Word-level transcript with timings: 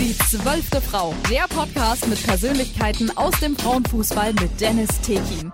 Die 0.00 0.16
zwölfte 0.16 0.80
Frau, 0.80 1.14
der 1.30 1.42
Podcast 1.54 2.08
mit 2.08 2.26
Persönlichkeiten 2.26 3.14
aus 3.18 3.38
dem 3.40 3.54
Frauenfußball 3.54 4.32
mit 4.32 4.58
Dennis 4.58 4.88
Tekin. 5.02 5.52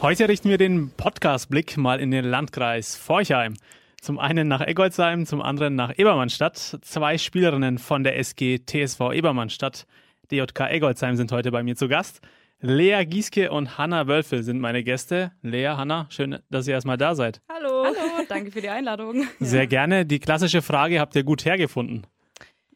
Heute 0.00 0.30
richten 0.30 0.48
wir 0.48 0.56
den 0.56 0.90
Podcast-Blick 0.96 1.76
mal 1.76 2.00
in 2.00 2.10
den 2.10 2.24
Landkreis 2.24 2.96
Forchheim. 2.96 3.52
Zum 4.00 4.18
einen 4.18 4.48
nach 4.48 4.62
Eggolsheim, 4.62 5.26
zum 5.26 5.42
anderen 5.42 5.74
nach 5.74 5.92
Ebermannstadt. 5.98 6.78
Zwei 6.80 7.18
Spielerinnen 7.18 7.76
von 7.76 8.02
der 8.02 8.18
SG 8.18 8.60
TSV 8.64 9.12
Ebermannstadt, 9.12 9.86
DJK 10.30 10.70
Eggolsheim, 10.70 11.16
sind 11.16 11.32
heute 11.32 11.52
bei 11.52 11.62
mir 11.62 11.76
zu 11.76 11.88
Gast. 11.88 12.22
Lea 12.60 13.04
Gieske 13.04 13.50
und 13.50 13.76
Hanna 13.76 14.06
Wölfe 14.06 14.42
sind 14.42 14.58
meine 14.58 14.82
Gäste. 14.84 15.32
Lea, 15.42 15.74
Hanna, 15.76 16.06
schön, 16.08 16.38
dass 16.48 16.66
ihr 16.66 16.72
erstmal 16.72 16.96
da 16.96 17.14
seid. 17.14 17.42
Hallo. 17.50 17.84
Hallo, 17.84 18.24
danke 18.26 18.50
für 18.50 18.62
die 18.62 18.70
Einladung. 18.70 19.26
Sehr 19.38 19.66
gerne. 19.66 20.06
Die 20.06 20.18
klassische 20.18 20.62
Frage 20.62 20.98
habt 20.98 21.14
ihr 21.14 21.24
gut 21.24 21.44
hergefunden. 21.44 22.06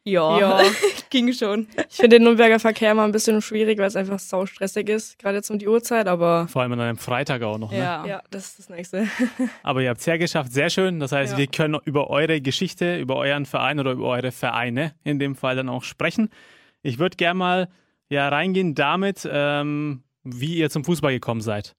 Ja, 0.06 0.38
Ja. 0.38 0.62
ging 1.10 1.32
schon. 1.32 1.66
Ich 1.88 1.96
finde 1.96 2.16
den 2.16 2.24
Nürnberger 2.24 2.58
Verkehr 2.60 2.92
immer 2.92 3.04
ein 3.04 3.12
bisschen 3.12 3.40
schwierig, 3.42 3.78
weil 3.78 3.86
es 3.86 3.96
einfach 3.96 4.18
sau 4.18 4.46
stressig 4.46 4.88
ist, 4.88 5.18
gerade 5.18 5.36
jetzt 5.36 5.50
um 5.50 5.58
die 5.58 5.66
Uhrzeit, 5.68 6.06
aber 6.06 6.46
Vor 6.48 6.62
allem 6.62 6.72
an 6.72 6.80
einem 6.80 6.96
Freitag 6.98 7.42
auch 7.42 7.58
noch. 7.58 7.70
Ne? 7.72 7.78
Ja. 7.78 8.06
ja, 8.06 8.22
das 8.30 8.46
ist 8.50 8.58
das 8.60 8.68
Nächste. 8.68 9.08
Aber 9.62 9.82
ihr 9.82 9.90
habt 9.90 10.00
es 10.00 10.06
hergeschafft, 10.06 10.52
sehr 10.52 10.70
schön. 10.70 11.00
Das 11.00 11.12
heißt, 11.12 11.32
Ja. 11.32 11.38
wir 11.38 11.46
können 11.48 11.78
über 11.84 12.08
eure 12.10 12.40
Geschichte, 12.40 12.98
über 12.98 13.16
euren 13.16 13.46
Verein 13.46 13.80
oder 13.80 13.92
über 13.92 14.06
eure 14.08 14.30
Vereine 14.32 14.94
in 15.04 15.18
dem 15.18 15.34
Fall 15.34 15.56
dann 15.56 15.68
auch 15.68 15.82
sprechen. 15.82 16.28
Ich 16.82 16.98
würde 16.98 17.16
gerne 17.16 17.38
mal 17.38 17.68
ja, 18.08 18.28
reingehen 18.28 18.74
damit, 18.74 19.28
ähm, 19.30 20.02
wie 20.22 20.56
ihr 20.56 20.70
zum 20.70 20.84
Fußball 20.84 21.12
gekommen 21.12 21.40
seid. 21.40 21.74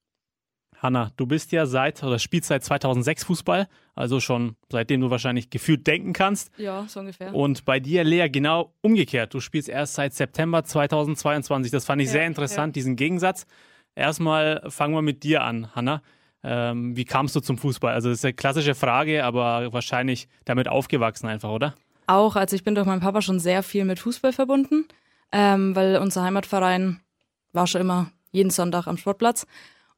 Hanna, 0.80 1.10
du 1.16 1.26
bist 1.26 1.52
ja 1.52 1.66
seit 1.66 2.02
oder 2.02 2.18
spielst 2.18 2.48
seit 2.48 2.64
2006 2.64 3.24
Fußball, 3.24 3.68
also 3.94 4.20
schon 4.20 4.56
seitdem 4.70 5.00
du 5.00 5.10
wahrscheinlich 5.10 5.50
gefühlt 5.50 5.86
denken 5.86 6.12
kannst. 6.12 6.50
Ja, 6.56 6.84
so 6.88 7.00
ungefähr. 7.00 7.34
Und 7.34 7.64
bei 7.64 7.80
dir, 7.80 8.04
Lea, 8.04 8.28
genau 8.28 8.72
umgekehrt. 8.80 9.34
Du 9.34 9.40
spielst 9.40 9.68
erst 9.68 9.94
seit 9.94 10.14
September 10.14 10.62
2022. 10.62 11.72
Das 11.72 11.84
fand 11.84 12.00
ich 12.00 12.06
Ja, 12.06 12.12
sehr 12.12 12.26
interessant, 12.26 12.76
diesen 12.76 12.96
Gegensatz. 12.96 13.46
Erstmal 13.94 14.62
fangen 14.68 14.94
wir 14.94 15.02
mit 15.02 15.24
dir 15.24 15.42
an, 15.42 15.74
Hanna. 15.74 16.02
Ähm, 16.44 16.96
wie 16.96 17.04
kamst 17.04 17.34
du 17.34 17.40
zum 17.40 17.58
Fußball? 17.58 17.92
Also, 17.92 18.10
das 18.10 18.18
ist 18.18 18.24
eine 18.24 18.34
klassische 18.34 18.76
Frage, 18.76 19.24
aber 19.24 19.72
wahrscheinlich 19.72 20.28
damit 20.44 20.68
aufgewachsen 20.68 21.26
einfach, 21.26 21.50
oder? 21.50 21.74
Auch, 22.06 22.36
also 22.36 22.54
ich 22.54 22.62
bin 22.62 22.74
durch 22.74 22.86
meinen 22.86 23.00
Papa 23.00 23.20
schon 23.20 23.40
sehr 23.40 23.62
viel 23.62 23.84
mit 23.84 23.98
Fußball 23.98 24.32
verbunden, 24.32 24.86
ähm, 25.32 25.74
weil 25.74 25.96
unser 25.96 26.22
Heimatverein 26.22 27.00
war 27.52 27.66
schon 27.66 27.80
immer 27.80 28.10
jeden 28.30 28.50
Sonntag 28.50 28.86
am 28.86 28.96
Sportplatz. 28.96 29.46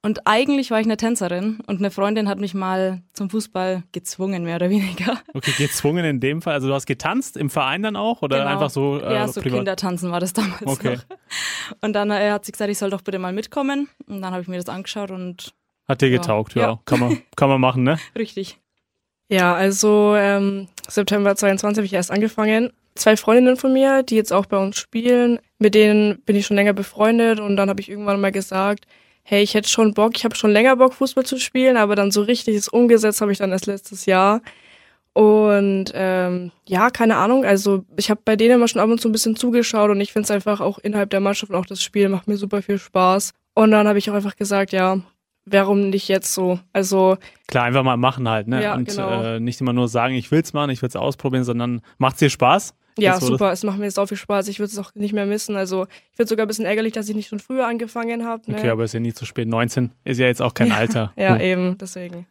Und 0.02 0.26
eigentlich 0.26 0.70
war 0.70 0.80
ich 0.80 0.86
eine 0.86 0.96
Tänzerin 0.96 1.58
und 1.66 1.78
eine 1.78 1.90
Freundin 1.90 2.26
hat 2.28 2.38
mich 2.38 2.54
mal 2.54 3.02
zum 3.12 3.28
Fußball 3.28 3.82
gezwungen, 3.92 4.44
mehr 4.44 4.56
oder 4.56 4.70
weniger. 4.70 5.20
Okay, 5.34 5.52
gezwungen 5.58 6.04
in 6.06 6.20
dem 6.20 6.40
Fall. 6.40 6.54
Also, 6.54 6.68
du 6.68 6.74
hast 6.74 6.86
getanzt 6.86 7.36
im 7.36 7.50
Verein 7.50 7.82
dann 7.82 7.96
auch 7.96 8.22
oder 8.22 8.38
Genau. 8.38 8.50
einfach 8.50 8.70
so, 8.70 8.98
äh, 8.98 9.12
ja, 9.14 9.28
so 9.28 9.42
privat? 9.42 9.58
Kindertanzen 9.58 10.10
war 10.10 10.18
das 10.20 10.32
damals 10.32 10.62
Okay. 10.64 10.96
noch. 10.96 11.16
Und 11.82 11.92
dann 11.92 12.10
äh, 12.10 12.30
hat 12.30 12.46
sie 12.46 12.52
gesagt, 12.52 12.70
ich 12.70 12.78
soll 12.78 12.88
doch 12.88 13.02
bitte 13.02 13.18
mal 13.18 13.32
mitkommen. 13.34 13.88
Und 14.06 14.22
dann 14.22 14.32
habe 14.32 14.40
ich 14.40 14.48
mir 14.48 14.56
das 14.56 14.68
angeschaut 14.70 15.10
und 15.10 15.52
Hat 15.86 16.00
dir 16.00 16.08
Ja. 16.08 16.16
getaugt, 16.18 16.54
ja. 16.54 16.62
Ja. 16.62 16.80
Kann, 16.86 17.00
man, 17.00 17.18
kann 17.36 17.48
man 17.50 17.60
machen, 17.60 17.82
ne? 17.82 17.98
richtig. 18.16 18.58
Ja, 19.28 19.54
also 19.54 20.14
ähm, 20.16 20.68
September 20.88 21.36
22 21.36 21.78
habe 21.78 21.86
ich 21.86 21.92
erst 21.92 22.10
angefangen. 22.10 22.72
Zwei 22.94 23.16
Freundinnen 23.16 23.56
von 23.56 23.72
mir, 23.72 24.02
die 24.02 24.16
jetzt 24.16 24.32
auch 24.32 24.46
bei 24.46 24.56
uns 24.56 24.76
spielen, 24.78 25.38
mit 25.58 25.74
denen 25.74 26.20
bin 26.22 26.34
ich 26.36 26.46
schon 26.46 26.56
länger 26.56 26.72
befreundet 26.72 27.38
und 27.38 27.56
dann 27.56 27.68
habe 27.68 27.80
ich 27.80 27.88
irgendwann 27.88 28.20
mal 28.20 28.32
gesagt, 28.32 28.86
hey, 29.30 29.44
ich 29.44 29.54
hätte 29.54 29.68
schon 29.68 29.94
Bock, 29.94 30.16
ich 30.16 30.24
habe 30.24 30.34
schon 30.34 30.50
länger 30.50 30.74
Bock, 30.74 30.92
Fußball 30.92 31.24
zu 31.24 31.38
spielen, 31.38 31.76
aber 31.76 31.94
dann 31.94 32.10
so 32.10 32.20
richtig 32.20 32.56
ist 32.56 32.68
umgesetzt 32.68 33.20
habe 33.20 33.30
ich 33.30 33.38
dann 33.38 33.52
erst 33.52 33.66
letztes 33.66 34.04
Jahr. 34.06 34.42
Und 35.12 35.92
ähm, 35.94 36.50
ja, 36.66 36.90
keine 36.90 37.16
Ahnung, 37.16 37.44
also 37.44 37.84
ich 37.96 38.10
habe 38.10 38.20
bei 38.24 38.34
denen 38.34 38.56
immer 38.56 38.66
schon 38.66 38.80
ab 38.80 38.90
und 38.90 39.00
zu 39.00 39.08
ein 39.08 39.12
bisschen 39.12 39.36
zugeschaut 39.36 39.88
und 39.88 40.00
ich 40.00 40.12
finde 40.12 40.24
es 40.24 40.32
einfach 40.32 40.60
auch 40.60 40.78
innerhalb 40.78 41.10
der 41.10 41.20
Mannschaft 41.20 41.50
und 41.50 41.56
auch 41.56 41.66
das 41.66 41.80
Spiel 41.80 42.08
macht 42.08 42.26
mir 42.26 42.36
super 42.36 42.60
viel 42.60 42.78
Spaß. 42.78 43.32
Und 43.54 43.70
dann 43.70 43.86
habe 43.86 43.98
ich 44.00 44.10
auch 44.10 44.14
einfach 44.14 44.34
gesagt, 44.34 44.72
ja, 44.72 44.98
warum 45.44 45.90
nicht 45.90 46.08
jetzt 46.08 46.34
so? 46.34 46.58
Also 46.72 47.16
Klar, 47.46 47.64
einfach 47.66 47.84
mal 47.84 47.96
machen 47.96 48.28
halt, 48.28 48.48
ne? 48.48 48.60
Ja, 48.60 48.74
Und 48.74 48.88
genau. 48.88 49.22
äh, 49.22 49.38
nicht 49.38 49.60
immer 49.60 49.72
nur 49.72 49.86
sagen, 49.86 50.16
ich 50.16 50.32
will's 50.32 50.52
machen, 50.54 50.70
ich 50.70 50.82
will's 50.82 50.96
ausprobieren, 50.96 51.44
sondern 51.44 51.82
macht's 51.98 52.18
dir 52.18 52.30
Spaß? 52.30 52.74
Ja, 52.98 53.12
Jetzt, 53.12 53.22
das- 53.22 53.28
super. 53.28 53.52
Es 53.52 53.62
macht 53.64 53.78
mir 53.78 53.90
sau 53.90 54.06
viel 54.06 54.16
Spaß. 54.16 54.48
Ich 54.48 54.58
würde 54.58 54.70
es 54.72 54.78
auch 54.78 54.94
nicht 54.94 55.12
mehr 55.12 55.26
missen. 55.26 55.56
Also 55.56 55.84
ich 56.10 56.16
finde 56.16 56.28
sogar 56.28 56.44
ein 56.46 56.48
bisschen 56.48 56.64
ärgerlich, 56.66 56.92
dass 56.92 57.08
ich 57.08 57.14
nicht 57.16 57.28
schon 57.28 57.38
früher 57.38 57.66
angefangen 57.66 58.24
habe. 58.26 58.50
Ne? 58.50 58.58
Okay, 58.58 58.68
aber 58.70 58.84
ist 58.84 58.94
ja 58.94 59.00
nie 59.00 59.12
zu 59.14 59.24
spät. 59.24 59.48
19 59.48 59.92
ist 60.04 60.18
ja 60.18 60.26
jetzt 60.26 60.42
auch 60.42 60.54
kein 60.54 60.72
Alter. 60.72 61.12
ja, 61.16 61.34
Hm. 61.36 61.40
eben. 61.40 61.78
Deswegen. 61.78 62.26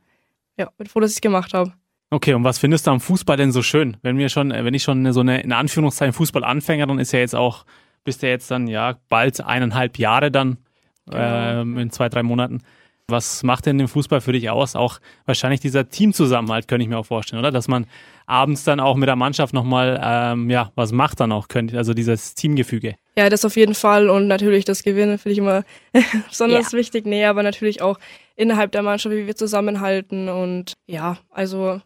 Ja, 0.57 0.69
bin 0.77 0.87
froh, 0.87 0.99
dass 0.99 1.11
ich 1.11 1.17
es 1.17 1.21
gemacht 1.21 1.53
habe. 1.53 1.73
Okay, 2.11 2.33
und 2.33 2.43
was 2.43 2.57
findest 2.59 2.87
du 2.87 2.91
am 2.91 2.99
Fußball 2.99 3.37
denn 3.37 3.51
so 3.51 3.61
schön? 3.61 3.97
Wenn 4.01 4.17
wir 4.17 4.29
schon, 4.29 4.49
wenn 4.51 4.73
ich 4.73 4.83
schon 4.83 5.11
so 5.13 5.19
eine, 5.21 5.41
in 5.41 5.53
Anführungszeichen 5.53 6.13
Fußballanfängerin 6.13 6.97
ist 6.99 7.11
ja 7.11 7.19
jetzt 7.19 7.35
auch, 7.35 7.65
bist 8.03 8.21
ja 8.23 8.29
jetzt 8.29 8.49
dann 8.51 8.67
ja 8.67 8.97
bald 9.09 9.41
eineinhalb 9.41 9.97
Jahre 9.99 10.31
dann 10.31 10.57
Genau. 11.05 11.61
ähm, 11.61 11.77
in 11.77 11.89
zwei, 11.91 12.09
drei 12.09 12.21
Monaten. 12.23 12.61
Was 13.09 13.43
macht 13.43 13.65
denn 13.65 13.77
den 13.77 13.87
Fußball 13.87 14.21
für 14.21 14.31
dich 14.31 14.49
aus? 14.49 14.75
Auch 14.75 14.99
wahrscheinlich 15.25 15.59
dieser 15.59 15.89
Teamzusammenhalt, 15.89 16.67
könnte 16.67 16.83
ich 16.83 16.89
mir 16.89 16.97
auch 16.97 17.05
vorstellen, 17.05 17.39
oder? 17.39 17.51
Dass 17.51 17.67
man 17.67 17.85
abends 18.25 18.63
dann 18.63 18.79
auch 18.79 18.95
mit 18.95 19.07
der 19.07 19.15
Mannschaft 19.15 19.53
nochmal, 19.53 19.99
ähm, 20.03 20.49
ja, 20.49 20.71
was 20.75 20.91
macht 20.91 21.19
dann 21.19 21.31
auch, 21.31 21.47
könnte, 21.47 21.77
also 21.77 21.93
dieses 21.93 22.35
Teamgefüge. 22.35 22.95
Ja, 23.17 23.29
das 23.29 23.43
auf 23.43 23.55
jeden 23.55 23.75
Fall. 23.75 24.09
Und 24.09 24.27
natürlich 24.27 24.65
das 24.65 24.83
Gewinnen 24.83 25.17
finde 25.17 25.33
ich 25.33 25.37
immer 25.39 25.63
besonders 26.29 26.73
wichtig. 26.73 27.05
Nee, 27.05 27.25
aber 27.25 27.43
natürlich 27.43 27.81
auch 27.81 27.99
innerhalb 28.35 28.71
der 28.71 28.83
Mannschaft, 28.83 29.15
wie 29.15 29.27
wir 29.27 29.35
zusammenhalten. 29.35 30.29
Und 30.29 30.73
ja, 30.85 31.17
also 31.31 31.81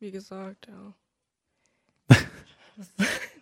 wie 0.00 0.10
gesagt, 0.10 0.68
ja. 0.68 2.16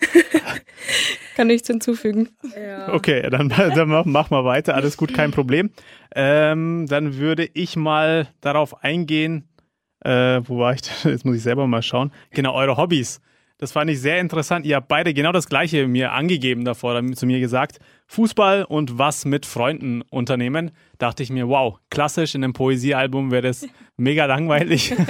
Kann 1.36 1.48
nichts 1.48 1.68
hinzufügen. 1.68 2.30
ja. 2.56 2.92
Okay, 2.92 3.28
dann, 3.30 3.48
dann 3.48 3.88
mach, 3.88 4.04
mach 4.04 4.30
mal 4.30 4.44
weiter, 4.44 4.74
alles 4.74 4.96
gut, 4.96 5.12
kein 5.12 5.30
Problem. 5.30 5.70
Ähm, 6.14 6.86
dann 6.88 7.16
würde 7.16 7.48
ich 7.52 7.76
mal 7.76 8.28
darauf 8.40 8.82
eingehen, 8.82 9.48
äh, 10.00 10.40
wo 10.44 10.58
war 10.58 10.74
ich? 10.74 10.80
Jetzt 11.04 11.24
muss 11.24 11.36
ich 11.36 11.42
selber 11.42 11.66
mal 11.66 11.82
schauen. 11.82 12.12
Genau, 12.30 12.54
eure 12.54 12.76
Hobbys. 12.76 13.20
Das 13.58 13.72
fand 13.72 13.90
ich 13.90 14.00
sehr 14.00 14.20
interessant. 14.20 14.66
Ihr 14.66 14.76
habt 14.76 14.88
beide 14.88 15.14
genau 15.14 15.32
das 15.32 15.48
Gleiche 15.48 15.88
mir 15.88 16.12
angegeben 16.12 16.66
davor, 16.66 17.02
zu 17.14 17.26
mir 17.26 17.40
gesagt. 17.40 17.78
Fußball 18.06 18.64
und 18.64 18.98
was 18.98 19.24
mit 19.24 19.46
Freunden 19.46 20.02
unternehmen. 20.02 20.72
Dachte 20.98 21.22
ich 21.22 21.30
mir, 21.30 21.48
wow, 21.48 21.78
klassisch 21.88 22.34
in 22.34 22.44
einem 22.44 22.52
Poesiealbum 22.52 23.30
wäre 23.30 23.42
das 23.42 23.66
mega 23.96 24.26
langweilig. 24.26 24.94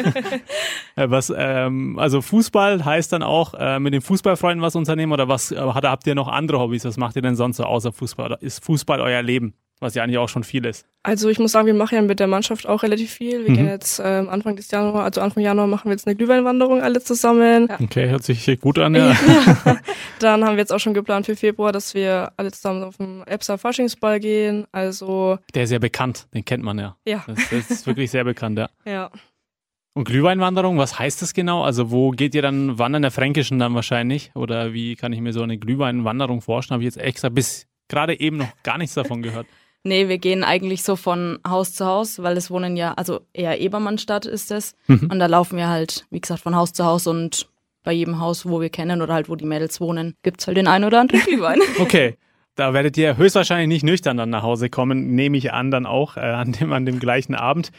Äh, 0.98 1.10
was, 1.10 1.30
ähm, 1.36 1.98
also 1.98 2.22
Fußball 2.22 2.82
heißt 2.82 3.12
dann 3.12 3.22
auch 3.22 3.52
äh, 3.52 3.78
mit 3.78 3.92
den 3.92 4.00
Fußballfreunden 4.00 4.62
was 4.62 4.76
unternehmen 4.76 5.12
oder 5.12 5.28
was 5.28 5.50
hat, 5.50 5.84
habt 5.84 6.06
ihr 6.06 6.14
noch 6.14 6.26
andere 6.26 6.58
Hobbys? 6.58 6.86
Was 6.86 6.96
macht 6.96 7.16
ihr 7.16 7.22
denn 7.22 7.36
sonst 7.36 7.58
so 7.58 7.64
außer 7.64 7.92
Fußball? 7.92 8.24
Oder 8.24 8.40
ist 8.40 8.64
Fußball 8.64 9.02
euer 9.02 9.20
Leben? 9.20 9.52
Was 9.78 9.94
ja 9.94 10.03
eigentlich 10.03 10.16
auch 10.16 10.28
schon 10.31 10.42
viel 10.42 10.64
ist. 10.64 10.87
Also 11.03 11.28
ich 11.28 11.38
muss 11.38 11.53
sagen, 11.53 11.66
wir 11.66 11.75
machen 11.75 11.94
ja 11.97 12.00
mit 12.03 12.19
der 12.19 12.26
Mannschaft 12.28 12.66
auch 12.66 12.82
relativ 12.82 13.10
viel. 13.12 13.44
Wir 13.44 13.50
Mhm. 13.50 13.54
gehen 13.56 13.69
jetzt 13.69 14.00
ähm, 14.03 14.28
Anfang 14.31 14.56
des 14.56 14.70
Januar, 14.70 15.04
also 15.04 15.20
Anfang 15.20 15.42
Januar 15.42 15.66
machen 15.66 15.84
wir 15.87 15.92
jetzt 15.92 16.06
eine 16.06 16.16
Glühweinwanderung 16.16 16.81
alle 16.82 17.03
zusammen. 17.03 17.69
Okay, 17.70 18.09
hört 18.09 18.22
sich 18.25 18.59
gut 18.60 18.78
an, 18.78 18.94
ja. 18.94 19.14
Dann 20.19 20.44
haben 20.44 20.56
wir 20.56 20.60
jetzt 20.62 20.72
auch 20.72 20.78
schon 20.81 20.94
geplant 20.94 21.26
für 21.26 21.37
Februar, 21.37 21.72
dass 21.72 21.92
wir 21.94 22.32
alle 22.38 22.50
zusammen 22.53 22.84
auf 22.84 22.97
den 22.97 23.22
Epsa 23.26 23.59
Faschingsball 23.59 24.19
gehen. 24.19 24.66
Also 24.72 25.38
Der 25.54 25.64
ist 25.64 25.72
ja 25.72 25.78
bekannt, 25.78 26.26
den 26.32 26.44
kennt 26.44 26.64
man 26.64 26.78
ja. 26.78 26.97
ja, 27.06 27.22
Das, 27.26 27.50
das 27.50 27.70
ist 27.70 27.87
wirklich 27.87 28.10
sehr 28.10 28.25
bekannt, 28.25 28.58
ja. 28.58 28.70
ja. 28.87 29.10
Und 29.93 30.04
Glühweinwanderung, 30.04 30.76
was 30.78 30.98
heißt 30.98 31.20
das 31.22 31.32
genau? 31.34 31.64
Also 31.64 31.91
wo 31.91 32.10
geht 32.10 32.34
ihr 32.34 32.43
dann 32.43 32.78
wandern? 32.78 33.03
Der 33.03 33.10
Fränkischen 33.10 33.58
dann 33.58 33.75
wahrscheinlich? 33.75 34.31
Oder 34.34 34.72
wie 34.75 34.94
kann 34.97 35.12
ich 35.12 35.20
mir 35.20 35.32
so 35.32 35.43
eine 35.43 35.56
Glühweinwanderung 35.58 36.41
vorstellen? 36.43 36.76
Habe 36.76 36.82
ich 36.82 36.94
jetzt 36.94 36.98
extra 37.03 37.28
bis 37.31 37.66
gerade 37.88 38.19
eben 38.20 38.37
noch 38.37 38.48
gar 38.62 38.76
nichts 38.78 38.94
davon 38.94 39.22
gehört. 39.22 39.47
Nee, 39.86 40.08
wir 40.08 40.19
gehen 40.19 40.42
eigentlich 40.42 40.82
so 40.82 40.97
von 40.97 41.38
Haus 41.47 41.72
zu 41.72 41.86
Haus, 41.86 42.20
weil 42.20 42.36
es 42.36 42.50
wohnen 42.50 42.76
ja, 42.76 42.94
also 42.94 43.20
eher 43.32 43.60
Ebermannstadt 43.60 44.26
ist 44.26 44.50
es. 44.50 44.74
Mhm. 44.88 45.08
Und 45.12 45.20
da 45.20 45.26
laufen 45.26 45.56
wir 45.56 45.69
halt, 45.69 46.06
wie 46.10 46.20
gesagt, 46.20 46.42
von 46.42 46.56
Haus 46.56 46.72
zu 46.72 46.84
Haus 46.84 47.06
und 47.06 47.48
bei 47.84 47.92
jedem 47.92 48.19
Haus, 48.19 48.46
wo 48.46 48.60
wir 48.60 48.69
kennen 48.69 49.00
oder 49.00 49.14
halt 49.14 49.28
wo 49.28 49.37
die 49.37 49.44
Mädels 49.44 49.81
wohnen, 49.81 50.14
gibt's 50.25 50.49
halt 50.49 50.56
den 50.56 50.66
einen 50.66 50.84
oder 50.84 51.00
anderen 51.00 51.20
Glühwein. 51.25 51.61
Okay, 51.78 52.16
da 52.56 52.75
werdet 52.75 52.96
ihr 52.96 53.16
höchstwahrscheinlich 53.16 53.69
nicht 53.69 53.84
nüchtern 53.84 54.16
dann 54.16 54.31
nach 54.31 54.43
Hause 54.43 54.70
kommen, 54.70 55.14
nehme 55.14 55.37
ich 55.37 55.52
an, 55.52 55.70
dann 55.70 55.87
auch 55.87 56.16
äh, 56.16 56.20
an, 56.20 56.50
dem, 56.50 56.72
an 56.72 56.84
dem 56.84 56.99
gleichen 56.99 57.37
Abend. 57.37 57.70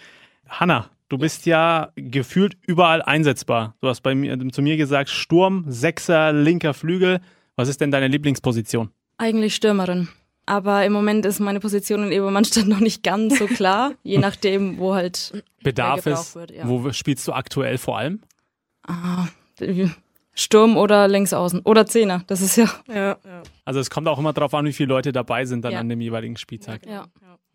Hanna, 0.47 0.89
du 1.09 1.17
bist 1.17 1.45
ja 1.45 1.91
gefühlt 1.95 2.55
überall 2.65 3.01
einsetzbar. 3.01 3.75
Du 3.81 3.89
hast 3.89 3.99
bei 3.99 4.15
mir, 4.15 4.39
zu 4.49 4.61
mir 4.61 4.77
gesagt, 4.77 5.09
Sturm, 5.09 5.65
Sechser, 5.67 6.31
linker 6.31 6.73
Flügel. 6.73 7.19
Was 7.57 7.67
ist 7.67 7.81
denn 7.81 7.91
deine 7.91 8.07
Lieblingsposition? 8.07 8.91
Eigentlich 9.17 9.55
Stürmerin. 9.55 10.07
Aber 10.47 10.85
im 10.85 10.94
Moment 10.94 11.25
ist 11.25 11.39
meine 11.39 11.59
Position 11.59 12.03
in 12.03 12.11
Ebermannstadt 12.11 12.65
noch 12.67 12.79
nicht 12.79 13.03
ganz 13.03 13.38
so 13.38 13.45
klar, 13.45 13.91
je 14.03 14.17
nachdem, 14.17 14.79
wo 14.79 14.95
halt 14.95 15.44
Bedarf 15.61 16.05
ist, 16.07 16.35
wird, 16.35 16.51
ja. 16.51 16.67
wo 16.67 16.91
spielst 16.94 17.27
du 17.27 17.33
aktuell 17.33 17.77
vor 17.77 17.99
allem? 17.99 18.21
ah, 18.88 19.27
Sturm 20.33 20.77
oder 20.77 21.07
Linksaußen 21.07 21.61
oder 21.61 21.85
Zehner. 21.88 22.23
Das 22.27 22.41
ist 22.41 22.55
ja. 22.57 22.69
Ja, 22.88 23.17
ja. 23.25 23.44
Also 23.65 23.79
es 23.79 23.89
kommt 23.89 24.07
auch 24.07 24.19
immer 24.19 24.33
darauf 24.33 24.53
an, 24.53 24.65
wie 24.65 24.73
viele 24.73 24.89
Leute 24.89 25.11
dabei 25.11 25.45
sind 25.45 25.65
dann 25.65 25.71
Ja. 25.73 25.79
an 25.79 25.89
dem 25.89 25.99
jeweiligen 25.99 26.38
Spieltag. 26.38 26.85
Ja. 26.85 27.07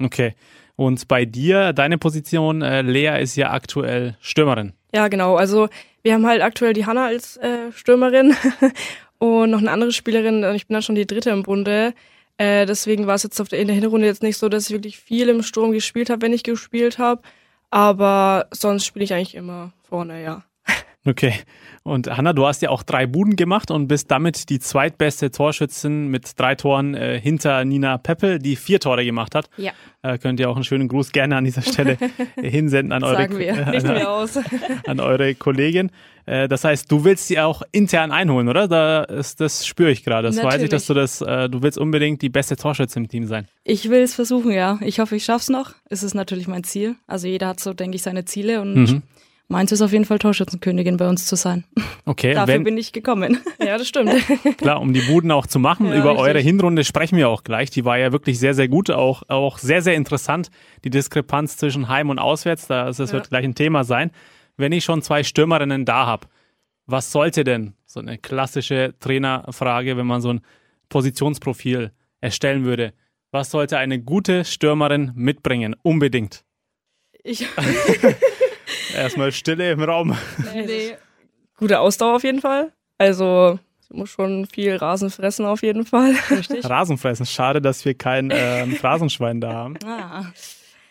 Okay. 0.03 0.35
Und 0.75 1.07
bei 1.07 1.25
dir, 1.25 1.73
deine 1.73 1.97
Position, 1.97 2.61
äh, 2.61 2.83
Lea 2.83 3.23
ist 3.23 3.37
ja 3.37 3.53
aktuell 3.53 4.17
Stürmerin. 4.21 4.73
Ja, 4.93 5.07
genau. 5.09 5.37
Also 5.37 5.69
wir 6.03 6.15
haben 6.15 6.27
halt 6.27 6.43
aktuell 6.43 6.73
die 6.73 6.85
Hanna 6.85 7.07
als 7.07 7.37
äh, 7.37 7.71
Stürmerin 7.73 8.35
und 9.19 9.51
noch 9.51 9.61
eine 9.61 9.71
andere 9.71 9.93
Spielerin. 9.93 10.45
Und 10.45 10.55
ich 10.57 10.67
bin 10.67 10.75
dann 10.75 10.83
schon 10.83 10.97
die 10.97 11.07
dritte 11.07 11.31
im 11.31 11.45
Bunde. 11.45 11.95
Äh, 12.39 12.67
deswegen 12.67 13.07
war 13.07 13.15
es 13.15 13.23
jetzt 13.23 13.41
auf 13.41 13.49
der, 13.49 13.61
in 13.61 13.69
der 13.69 13.77
Hinrunde 13.77 14.07
jetzt 14.07 14.23
nicht 14.23 14.39
so, 14.39 14.49
dass 14.49 14.67
ich 14.67 14.73
wirklich 14.73 14.99
viel 14.99 15.29
im 15.29 15.43
Sturm 15.43 15.73
gespielt 15.73 16.11
habe, 16.11 16.23
wenn 16.23 16.33
ich 16.33 16.43
gespielt 16.43 16.99
habe. 16.99 17.23
Aber 17.71 18.49
sonst 18.51 18.85
spiele 18.85 19.05
ich 19.05 19.15
eigentlich 19.15 19.35
immer 19.35 19.73
vorne, 19.83 20.23
ja. 20.23 20.45
Okay. 21.05 21.35
Und 21.83 22.17
Hanna, 22.17 22.33
du 22.33 22.47
hast 22.47 22.63
ja 22.63 22.71
auch 22.71 22.85
drei 22.85 23.07
Buden 23.07 23.35
gemacht 23.35 23.73
und 23.73 23.89
bist 23.89 24.09
damit 24.13 24.49
die 24.51 24.61
zweitbeste 24.61 25.33
Torschützin 25.33 26.07
mit 26.07 26.39
drei 26.39 26.55
Toren 26.55 26.95
äh, 26.95 27.21
hinter 27.21 27.65
Nina 27.65 27.99
Peppel, 27.99 28.39
die 28.39 28.55
vier 28.55 28.79
Tore 28.79 29.05
gemacht 29.05 29.35
hat. 29.35 29.51
Ja. 29.57 29.73
Äh, 30.03 30.19
könnt 30.19 30.39
ihr 30.39 30.49
auch 30.49 30.55
einen 30.55 30.63
schönen 30.65 30.87
Gruß 30.87 31.11
gerne 31.11 31.37
an 31.37 31.45
dieser 31.45 31.63
Stelle 31.63 31.99
hinsenden 32.41 32.93
an 32.93 33.03
eure, 33.03 33.17
Sagen 33.17 33.39
wir. 33.39 33.53
Nicht 33.67 33.85
an, 33.85 34.45
an 34.87 35.01
eure 35.01 35.35
Kollegin. 35.35 35.91
Äh, 36.25 36.47
das 36.47 36.63
heißt, 36.63 36.91
du 36.91 37.03
willst 37.03 37.27
sie 37.27 37.41
auch 37.41 37.63
intern 37.73 38.13
einholen, 38.13 38.49
oder? 38.49 38.69
Da 38.69 39.03
ist, 39.03 39.41
das 39.41 39.67
spüre 39.67 39.91
ich 39.91 40.05
gerade. 40.05 40.29
Das 40.29 40.41
weiß 40.41 40.63
ich, 40.63 40.69
dass 40.69 40.87
du 40.87 40.95
das, 40.95 41.21
äh, 41.21 41.49
du 41.49 41.63
willst 41.63 41.79
unbedingt 41.79 42.23
die 42.23 42.29
beste 42.29 42.55
Torschützin 42.55 43.05
im 43.05 43.09
Team 43.09 43.27
sein. 43.27 43.49
Ich 43.65 43.91
will 43.91 44.03
es 44.03 44.15
versuchen, 44.15 44.53
ja. 44.53 44.79
Ich 44.83 45.01
hoffe, 45.01 45.17
ich 45.17 45.25
schaff's 45.25 45.49
noch. 45.49 45.73
Es 45.91 46.05
ist 46.05 46.15
natürlich 46.15 46.47
mein 46.47 46.63
Ziel. 46.63 46.95
Also 47.09 47.27
jeder 47.27 47.49
hat 47.49 47.59
so, 47.59 47.73
denke 47.73 47.97
ich, 47.97 48.03
seine 48.03 48.25
Ziele 48.25 48.61
und 48.61 48.75
Mhm. 48.75 49.03
Meins 49.53 49.71
ist 49.71 49.81
auf 49.83 49.93
jeden 49.93 50.05
Fall 50.05 50.19
Torschützenkönigin 50.19 50.97
bei 50.97 51.09
uns 51.09 51.27
zu 51.27 51.37
sein. 51.37 51.65
Okay, 52.05 52.35
Dafür 52.35 52.55
wenn, 52.55 52.65
bin 52.65 52.79
ich 52.79 52.91
gekommen. 52.93 53.39
Ja, 53.65 53.79
das 53.79 53.87
stimmt. 53.87 54.13
Klar, 54.59 54.81
um 54.81 54.93
die 54.93 55.03
Buden 55.03 55.31
auch 55.31 55.47
zu 55.47 55.61
machen. 55.61 55.87
Ja, 55.87 55.95
Über 56.01 56.11
richtig. 56.11 56.27
eure 56.27 56.41
Hinrunde 56.41 56.83
sprechen 56.83 57.17
wir 57.17 57.29
auch 57.29 57.45
gleich. 57.45 57.71
Die 57.71 57.85
war 57.85 57.97
ja 57.97 58.11
wirklich 58.11 58.41
sehr, 58.41 58.55
sehr 58.55 58.67
gut. 58.67 58.91
Auch, 58.91 59.23
auch 59.29 59.59
sehr, 59.59 59.83
sehr 59.83 59.95
interessant. 59.95 60.51
Die 60.83 60.91
Diskrepanz 60.91 61.59
zwischen 61.59 61.87
Heim 61.87 62.11
und 62.11 62.19
Auswärts. 62.19 62.67
Das, 62.67 62.97
das 62.97 63.13
wird 63.13 63.27
Ja. 63.27 63.29
gleich 63.29 63.45
ein 63.45 63.55
Thema 63.55 63.85
sein. 63.85 64.11
Wenn 64.57 64.73
ich 64.73 64.83
schon 64.83 65.01
zwei 65.01 65.23
Stürmerinnen 65.23 65.85
da 65.85 66.07
habe, 66.07 66.27
was 66.87 67.13
sollte 67.13 67.45
denn 67.45 67.75
so 67.87 68.01
eine 68.01 68.19
klassische 68.19 68.95
Trainerfrage, 68.99 69.97
wenn 69.97 70.07
man 70.07 70.21
so 70.21 70.31
ein 70.33 70.41
Positionsprofil 70.89 71.93
erstellen 72.21 72.65
würde? 72.65 72.95
Was 73.31 73.53
sollte 73.53 73.79
eine 73.79 74.01
gute 74.01 74.45
Stürmerin 74.45 75.13
mitbringen? 75.15 75.77
Unbedingt. 75.83 76.43
Ich, 77.23 77.47
Erstmal 78.95 79.33
Stille 79.33 79.71
im 79.73 79.83
Raum. 79.83 80.17
nee. 80.55 80.95
Gute 81.57 81.79
Ausdauer 81.81 82.17
auf 82.17 82.25
jeden 82.25 82.41
Fall. 82.41 82.73
Also, 82.99 83.59
sie 83.89 83.95
muss 83.97 84.11
schon 84.11 84.47
viel 84.47 84.77
Rasen 84.77 85.11
fressen 85.11 85.47
auf 85.47 85.63
jeden 85.63 85.85
Fall. 85.87 86.15
Richtig. 86.31 86.69
Rasenfressen. 86.69 87.27
Schade, 87.27 87.61
dass 87.63 87.85
wir 87.85 87.95
kein 87.95 88.31
ähm, 88.33 88.73
Phrasenschwein 88.77 89.41
da 89.41 89.53
haben. 89.53 89.77
Ah, 89.85 90.25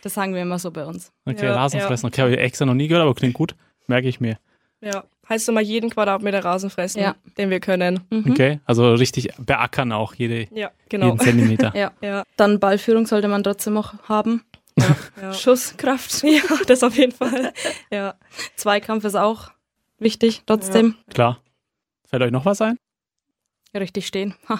das 0.01 0.13
sagen 0.13 0.33
wir 0.33 0.42
immer 0.42 0.60
so 0.60 0.72
bei 0.72 0.86
uns. 0.86 1.12
Okay, 1.25 1.45
Ja, 1.45 1.56
Rasenfressen. 1.56 2.07
Okay, 2.07 2.22
habe 2.22 2.31
ich 2.31 2.38
extra 2.39 2.66
noch 2.66 2.74
nie 2.74 2.88
gehört, 2.88 3.04
aber 3.04 3.13
klingt 3.16 3.33
gut. 3.33 3.56
Merke 3.88 4.07
ich 4.07 4.19
mir. 4.19 4.38
Ja. 4.81 5.04
Heißt 5.30 5.48
immer 5.48 5.62
jeden 5.62 5.89
Quadratmeter 5.89 6.44
Rasen 6.44 6.69
fressen, 6.69 7.01
Ja. 7.01 7.16
den 7.38 7.50
wir 7.50 7.60
können. 7.60 8.01
Mhm. 8.10 8.31
Okay, 8.31 8.60
also 8.66 8.94
richtig 8.95 9.30
beackern 9.39 9.92
auch 9.94 10.13
jede, 10.16 10.48
Ja, 10.54 10.72
genau. 10.89 11.06
jeden 11.07 11.19
Zentimeter. 11.19 11.72
Ja. 11.75 11.92
Ja, 12.01 12.24
Dann 12.36 12.60
Ballführung 12.60 13.06
sollte 13.06 13.27
man 13.27 13.44
trotzdem 13.44 13.74
noch 13.74 13.94
haben. 14.10 14.44
ja. 15.21 15.33
Schusskraft. 15.33 16.23
ja, 16.23 16.41
das 16.68 16.83
auf 16.83 16.95
jeden 16.97 17.12
Fall. 17.12 17.53
Ja. 17.91 18.15
Zweikampf 18.56 19.03
ist 19.06 19.15
auch 19.15 19.50
wichtig, 20.00 20.44
trotzdem. 20.45 20.95
Klar. 21.13 21.39
Fällt 22.09 22.23
euch 22.23 22.31
noch 22.31 22.45
was 22.45 22.62
ein? 22.62 22.77
Richtig 23.73 24.06
stehen. 24.07 24.35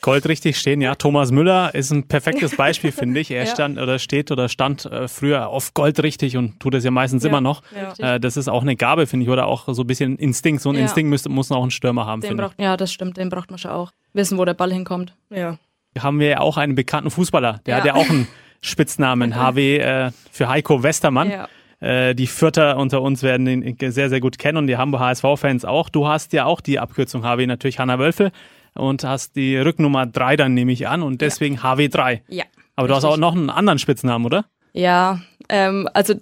Gold 0.00 0.26
richtig 0.28 0.56
stehen, 0.58 0.80
ja. 0.80 0.94
Thomas 0.94 1.30
Müller 1.30 1.74
ist 1.74 1.90
ein 1.90 2.06
perfektes 2.08 2.56
Beispiel, 2.56 2.90
finde 2.92 3.20
ich. 3.20 3.30
Er 3.30 3.44
Ja. 3.44 3.46
stand 3.52 3.78
oder 3.78 3.98
steht 3.98 4.30
oder 4.30 4.48
stand 4.48 4.86
äh, 4.86 5.08
früher 5.08 5.48
auf 5.48 5.74
Gold 5.74 6.02
richtig 6.02 6.36
und 6.36 6.58
tut 6.60 6.74
es 6.74 6.84
ja 6.84 6.90
meistens 6.90 7.22
Ja. 7.24 7.28
immer 7.30 7.40
noch. 7.40 7.62
Ja. 7.98 8.14
Äh, 8.14 8.20
das 8.20 8.36
ist 8.36 8.48
auch 8.48 8.62
eine 8.62 8.76
Gabe, 8.76 9.06
finde 9.06 9.24
ich, 9.24 9.30
oder 9.30 9.46
auch 9.46 9.68
so 9.72 9.82
ein 9.82 9.86
bisschen 9.86 10.16
Instinkt. 10.16 10.62
So 10.62 10.70
ein 10.70 10.76
Ja. 10.76 10.82
Instinkt 10.82 11.10
müsste, 11.10 11.28
muss 11.28 11.50
auch 11.52 11.62
ein 11.62 11.70
Stürmer 11.70 12.06
haben, 12.06 12.20
Den 12.20 12.28
finde 12.28 12.44
braucht, 12.44 12.60
ja, 12.60 12.76
das 12.76 12.92
stimmt, 12.92 13.16
den 13.16 13.28
braucht 13.28 13.50
man 13.50 13.58
schon 13.58 13.70
auch. 13.72 13.92
Wissen, 14.12 14.38
wo 14.38 14.44
der 14.44 14.54
Ball 14.54 14.72
hinkommt. 14.72 15.14
ja. 15.30 15.58
Haben 15.98 16.20
wir 16.20 16.28
ja 16.28 16.40
auch 16.40 16.56
einen 16.56 16.74
bekannten 16.74 17.10
Fußballer, 17.10 17.60
der 17.66 17.74
Ja. 17.74 17.78
hat 17.80 17.86
ja 17.86 17.94
auch 17.94 18.08
einen 18.08 18.28
Spitznamen, 18.60 19.36
HW, 19.36 19.78
äh, 19.78 20.10
für 20.30 20.48
Heiko 20.48 20.82
Westermann. 20.82 21.30
Ja. 21.30 21.48
Äh, 21.80 22.14
die 22.14 22.26
Vierter 22.26 22.76
unter 22.76 23.02
uns 23.02 23.22
werden 23.22 23.46
ihn 23.46 23.76
sehr, 23.92 24.08
sehr 24.08 24.20
gut 24.20 24.38
kennen 24.38 24.58
und 24.58 24.66
die 24.66 24.76
Hamburger 24.76 25.06
HSV-Fans 25.06 25.64
auch. 25.64 25.88
Du 25.88 26.08
hast 26.08 26.32
ja 26.32 26.44
auch 26.44 26.60
die 26.60 26.78
Abkürzung 26.78 27.22
HW, 27.24 27.46
natürlich 27.46 27.78
Hanna 27.78 27.98
Wölfe 27.98 28.32
und 28.74 29.04
hast 29.04 29.36
die 29.36 29.56
Rücknummer 29.56 30.06
3 30.06 30.36
dann, 30.36 30.54
nehme 30.54 30.72
ich 30.72 30.88
an, 30.88 31.02
und 31.02 31.20
deswegen 31.20 31.58
HW3. 31.60 32.20
Ja. 32.28 32.44
Aber 32.76 32.88
du 32.88 32.94
hast 32.94 33.04
auch 33.04 33.16
noch 33.16 33.34
einen 33.34 33.50
anderen 33.50 33.78
Spitznamen, 33.78 34.24
oder? 34.26 34.44
Ja, 34.72 35.20
ähm, 35.48 35.88
also 35.94 36.14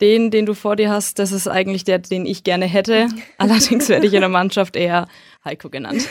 den, 0.00 0.30
den 0.30 0.44
du 0.46 0.54
vor 0.54 0.76
dir 0.76 0.90
hast, 0.90 1.18
das 1.18 1.32
ist 1.32 1.48
eigentlich 1.48 1.84
der, 1.84 1.98
den 2.00 2.26
ich 2.26 2.44
gerne 2.44 2.66
hätte. 2.66 3.08
Allerdings 3.38 3.88
werde 3.88 4.06
ich 4.06 4.12
in 4.14 4.20
der 4.20 4.28
Mannschaft 4.28 4.76
eher 4.76 5.08
Heiko 5.44 5.70
genannt. 5.70 6.06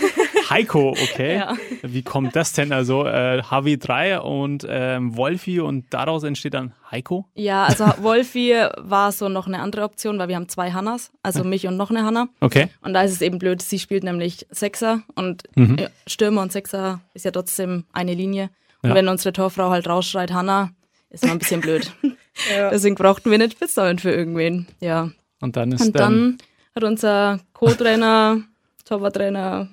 Heiko, 0.50 0.89
okay. 0.92 1.38
Ja. 1.38 1.56
Wie 1.81 2.01
kommt 2.03 2.36
das 2.36 2.53
denn? 2.53 2.71
Also 2.71 3.06
äh, 3.06 3.42
HW3 3.42 4.18
und 4.19 4.65
ähm, 4.69 5.15
Wolfi 5.18 5.59
und 5.59 5.86
daraus 5.94 6.24
entsteht 6.24 6.53
dann 6.53 6.74
Heiko? 6.92 7.25
Ja, 7.36 7.63
also 7.65 7.86
Wolfi 8.01 8.53
war 8.77 9.12
so 9.12 9.30
noch 9.30 9.47
eine 9.47 9.59
andere 9.59 9.83
Option, 9.83 10.19
weil 10.19 10.27
wir 10.27 10.36
haben 10.36 10.50
zwei 10.50 10.71
Hannas, 10.71 11.12
also 11.24 11.44
mich 11.44 11.68
und 11.68 11.77
noch 11.77 11.89
eine 11.89 12.03
Hanna. 12.03 12.27
Okay. 12.42 12.68
Und 12.81 12.94
da 12.94 13.01
ist 13.03 13.12
es 13.12 13.21
eben 13.21 13.39
blöd, 13.39 13.62
sie 13.62 13.80
spielt 13.80 14.03
nämlich 14.03 14.45
Sechser 14.50 15.01
und 15.15 15.44
Mhm. 15.56 15.77
ja, 15.80 15.88
Stürmer 16.07 16.42
und 16.42 16.51
Sechser 16.51 17.01
ist 17.13 17.25
ja 17.25 17.31
trotzdem 17.31 17.86
eine 17.94 18.13
Linie. 18.13 18.50
Und 18.81 18.89
Ja. 18.89 18.95
wenn 18.95 19.07
unsere 19.07 19.33
Torfrau 19.33 19.69
halt 19.69 19.88
rausschreit, 19.88 20.31
Hanna, 20.31 20.69
ist 21.09 21.25
mal 21.25 21.31
ein 21.31 21.39
bisschen 21.39 21.62
blöd. 21.62 21.91
ja. 22.56 22.69
Deswegen 22.69 22.95
brauchten 22.95 23.30
wir 23.31 23.36
einen 23.36 23.50
Spitznamen 23.51 24.00
für 24.00 24.12
irgendwen. 24.12 24.68
Ja. 24.80 25.09
Und 25.41 25.56
dann 25.56 25.71
ist 25.71 25.81
Und 25.86 25.95
dann 26.00 26.38
hat 26.75 26.83
unser 26.83 27.39
Co-Trainer, 27.53 28.41
Torwarttrainer, 28.83 29.69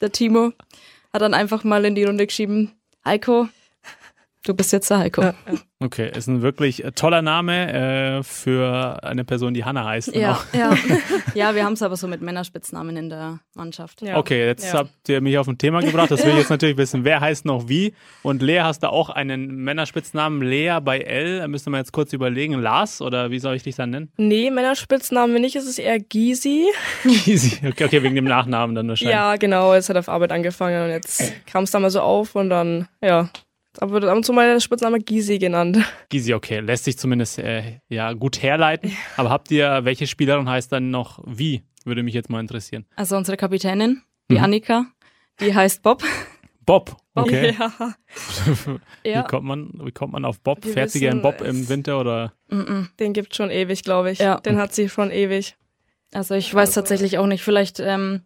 der 0.00 0.12
Timo, 0.12 0.52
hat 1.12 1.22
dann 1.22 1.34
einfach 1.34 1.64
mal 1.64 1.84
in 1.84 1.94
die 1.94 2.04
Runde 2.04 2.26
geschrieben, 2.26 2.72
Heiko, 3.04 3.48
du 4.44 4.54
bist 4.54 4.72
jetzt 4.72 4.90
der 4.90 4.98
Heiko. 4.98 5.22
Ja, 5.22 5.34
Okay, 5.80 6.10
ist 6.12 6.26
ein 6.26 6.42
wirklich 6.42 6.84
äh, 6.84 6.90
toller 6.90 7.22
Name 7.22 8.18
äh, 8.18 8.22
für 8.24 8.98
eine 9.04 9.24
Person, 9.24 9.54
die 9.54 9.64
Hanna 9.64 9.84
heißt. 9.84 10.12
Ja, 10.12 10.32
Auch. 10.32 10.44
ja. 10.52 10.74
ja 11.34 11.54
wir 11.54 11.64
haben 11.64 11.74
es 11.74 11.82
aber 11.82 11.96
so 11.96 12.08
mit 12.08 12.20
Männerspitznamen 12.20 12.96
in 12.96 13.08
der 13.08 13.38
Mannschaft. 13.54 14.02
Ja. 14.02 14.16
Okay, 14.16 14.44
jetzt 14.44 14.72
Ja. 14.72 14.80
habt 14.80 15.08
ihr 15.08 15.20
mich 15.20 15.38
auf 15.38 15.46
ein 15.46 15.56
Thema 15.56 15.80
gebracht. 15.80 16.10
Das 16.10 16.24
will 16.24 16.32
ich 16.32 16.38
jetzt 16.38 16.50
natürlich 16.50 16.76
wissen. 16.78 17.04
Wer 17.04 17.20
heißt 17.20 17.44
noch 17.44 17.68
wie? 17.68 17.94
Und 18.24 18.42
Lea 18.42 18.62
hast 18.62 18.82
du 18.82 18.90
auch 18.90 19.08
einen 19.08 19.54
Männerspitznamen. 19.62 20.42
Lea 20.42 20.80
bei 20.82 20.98
L. 20.98 21.38
Da 21.38 21.46
müsste 21.46 21.70
man 21.70 21.78
jetzt 21.78 21.92
kurz 21.92 22.12
überlegen. 22.12 22.54
Lars 22.54 23.00
oder 23.00 23.30
wie 23.30 23.38
soll 23.38 23.54
ich 23.54 23.62
dich 23.62 23.76
dann 23.76 23.90
nennen? 23.90 24.10
Nee, 24.16 24.50
Männerspitzname 24.50 25.38
nicht, 25.38 25.54
es 25.54 25.64
ist 25.66 25.78
eher 25.78 26.00
Gysi. 26.00 26.66
Easy. 27.04 27.56
Okay, 27.64 27.84
okay, 27.84 28.02
wegen 28.02 28.16
dem 28.16 28.24
Nachnamen 28.24 28.74
dann 28.74 28.88
wahrscheinlich. 28.88 29.14
Ja, 29.14 29.36
genau, 29.36 29.74
es 29.74 29.88
hat 29.88 29.96
auf 29.96 30.08
Arbeit 30.08 30.32
angefangen 30.32 30.86
und 30.86 30.90
jetzt 30.90 31.22
kam 31.46 31.62
es 31.62 31.70
da 31.70 31.78
mal 31.78 31.90
so 31.90 32.00
auf 32.00 32.34
und 32.34 32.50
dann, 32.50 32.88
ja, 33.00 33.30
da 33.78 33.90
wird 33.90 34.04
ab 34.04 34.16
und 34.16 34.24
zu 34.24 34.32
mal 34.32 34.52
der 34.52 34.60
Spitzname 34.60 35.00
Gysi 35.00 35.38
genannt. 35.38 35.78
Gysi, 36.10 36.34
okay. 36.34 36.60
Lässt 36.60 36.84
sich 36.84 36.98
zumindest 36.98 37.38
äh, 37.38 37.80
ja, 37.88 38.12
gut 38.12 38.42
herleiten. 38.42 38.92
Aber 39.16 39.30
habt 39.30 39.50
ihr, 39.50 39.84
welche 39.84 40.06
Spielerin 40.06 40.48
heißt 40.48 40.70
dann 40.72 40.90
noch 40.90 41.20
wie? 41.26 41.62
Würde 41.84 42.02
mich 42.02 42.12
jetzt 42.14 42.28
mal 42.28 42.40
interessieren. 42.40 42.84
Also 42.96 43.16
unsere 43.16 43.36
Kapitänin, 43.36 44.02
die 44.30 44.36
Mhm. 44.36 44.44
Annika, 44.44 44.86
die 45.40 45.54
heißt 45.54 45.82
Bob. 45.82 46.02
Bob. 46.66 46.96
Okay. 47.18 47.56
Ja. 47.58 47.72
Ja. 49.04 49.24
Wie, 49.24 49.26
kommt 49.26 49.44
man, 49.44 49.72
wie 49.82 49.90
kommt 49.90 50.12
man 50.12 50.24
auf 50.24 50.38
Bob? 50.38 50.64
Wir 50.64 50.72
Fährt 50.72 50.90
sie 50.90 51.00
gern 51.00 51.20
Bob 51.20 51.40
im 51.40 51.68
Winter 51.68 51.98
oder? 51.98 52.32
Den 52.48 53.12
gibt 53.12 53.34
schon 53.34 53.50
ewig, 53.50 53.82
glaube 53.82 54.12
ich. 54.12 54.20
Ja. 54.20 54.38
Den 54.38 54.56
hat 54.56 54.72
sie 54.72 54.88
schon 54.88 55.10
ewig. 55.10 55.56
Also 56.12 56.36
ich 56.36 56.54
weiß 56.54 56.74
tatsächlich 56.74 57.18
auch 57.18 57.26
nicht, 57.26 57.42
vielleicht, 57.42 57.80
ähm, 57.80 58.22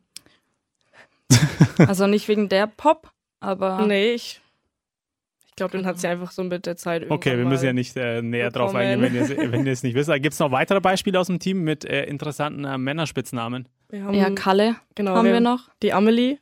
also 1.78 2.06
nicht 2.06 2.28
wegen 2.28 2.50
der 2.50 2.66
Pop, 2.66 3.10
aber 3.40 3.86
Nee, 3.86 4.12
ich, 4.12 4.41
ich 5.52 5.56
glaube, 5.56 5.76
den 5.76 5.84
hat 5.84 5.98
sie 6.00 6.08
einfach 6.08 6.30
so 6.30 6.42
mit 6.42 6.64
der 6.64 6.78
Zeit 6.78 7.10
Okay, 7.10 7.36
wir 7.36 7.44
müssen 7.44 7.66
ja 7.66 7.74
nicht 7.74 7.94
äh, 7.98 8.22
näher 8.22 8.50
drauf 8.50 8.74
eingehen, 8.74 9.02
wenn 9.02 9.14
ihr, 9.14 9.52
wenn 9.52 9.66
ihr 9.66 9.72
es 9.72 9.82
nicht 9.82 9.94
wisst. 9.94 10.10
Gibt 10.14 10.32
es 10.32 10.38
noch 10.38 10.50
weitere 10.50 10.80
Beispiele 10.80 11.20
aus 11.20 11.26
dem 11.26 11.40
Team 11.40 11.62
mit 11.62 11.84
äh, 11.84 12.04
interessanten 12.04 12.64
äh, 12.64 12.78
Männerspitznamen? 12.78 13.68
Wir 13.90 14.02
haben, 14.04 14.14
ja, 14.14 14.30
Kalle 14.30 14.76
genau, 14.94 15.14
haben 15.14 15.26
wir 15.26 15.34
wir 15.34 15.40
noch. 15.40 15.68
Die 15.82 15.92
Amelie. 15.92 16.38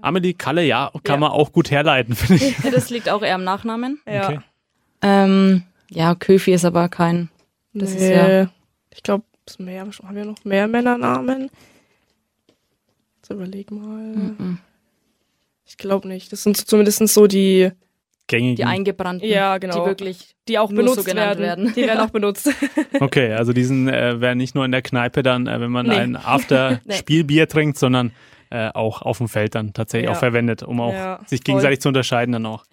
Amelie, 0.00 0.32
Kalle, 0.32 0.64
ja, 0.64 0.90
kann 1.04 1.16
Ja. 1.16 1.28
man 1.28 1.32
auch 1.32 1.52
gut 1.52 1.70
herleiten, 1.70 2.14
finde 2.14 2.42
ich. 2.46 2.58
Ja, 2.64 2.70
das 2.70 2.88
liegt 2.88 3.10
auch 3.10 3.20
eher 3.20 3.34
am 3.34 3.44
Nachnamen. 3.44 4.00
Ja. 4.06 4.24
Okay. 4.30 4.40
Ähm, 5.02 5.62
ja, 5.90 6.14
Köfi 6.14 6.54
ist 6.54 6.64
aber 6.64 6.88
kein. 6.88 7.28
Das 7.74 7.92
ist 7.92 8.08
ja. 8.08 8.50
Ich 8.90 9.02
glaube, 9.02 9.24
mehr, 9.58 9.82
haben 9.82 10.16
wir 10.16 10.24
noch 10.24 10.42
mehr 10.46 10.66
Männernamen? 10.66 11.50
Jetzt 13.16 13.30
überleg 13.30 13.70
mal. 13.70 14.14
Mhm. 14.14 14.58
Ich 15.66 15.76
glaube 15.76 16.08
nicht. 16.08 16.32
Das 16.32 16.42
sind 16.42 16.56
zumindest 16.56 17.06
so 17.08 17.26
die, 17.26 17.70
Gängigen. 18.28 18.56
Die 18.56 18.64
eingebrannten. 18.64 19.28
Ja, 19.28 19.58
genau. 19.58 19.80
Die 19.82 19.86
wirklich. 19.86 20.34
die 20.48 20.58
auch 20.58 20.70
Nur 20.70 20.82
so 20.88 20.90
benutzt 20.94 21.06
genannt 21.08 21.38
werden. 21.38 21.64
werden. 21.66 21.74
Die 21.76 21.82
werden 21.86 22.00
auch 22.00 22.10
benutzt. 22.10 22.50
Okay, 23.00 23.32
also 23.32 23.52
diesen 23.52 23.88
äh, 23.88 24.20
wäre 24.20 24.34
nicht 24.36 24.54
nur 24.54 24.64
in 24.64 24.72
der 24.72 24.82
Kneipe 24.82 25.22
dann, 25.22 25.46
äh, 25.46 25.60
wenn 25.60 25.70
man 25.70 25.86
Nee. 25.86 25.94
ein 25.94 26.16
After-Spielbier 26.16 27.48
trinkt, 27.48 27.78
sondern 27.78 28.12
äh, 28.50 28.68
auch 28.72 29.02
auf 29.02 29.18
dem 29.18 29.28
Feld 29.28 29.54
dann 29.54 29.72
tatsächlich 29.72 30.08
Ja. 30.08 30.14
auch 30.16 30.18
verwendet, 30.20 30.62
um 30.62 30.80
auch 30.80 30.92
Ja, 30.92 31.20
sich 31.26 31.40
voll. 31.40 31.44
gegenseitig 31.44 31.80
zu 31.80 31.88
unterscheiden 31.88 32.32
dann 32.32 32.46
auch. 32.46 32.64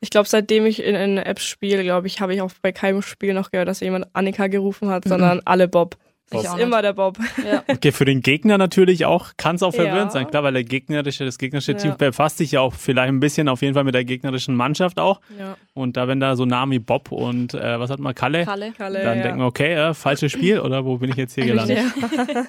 Ich 0.00 0.10
glaube, 0.10 0.28
seitdem 0.28 0.64
ich 0.64 0.82
in, 0.82 0.94
in 0.94 1.18
Apps 1.18 1.44
spiele, 1.44 1.82
glaube 1.82 2.06
ich, 2.06 2.20
habe 2.20 2.32
ich 2.34 2.40
auch 2.40 2.52
bei 2.62 2.70
keinem 2.72 3.02
Spiel 3.02 3.34
noch 3.34 3.50
gehört, 3.50 3.68
dass 3.68 3.80
jemand 3.80 4.06
Annika 4.12 4.46
gerufen 4.46 4.88
hat, 4.90 5.04
sondern 5.06 5.40
alle 5.44 5.66
Bob. 5.68 5.96
Bob. 6.30 6.42
Ich 6.42 6.48
auch 6.48 6.56
nicht. 6.56 6.64
immer 6.64 6.82
der 6.82 6.92
Bob. 6.92 7.18
Ja. 7.44 7.62
Okay, 7.68 7.92
für 7.92 8.04
den 8.04 8.20
Gegner 8.20 8.58
natürlich 8.58 9.04
auch, 9.04 9.32
kann 9.36 9.56
es 9.56 9.62
auch 9.62 9.72
verwirrend 9.74 10.06
Ja. 10.06 10.10
sein, 10.10 10.26
klar, 10.28 10.42
weil 10.42 10.52
der 10.52 10.64
gegnerische, 10.64 11.24
das 11.24 11.38
gegnerische 11.38 11.76
Team 11.76 11.90
Ja. 11.92 11.96
befasst 11.96 12.38
sich 12.38 12.52
ja 12.52 12.60
auch 12.60 12.74
vielleicht 12.74 13.08
ein 13.08 13.20
bisschen 13.20 13.48
auf 13.48 13.62
jeden 13.62 13.74
Fall 13.74 13.84
mit 13.84 13.94
der 13.94 14.04
gegnerischen 14.04 14.54
Mannschaft 14.56 14.98
auch. 14.98 15.20
Ja. 15.38 15.56
Und 15.74 15.96
da, 15.96 16.08
wenn 16.08 16.20
da 16.20 16.36
so 16.36 16.44
Namen 16.44 16.72
wie 16.72 16.78
Bob 16.78 17.12
und 17.12 17.54
äh, 17.54 17.78
was 17.80 17.90
hat 17.90 17.98
man, 18.00 18.14
Kalle, 18.14 18.44
Kalle. 18.44 18.72
Kalle, 18.72 19.02
dann 19.02 19.16
ja. 19.18 19.22
denkt 19.22 19.38
man, 19.38 19.46
okay, 19.46 19.74
äh, 19.74 19.94
falsches 19.94 20.32
Spiel 20.32 20.60
oder 20.66 20.84
wo 20.84 20.98
bin 20.98 21.10
ich 21.10 21.16
jetzt 21.16 21.34
hier 21.34 21.46
gelandet? 21.46 21.78
Ja. 22.34 22.44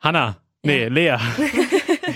Hanna, 0.00 0.36
nee, 0.62 0.86
Lea. 0.88 1.16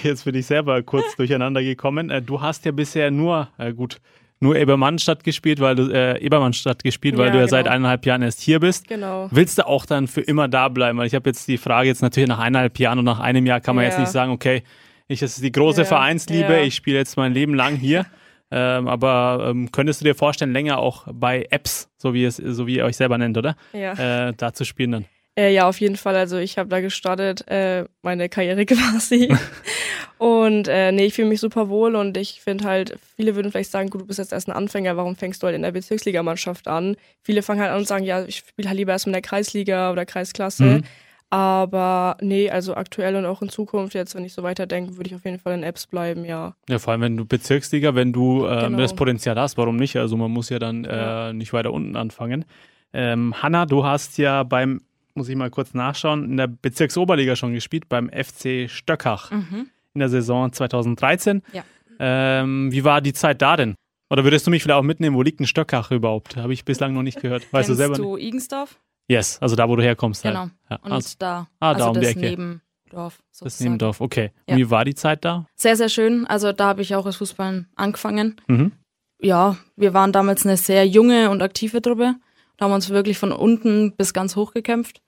Jetzt 0.03 0.25
bin 0.25 0.35
ich 0.35 0.47
selber 0.47 0.83
kurz 0.83 1.17
durcheinander 1.17 1.63
gekommen. 1.63 2.11
Äh, 2.11 2.23
du 2.23 2.41
hast 2.41 2.65
ja 2.65 2.73
bisher 2.73 3.11
nur, 3.11 3.49
äh, 3.59 3.73
gut, 3.73 4.01
nur 4.43 4.57
Ebermannstadt 4.57 5.25
gespielt, 5.25 5.61
weil 5.61 5.75
du 5.77 5.89
äh, 5.91 6.19
Ebermannstadt 6.21 6.83
gespielt, 6.85 7.17
weil 7.17 7.27
Ja, 7.27 7.31
du 7.33 7.39
ja 7.39 7.45
genau. 7.45 7.51
seit 7.51 7.69
eineinhalb 7.69 8.05
Jahren 8.05 8.23
erst 8.23 8.41
hier 8.41 8.61
bist. 8.61 8.89
Genau. 8.89 9.29
Willst 9.31 9.59
du 9.59 9.67
auch 9.67 9.87
dann 9.87 10.09
für 10.09 10.21
immer 10.21 10.49
da 10.49 10.69
bleiben? 10.69 10.99
Weil 10.99 11.07
ich 11.07 11.15
habe 11.15 11.31
jetzt 11.31 11.49
die 11.49 11.59
Frage 11.59 11.89
jetzt 11.89 12.03
natürlich 12.03 12.29
nach 12.29 12.39
eineinhalb 12.41 12.79
Jahren 12.79 12.99
und 12.99 13.05
nach 13.05 13.21
einem 13.21 13.47
Jahr 13.47 13.61
kann 13.61 13.77
man 13.77 13.85
Ja. 13.85 13.91
jetzt 13.91 13.99
nicht 14.01 14.11
sagen, 14.13 14.33
okay, 14.33 14.63
ich 15.09 15.21
das 15.21 15.33
ist 15.37 15.45
die 15.45 15.53
große 15.53 15.83
Ja, 15.83 15.87
Vereinsliebe, 15.87 16.61
ich 16.61 16.75
spiele 16.75 16.99
jetzt 16.99 17.17
mein 17.17 17.33
Leben 17.35 17.55
lang 17.55 17.77
hier. 17.77 18.07
ähm, 18.51 18.89
aber 18.89 19.47
ähm, 19.51 19.71
könntest 19.73 20.01
du 20.01 20.05
dir 20.05 20.15
vorstellen, 20.15 20.53
länger 20.53 20.79
auch 20.79 21.07
bei 21.13 21.47
Apps, 21.51 21.89
so 21.97 22.13
wie 22.13 22.25
es, 22.25 22.37
so 22.37 22.67
wie 22.67 22.77
ihr 22.77 22.85
euch 22.85 22.97
selber 22.97 23.19
nennt, 23.19 23.39
oder? 23.39 23.57
Ja. 23.73 24.29
Äh, 24.29 24.33
da 24.37 24.53
zu 24.53 24.65
spielen 24.65 24.93
dann. 24.93 25.05
Äh, 25.35 25.55
ja, 25.55 25.67
auf 25.67 25.81
jeden 25.81 25.97
Fall. 25.97 26.15
Also 26.17 26.37
ich 26.37 26.59
habe 26.59 26.69
da 26.69 26.81
gestartet, 26.81 27.49
äh, 27.49 27.85
meine 28.03 28.29
Karriere 28.29 28.67
quasi. 28.67 29.35
und 30.23 30.69
äh, 30.69 30.93
nee, 30.93 31.07
ich 31.07 31.15
fühle 31.15 31.27
mich 31.29 31.41
super 31.41 31.69
wohl 31.69 31.97
und 31.97 32.17
ich 32.17 32.41
finde 32.41 32.63
halt, 32.63 32.97
viele 33.17 33.35
würden 33.35 33.51
vielleicht 33.51 33.73
sagen, 33.73 33.91
gut, 33.91 34.03
du 34.03 34.07
bist 34.07 34.21
jetzt 34.21 34.33
erst 34.33 34.49
ein 34.49 34.53
Anfänger, 34.53 34.97
warum 34.97 35.17
fängst 35.17 35.43
du 35.43 35.47
halt 35.49 35.57
in 35.57 35.63
der 35.63 35.73
Bezirksligamannschaft 35.73 36.69
an? 36.69 36.95
Viele 37.23 37.43
fangen 37.43 37.61
halt 37.61 37.73
an 37.73 37.79
und 37.79 37.89
sagen, 37.89 38.05
ja, 38.05 38.25
ich 38.25 38.37
spiele 38.37 38.69
halt 38.69 38.79
lieber 38.79 38.93
erst 38.93 39.07
in 39.09 39.13
der 39.13 39.21
Kreisliga 39.23 39.91
oder 39.91 40.07
Kreisklasse. 40.07 40.65
Mhm. 40.65 40.83
Aber 41.31 42.19
nee, 42.21 42.51
also 42.51 42.75
aktuell 42.77 43.17
und 43.17 43.25
auch 43.27 43.43
in 43.43 43.49
Zukunft, 43.49 43.95
jetzt, 43.95 44.15
wenn 44.15 44.25
ich 44.25 44.33
so 44.33 44.45
weiterdenke, 44.45 44.97
würde 44.97 45.09
ich 45.09 45.17
auf 45.17 45.25
jeden 45.25 45.41
Fall 45.41 45.55
in 45.55 45.65
Apps 45.65 45.89
bleiben, 45.89 46.25
ja. 46.25 46.55
Ja, 46.69 46.79
vor 46.79 46.93
allem 46.93 47.01
wenn 47.01 47.17
du 47.17 47.25
Bezirksliga, 47.25 47.97
wenn 47.97 48.13
du 48.13 48.47
ähm, 48.47 48.61
Genau. 48.67 48.79
das 48.79 48.95
Potenzial 48.95 49.37
hast, 49.41 49.57
warum 49.59 49.75
nicht? 49.77 49.97
Also 49.97 50.17
man 50.17 50.31
muss 50.31 50.51
ja 50.51 50.59
dann 50.61 50.85
Ja. 50.85 51.31
Äh, 51.31 51.33
nicht 51.33 51.53
weiter 51.53 51.73
unten 51.73 51.97
anfangen. 51.97 52.45
Ähm, 52.93 53.43
Hanna, 53.43 53.67
du 53.67 53.85
hast 53.85 54.19
ja 54.19 54.45
beim, 54.45 54.83
muss 55.15 55.29
ich 55.29 55.35
mal 55.35 55.51
kurz 55.51 55.75
nachschauen, 55.75 56.25
in 56.27 56.37
der 56.37 56.47
Bezirksoberliga 56.47 57.35
schon 57.35 57.55
gespielt, 57.55 57.89
beim 57.89 58.09
FC 58.11 58.69
Stöckach 58.69 59.31
Mhm. 59.33 59.67
In 59.95 60.01
der 60.01 60.09
Saison 60.09 60.53
2013. 60.53 61.43
Ja. 61.53 61.65
Ähm, 61.99 62.73
wie 62.73 62.85
war 62.85 63.01
die 63.01 63.13
Zeit 63.13 63.43
da 63.43 63.57
denn? 63.57 63.75
Oder 64.11 64.25
würdest 64.25 64.47
du 64.47 64.51
mich 64.51 64.63
vielleicht 64.63 64.79
auch 64.79 64.83
mitnehmen? 64.83 65.17
Wo 65.17 65.23
liegt 65.23 65.41
ein 65.41 65.47
Stöckach 65.47 65.91
überhaupt? 65.91 66.37
Habe 66.37 66.53
ich 66.53 66.65
bislang 66.65 66.93
noch 66.93 67.03
nicht 67.03 67.21
gehört. 67.21 67.51
Weißt 67.53 67.69
du 67.69 67.75
selber 67.75 67.97
du 67.97 68.17
Igensdorf? 68.17 68.79
Yes, 69.09 69.39
also 69.41 69.57
da, 69.57 69.69
wo 69.69 69.77
du 69.77 69.83
herkommst. 69.83 70.23
Genau. 70.23 70.41
Halt. 70.41 70.53
Ja. 70.71 70.79
Und 70.83 70.93
also 70.93 71.15
da, 71.19 71.49
ah, 71.61 71.75
da 71.75 71.87
also 71.87 71.89
um 71.89 71.95
die 71.95 72.01
das 72.01 72.11
Ecke. 72.11 72.21
Nebendorf. 72.21 73.19
das 73.19 73.39
sozusagen. 73.39 73.65
Nebendorf, 73.65 74.01
okay. 74.01 74.33
Ja. 74.47 74.55
Und 74.55 74.61
wie 74.61 74.71
war 74.71 74.85
die 74.85 74.95
Zeit 74.95 75.25
da? 75.25 75.47
Sehr, 75.55 75.77
sehr 75.77 75.89
schön. 75.89 76.27
Also 76.27 76.53
da 76.53 76.67
habe 76.69 76.83
ich 76.83 76.95
auch 76.95 77.05
das 77.05 77.17
Fußballen 77.17 77.69
angefangen. 77.75 78.37
Mhm. 78.49 78.73
Ja, 79.21 79.57
wir 79.77 79.95
waren 79.95 80.13
damals 80.13 80.45
eine 80.45 80.57
sehr 80.57 80.87
junge 80.87 81.31
und 81.31 81.43
aktive 81.43 81.81
Truppe. 81.81 82.17
Da 82.57 82.65
haben 82.65 82.71
wir 82.71 82.77
uns 82.77 82.91
wirklich 82.91 83.19
von 83.19 83.33
unten 83.33 83.97
bis 83.97 84.13
ganz 84.13 84.37
hoch 84.37 84.53
gekämpft. 84.53 85.01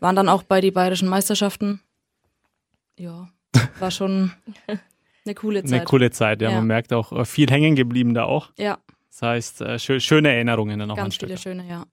Waren 0.00 0.16
dann 0.16 0.28
auch 0.28 0.42
bei 0.42 0.60
die 0.60 0.70
bayerischen 0.70 1.08
Meisterschaften. 1.08 1.80
Ja, 2.98 3.28
war 3.78 3.90
schon 3.90 4.32
eine 5.24 5.34
coole 5.34 5.62
Zeit. 5.64 5.72
Eine 5.72 5.84
coole 5.84 6.10
Zeit, 6.10 6.42
ja. 6.42 6.50
Ja. 6.50 6.56
Man 6.56 6.66
merkt 6.66 6.92
auch 6.92 7.12
äh, 7.12 7.24
viel 7.24 7.50
hängen 7.50 7.74
geblieben 7.76 8.14
da 8.14 8.24
auch. 8.24 8.50
Ja, 8.58 8.78
Das 9.10 9.22
heißt, 9.22 9.60
äh, 9.62 9.78
schö 9.78 10.00
schöne 10.00 10.30
Erinnerungen 10.32 10.78
dann 10.78 10.90
auch 10.90 10.96
an 10.98 11.04
ganz 11.04 11.16
viele 11.16 11.36
Stöckach. 11.38 11.42
schöne, 11.42 11.68
ja. 11.68 11.86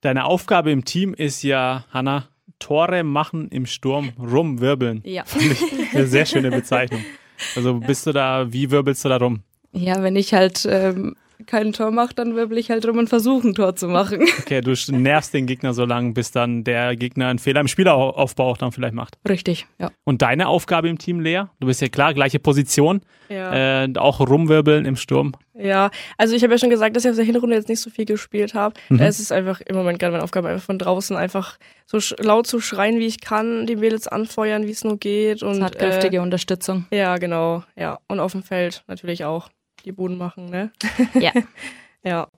Deine 0.00 0.24
Aufgabe 0.26 0.70
im 0.70 0.84
Team 0.84 1.14
ist 1.14 1.42
ja, 1.42 1.84
Hanna, 1.90 2.28
Tore 2.58 3.02
machen 3.04 3.48
im 3.48 3.66
Sturm 3.66 4.10
rumwirbeln. 4.18 5.02
Ja. 5.04 5.24
Eine 5.92 6.06
sehr 6.06 6.26
schöne 6.26 6.50
Bezeichnung. 6.50 7.02
Also 7.56 7.80
bist 7.80 8.06
du 8.06 8.12
da, 8.12 8.52
wie 8.52 8.70
wirbelst 8.70 9.04
du 9.04 9.08
da 9.08 9.16
rum? 9.16 9.40
Ja, 9.72 10.02
wenn 10.02 10.14
ich 10.16 10.32
halt 10.34 10.66
ähm, 10.70 11.16
kein 11.46 11.72
Tor 11.72 11.90
mache, 11.90 12.14
dann 12.14 12.34
wirbel 12.36 12.58
ich 12.58 12.70
halt 12.70 12.86
rum 12.86 12.98
und 12.98 13.08
versuche 13.08 13.48
ein 13.48 13.54
Tor 13.54 13.76
zu 13.76 13.88
machen. 13.88 14.20
Okay, 14.44 14.60
du 14.60 14.74
nervst 14.92 15.32
den 15.32 15.46
Gegner 15.46 15.72
so 15.72 15.84
lange, 15.86 16.12
bis 16.12 16.30
dann 16.30 16.64
der 16.64 16.96
Gegner 16.96 17.28
einen 17.28 17.38
Fehler 17.38 17.60
im 17.60 17.68
Spielaufbau 17.68 18.50
auch 18.50 18.56
dann 18.58 18.72
vielleicht 18.72 18.94
macht. 18.94 19.16
Richtig, 19.28 19.66
ja. 19.78 19.90
Und 20.04 20.20
deine 20.22 20.48
Aufgabe 20.48 20.88
im 20.88 20.98
Team, 20.98 21.20
Lea? 21.20 21.44
Du 21.60 21.66
bist 21.66 21.80
ja 21.80 21.88
klar, 21.88 22.12
gleiche 22.14 22.38
Position, 22.38 23.00
Ja. 23.28 23.84
äh, 23.84 23.88
auch 23.96 24.20
rumwirbeln 24.20 24.84
im 24.84 24.96
Sturm. 24.96 25.32
Ja, 25.54 25.90
also 26.18 26.34
ich 26.34 26.42
habe 26.42 26.52
ja 26.54 26.58
schon 26.58 26.68
gesagt, 26.70 26.96
dass 26.96 27.04
ich 27.04 27.10
auf 27.10 27.16
der 27.16 27.24
Hinrunde 27.24 27.54
jetzt 27.56 27.68
nicht 27.68 27.80
so 27.80 27.88
viel 27.88 28.04
gespielt 28.04 28.54
habe. 28.54 28.74
Mhm. 28.88 28.98
Es 29.00 29.20
ist 29.20 29.30
einfach 29.32 29.60
im 29.60 29.76
Moment 29.76 29.98
gerade 30.00 30.12
meine 30.12 30.24
Aufgabe, 30.24 30.48
einfach 30.48 30.66
von 30.66 30.78
draußen 30.78 31.16
einfach 31.16 31.58
so 31.86 31.98
laut 32.18 32.46
zu 32.46 32.60
schreien, 32.60 32.98
wie 32.98 33.06
ich 33.06 33.20
kann, 33.20 33.66
die 33.66 33.76
Mädels 33.76 34.08
anfeuern, 34.08 34.66
wie 34.66 34.72
es 34.72 34.82
nur 34.84 34.98
geht. 34.98 35.42
Und 35.42 35.60
Tatkräftige 35.60 36.20
Unterstützung. 36.22 36.86
äh, 36.90 36.98
ja, 36.98 37.16
genau, 37.18 37.62
ja. 37.76 37.98
Und 38.08 38.18
auf 38.20 38.32
dem 38.32 38.42
Feld 38.42 38.82
natürlich 38.88 39.24
auch 39.24 39.48
die 39.84 39.92
Boden 39.92 40.16
machen, 40.18 40.46
ne? 40.50 40.72
Ja. 41.14 41.32
Ja. 42.06 42.28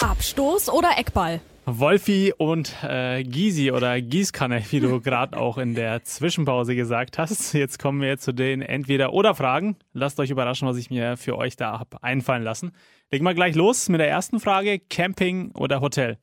Abstoß 0.00 0.70
oder 0.70 0.92
Eckball? 0.96 1.40
Wolfi 1.66 2.32
und 2.36 2.74
äh, 2.82 3.22
Gysi 3.22 3.70
oder 3.70 4.00
Gießkanne, 4.00 4.62
wie 4.70 4.80
du 4.80 5.00
gerade 5.02 5.36
auch 5.38 5.58
in 5.58 5.74
der 5.74 6.02
Zwischenpause 6.04 6.74
gesagt 6.74 7.18
hast. 7.18 7.52
Jetzt 7.52 7.78
kommen 7.78 8.00
wir 8.00 8.16
zu 8.18 8.32
den 8.32 8.62
Entweder-Oder-Fragen. 8.62 9.76
Lasst 9.92 10.18
euch 10.20 10.30
überraschen, 10.30 10.66
was 10.68 10.76
ich 10.78 10.88
mir 10.90 11.16
für 11.18 11.36
euch 11.36 11.56
da 11.56 11.78
hab 11.78 12.02
einfallen 12.02 12.42
lassen. 12.42 12.72
Legen 13.10 13.24
wir 13.24 13.34
gleich 13.34 13.54
los 13.54 13.88
mit 13.90 14.00
der 14.00 14.08
ersten 14.08 14.40
Frage. 14.40 14.78
Camping 14.78 15.52
oder 15.52 15.80
Hotel, 15.82 16.18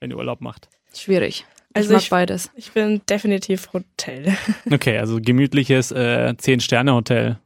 wenn 0.00 0.10
ihr 0.10 0.16
Urlaub 0.16 0.40
macht? 0.40 0.68
Schwierig. 0.94 1.44
Also 1.74 1.90
ich 1.90 1.94
mag 1.94 2.02
ich- 2.02 2.10
beides. 2.10 2.50
Ich 2.56 2.72
bin 2.72 3.02
definitiv 3.08 3.72
Hotel. 3.72 4.36
Okay, 4.72 4.98
also 4.98 5.20
gemütliches 5.20 5.92
äh, 5.92 6.34
Zehn-Sterne-Hotel. 6.36 7.38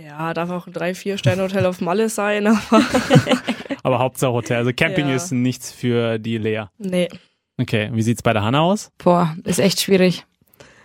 Ja, 0.00 0.32
darf 0.34 0.50
auch 0.50 0.66
ein 0.66 0.72
3-4-Sterne-Hotel 0.72 1.66
auf 1.66 1.80
Malle 1.80 2.08
sein, 2.08 2.46
aber 2.46 2.60
Aber 3.82 3.98
Hauptsache 3.98 4.32
Hotel. 4.32 4.58
Also 4.58 4.72
Camping 4.72 5.08
Ja. 5.08 5.14
ist 5.16 5.32
nichts 5.32 5.72
für 5.72 6.18
die 6.18 6.38
Lea. 6.38 6.64
nee. 6.78 7.08
Okay, 7.60 7.90
wie 7.92 8.02
sieht's 8.02 8.22
bei 8.22 8.32
der 8.32 8.42
Hanna 8.42 8.60
aus? 8.60 8.92
Boah, 8.98 9.36
ist 9.42 9.58
echt 9.58 9.80
schwierig. 9.80 10.24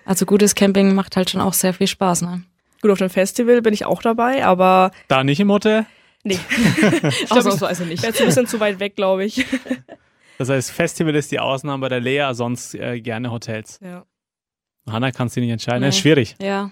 Also 0.06 0.26
gutes 0.26 0.56
Camping 0.56 0.96
macht 0.96 1.16
halt 1.16 1.30
schon 1.30 1.40
auch 1.42 1.54
sehr 1.54 1.72
viel 1.74 1.86
Spaß, 1.86 2.24
ne? 2.24 2.42
Gut, 2.82 2.90
auf 2.90 2.98
dem 2.98 3.12
Festival 3.12 3.62
bin 3.62 3.74
ich 3.76 3.86
auch 3.86 4.02
dabei, 4.02 4.44
aber 4.44 4.90
Da 5.08 5.24
nicht 5.24 5.40
im 5.40 5.52
Hotel? 5.52 5.86
nee. 6.24 6.40
ich 6.50 6.76
glaube, 6.80 7.08
ich 7.24 7.32
Ausnahmsweise 7.32 7.86
nicht. 7.86 8.02
wäre 8.02 8.12
jetzt 8.12 8.22
ein 8.22 8.26
bisschen 8.28 8.48
zu 8.48 8.60
weit 8.60 8.80
weg, 8.80 8.96
glaube 8.96 9.24
ich. 9.26 9.46
Das 10.40 10.50
heißt, 10.50 10.72
Festival 10.72 11.14
ist 11.14 11.32
die 11.32 11.40
Ausnahme 11.40 11.82
bei 11.82 11.90
der 11.90 12.00
Lea, 12.00 12.30
sonst 12.34 12.74
äh, 12.74 13.00
gerne 13.00 13.30
Hotels. 13.32 13.80
Ja. 13.84 14.06
Hanna 14.90 15.12
kannst 15.12 15.36
du 15.36 15.42
nicht 15.42 15.52
entscheiden. 15.52 15.82
Nee. 15.82 15.88
Das 15.90 15.96
ist 15.96 16.02
schwierig. 16.02 16.36
Ja, 16.42 16.72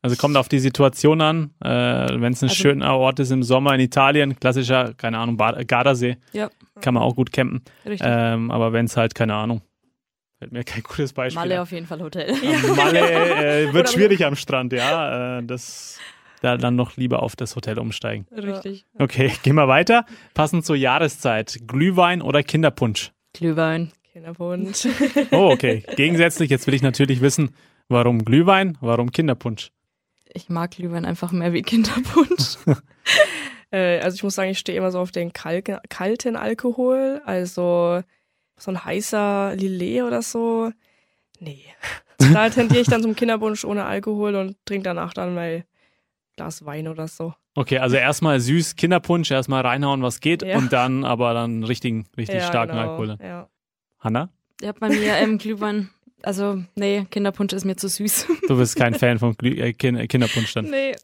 Also 0.00 0.16
kommt 0.16 0.36
auf 0.36 0.48
die 0.48 0.58
Situation 0.60 1.20
an. 1.20 1.50
Äh, 1.62 1.68
Wenn 1.68 2.32
es 2.32 2.42
ein 2.42 2.48
Also- 2.48 2.54
schöner 2.62 2.96
Ort 2.96 3.18
ist 3.18 3.30
im 3.32 3.42
Sommer 3.42 3.74
in 3.74 3.80
Italien, 3.80 4.38
klassischer, 4.38 4.94
keine 4.94 5.18
Ahnung, 5.18 5.36
Bad 5.36 5.66
Gardasee, 5.66 6.16
ja, 6.32 6.50
kann 6.80 6.94
man 6.94 7.02
auch 7.02 7.16
gut 7.16 7.32
campen. 7.32 7.62
richtig. 7.84 8.08
Ähm, 8.08 8.50
aber 8.50 8.72
wenn 8.72 8.84
es 8.86 8.96
halt, 8.96 9.14
keine 9.14 9.34
Ahnung, 9.34 9.60
fällt 10.38 10.52
mir 10.52 10.62
kein 10.62 10.82
gutes 10.84 11.12
Beispiel. 11.12 11.40
Malle 11.40 11.60
auf 11.60 11.72
jeden 11.72 11.86
Fall 11.86 12.00
Hotel. 12.00 12.28
Ähm, 12.30 12.76
Malle 12.76 13.00
äh, 13.70 13.72
wird 13.72 13.88
Oder- 13.88 13.92
schwierig 13.92 14.24
am 14.24 14.36
Strand, 14.36 14.72
ja. 14.72 15.38
Äh, 15.38 15.42
das, 15.44 15.98
da 16.42 16.56
dann 16.56 16.76
noch 16.76 16.96
lieber 16.96 17.24
auf 17.24 17.34
das 17.34 17.56
Hotel 17.56 17.80
umsteigen. 17.80 18.26
Richtig. 18.30 18.86
Okay, 19.00 19.32
gehen 19.42 19.56
wir 19.56 19.66
weiter. 19.66 20.04
Passend 20.34 20.64
zur 20.64 20.76
Jahreszeit. 20.76 21.58
Glühwein 21.66 22.22
oder 22.22 22.44
Kinderpunsch? 22.44 23.10
Glühwein. 23.32 23.90
Kinderwunsch. 24.12 24.86
Oh, 25.32 25.50
okay. 25.52 25.82
Gegensätzlich, 25.96 26.50
jetzt 26.50 26.68
will 26.68 26.74
ich 26.74 26.82
natürlich 26.82 27.20
wissen, 27.20 27.50
warum 27.88 28.24
Glühwein, 28.24 28.78
warum 28.80 29.10
Kinderpunsch? 29.10 29.70
Ich 30.34 30.48
mag 30.48 30.72
Glühwein 30.72 31.04
einfach 31.04 31.32
mehr 31.32 31.52
wie 31.52 31.62
Kinderpunsch. 31.62 32.56
Äh, 33.70 34.00
also 34.00 34.14
ich 34.14 34.22
muss 34.22 34.34
sagen, 34.34 34.48
ich 34.48 34.58
stehe 34.58 34.78
immer 34.78 34.90
so 34.90 34.98
auf 34.98 35.10
den 35.10 35.34
kalken, 35.34 35.76
kalten 35.90 36.36
Alkohol. 36.36 37.20
Also 37.26 38.02
so 38.56 38.70
ein 38.70 38.82
heißer 38.82 39.54
Lillet 39.56 40.04
oder 40.04 40.22
so. 40.22 40.72
Nee. 41.38 41.62
Da 42.32 42.48
tendiere 42.48 42.80
ich 42.80 42.88
dann 42.88 43.02
zum 43.02 43.14
Kinderbunsch 43.14 43.64
ohne 43.66 43.84
Alkohol 43.84 44.34
und 44.36 44.56
trinke 44.64 44.84
danach 44.84 45.12
dann 45.12 45.34
mal 45.34 45.64
Glas 46.36 46.64
Wein 46.64 46.88
oder 46.88 47.08
so. 47.08 47.34
Okay, 47.54 47.78
also 47.78 47.96
erstmal 47.96 48.40
süß 48.40 48.74
Kinderpunsch, 48.76 49.30
erstmal 49.30 49.60
reinhauen, 49.66 50.02
was 50.02 50.20
geht 50.20 50.42
Ja. 50.42 50.56
und 50.56 50.72
dann 50.72 51.04
aber 51.04 51.34
dann 51.34 51.62
richtigen, 51.62 52.06
richtig 52.16 52.36
ja, 52.36 52.46
starken 52.48 52.72
genau. 52.76 52.90
Alkohol. 52.92 53.18
Ja. 53.22 53.48
Hanna, 54.00 54.30
Ja, 54.62 54.72
bei 54.72 54.88
mir 54.88 55.14
ähm, 55.16 55.36
Glühwein. 55.38 55.90
Also, 56.22 56.62
nee, 56.74 57.06
Kinderpunsch 57.10 57.52
ist 57.52 57.64
mir 57.64 57.76
zu 57.76 57.88
süß. 57.88 58.26
du 58.48 58.56
bist 58.56 58.76
kein 58.76 58.94
Fan 58.94 59.18
von 59.18 59.34
Glüh 59.36 59.52
äh, 59.60 59.72
Kin 59.72 59.96
Kinderpunsch 60.08 60.52
dann. 60.54 60.66
Nee. 60.70 60.94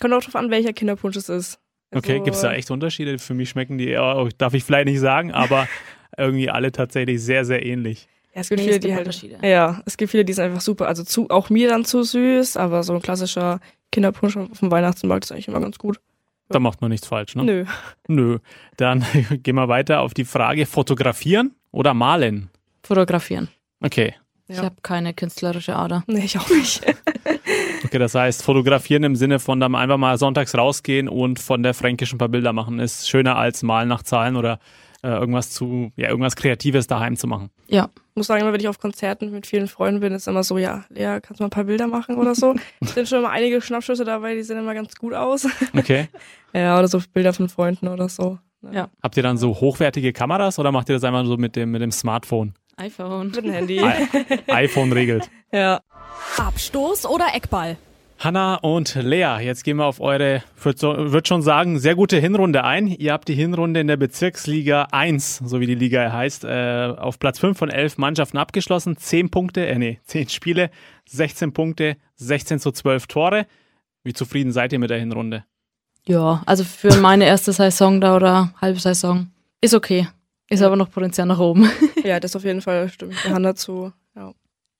Kommt 0.00 0.14
auch 0.14 0.22
drauf 0.22 0.36
an, 0.36 0.50
welcher 0.50 0.72
Kinderpunsch 0.72 1.16
es 1.16 1.28
ist. 1.28 1.58
Okay, 1.94 2.12
Also, 2.12 2.24
gibt 2.24 2.36
es 2.36 2.42
da 2.42 2.52
echt 2.54 2.70
Unterschiede? 2.70 3.18
Für 3.18 3.34
mich 3.34 3.50
schmecken 3.50 3.76
die, 3.78 3.94
oh, 3.96 4.28
darf 4.38 4.54
ich 4.54 4.64
vielleicht 4.64 4.86
nicht 4.86 5.00
sagen, 5.00 5.32
aber 5.32 5.68
irgendwie 6.16 6.48
alle 6.50 6.72
tatsächlich 6.72 7.20
sehr, 7.22 7.44
sehr 7.44 7.64
ähnlich. 7.64 8.08
Ja, 8.34 8.40
es 8.40 8.48
gibt 8.48 8.60
Nee, 8.60 8.64
viele, 8.64 8.76
es 8.76 8.80
gibt 8.80 8.84
die 8.90 8.94
halt. 8.94 9.06
Unterschiede. 9.06 9.38
Ja, 9.46 9.82
es 9.84 9.96
gibt 9.98 10.10
viele, 10.10 10.24
die 10.24 10.32
sind 10.32 10.44
einfach 10.44 10.62
super. 10.62 10.88
Also 10.88 11.04
zu, 11.04 11.28
auch 11.28 11.50
mir 11.50 11.68
dann 11.68 11.84
zu 11.84 12.02
süß, 12.02 12.56
aber 12.56 12.82
so 12.82 12.94
ein 12.94 13.02
klassischer 13.02 13.60
Kinderpunsch 13.90 14.36
auf 14.38 14.58
dem 14.60 14.70
Weihnachtsmarkt 14.70 15.24
ist 15.24 15.32
eigentlich 15.32 15.48
immer 15.48 15.60
ganz 15.60 15.78
gut. 15.78 16.00
Da 16.48 16.58
macht 16.58 16.80
man 16.80 16.90
nichts 16.90 17.06
falsch, 17.06 17.34
ne? 17.34 17.44
Nö. 17.44 17.64
Nö. 18.08 18.38
Dann 18.78 19.04
gehen 19.42 19.54
wir 19.54 19.68
weiter 19.68 20.00
auf 20.00 20.14
die 20.14 20.24
Frage, 20.24 20.64
fotografieren 20.64 21.54
oder 21.72 21.92
malen? 21.92 22.48
Fotografieren. 22.82 23.48
Okay. 23.80 24.14
Ich 24.48 24.56
Ja. 24.56 24.64
habe 24.64 24.76
keine 24.82 25.14
künstlerische 25.14 25.76
Ader. 25.76 26.02
Nee, 26.06 26.24
ich 26.24 26.38
auch 26.38 26.48
nicht. 26.50 26.82
Okay, 27.84 27.98
das 27.98 28.14
heißt, 28.14 28.42
fotografieren 28.42 29.02
im 29.02 29.16
Sinne 29.16 29.38
von 29.38 29.60
dann 29.60 29.74
einfach 29.74 29.98
mal 29.98 30.16
sonntags 30.16 30.56
rausgehen 30.56 31.08
und 31.08 31.38
von 31.40 31.62
der 31.62 31.74
Fränkischen 31.74 32.14
ein 32.16 32.18
paar 32.18 32.28
Bilder 32.28 32.52
machen, 32.54 32.78
ist 32.78 33.08
schöner 33.08 33.36
als 33.36 33.62
malen 33.62 33.88
nach 33.88 34.02
Zahlen 34.02 34.36
oder 34.36 34.60
äh, 35.02 35.08
irgendwas 35.08 35.50
zu, 35.50 35.92
ja, 35.96 36.08
irgendwas 36.08 36.36
Kreatives 36.36 36.86
daheim 36.86 37.16
zu 37.16 37.26
machen. 37.26 37.50
Ja, 37.68 37.90
Ich 38.10 38.16
muss 38.16 38.28
sagen, 38.28 38.40
immer 38.42 38.52
wenn 38.52 38.60
ich 38.60 38.68
auf 38.68 38.78
Konzerten 38.78 39.30
mit 39.32 39.46
vielen 39.46 39.66
Freunden 39.68 40.00
bin, 40.00 40.12
ist 40.14 40.26
immer 40.28 40.42
so, 40.44 40.56
ja, 40.56 40.84
Lea, 40.88 41.18
kannst 41.20 41.40
du 41.40 41.42
mal 41.42 41.48
ein 41.48 41.50
paar 41.50 41.64
Bilder 41.64 41.86
machen 41.88 42.16
oder 42.16 42.34
so? 42.34 42.54
Es 42.80 42.94
sind 42.94 43.08
schon 43.08 43.18
immer 43.18 43.30
einige 43.30 43.60
Schnappschüsse 43.60 44.04
dabei, 44.04 44.36
die 44.36 44.42
sehen 44.42 44.58
immer 44.58 44.74
ganz 44.74 44.94
gut 44.94 45.12
aus. 45.12 45.46
Okay. 45.76 46.08
Ja, 46.54 46.78
oder 46.78 46.86
so 46.88 47.00
Bilder 47.12 47.32
von 47.32 47.48
Freunden 47.48 47.88
oder 47.88 48.08
so. 48.10 48.38
Ja. 48.72 48.88
Habt 49.02 49.16
ihr 49.16 49.22
dann 49.22 49.38
so 49.38 49.54
hochwertige 49.54 50.12
Kameras 50.12 50.58
oder 50.58 50.70
macht 50.70 50.88
ihr 50.88 50.94
das 50.94 51.02
einfach 51.04 51.24
so 51.26 51.36
mit 51.38 51.56
dem, 51.56 51.70
mit 51.72 51.82
dem 51.82 51.90
Smartphone? 51.92 52.52
iPhone. 52.76 53.28
Mit 53.28 53.44
dem 53.44 53.52
Handy. 53.52 53.80
I 53.80 54.52
iPhone 54.52 54.92
regelt. 54.92 55.28
Ja. 55.54 55.82
Abstoß 56.38 57.04
oder 57.04 57.26
Eckball? 57.34 57.76
Hanna 58.18 58.54
und 58.54 58.94
Lea, 58.94 59.38
jetzt 59.42 59.64
gehen 59.64 59.78
wir 59.78 59.84
auf 59.84 60.00
eure, 60.00 60.42
würde 60.62 61.26
schon 61.26 61.42
sagen, 61.42 61.80
sehr 61.80 61.96
gute 61.96 62.18
Hinrunde 62.18 62.62
ein. 62.62 62.86
Ihr 62.86 63.12
habt 63.12 63.26
die 63.28 63.34
Hinrunde 63.34 63.80
in 63.80 63.88
der 63.88 63.96
Bezirksliga 63.96 64.88
1, 64.92 65.42
so 65.44 65.58
wie 65.60 65.66
die 65.66 65.74
Liga 65.74 66.12
heißt, 66.12 66.44
äh, 66.44 66.94
auf 66.96 67.18
Platz 67.18 67.40
5 67.40 67.58
von 67.58 67.68
11 67.68 67.98
Mannschaften 67.98 68.38
abgeschlossen. 68.38 68.96
10 68.96 69.30
Punkte, 69.30 69.66
äh 69.66 69.76
nee, 69.76 69.98
10 70.04 70.28
Spiele, 70.28 70.70
16 71.06 71.52
Punkte, 71.52 71.96
16 72.14 72.60
zu 72.60 72.70
12 72.70 73.08
Tore. 73.08 73.46
Wie 74.04 74.12
zufrieden 74.12 74.52
seid 74.52 74.72
ihr 74.72 74.78
mit 74.78 74.90
der 74.90 75.00
Hinrunde? 75.00 75.44
Ja, 76.06 76.42
also 76.46 76.64
für 76.64 76.96
meine 76.98 77.26
erste 77.26 77.52
Saison 77.52 78.00
da 78.00 78.16
oder 78.16 78.54
halbe 78.60 78.78
Saison 78.78 79.28
ist 79.60 79.74
okay. 79.74 80.06
Ist 80.48 80.62
aber 80.62 80.76
noch 80.76 80.90
Potenzial 80.90 81.26
nach 81.26 81.38
oben. 81.38 81.70
ja, 82.04 82.20
das 82.20 82.36
auf 82.36 82.44
jeden 82.44 82.60
Fall 82.60 82.86
ich 82.86 82.98
der 82.98 83.34
Hand 83.34 83.44
dazu. 83.44 83.92
Ja. 84.14 84.32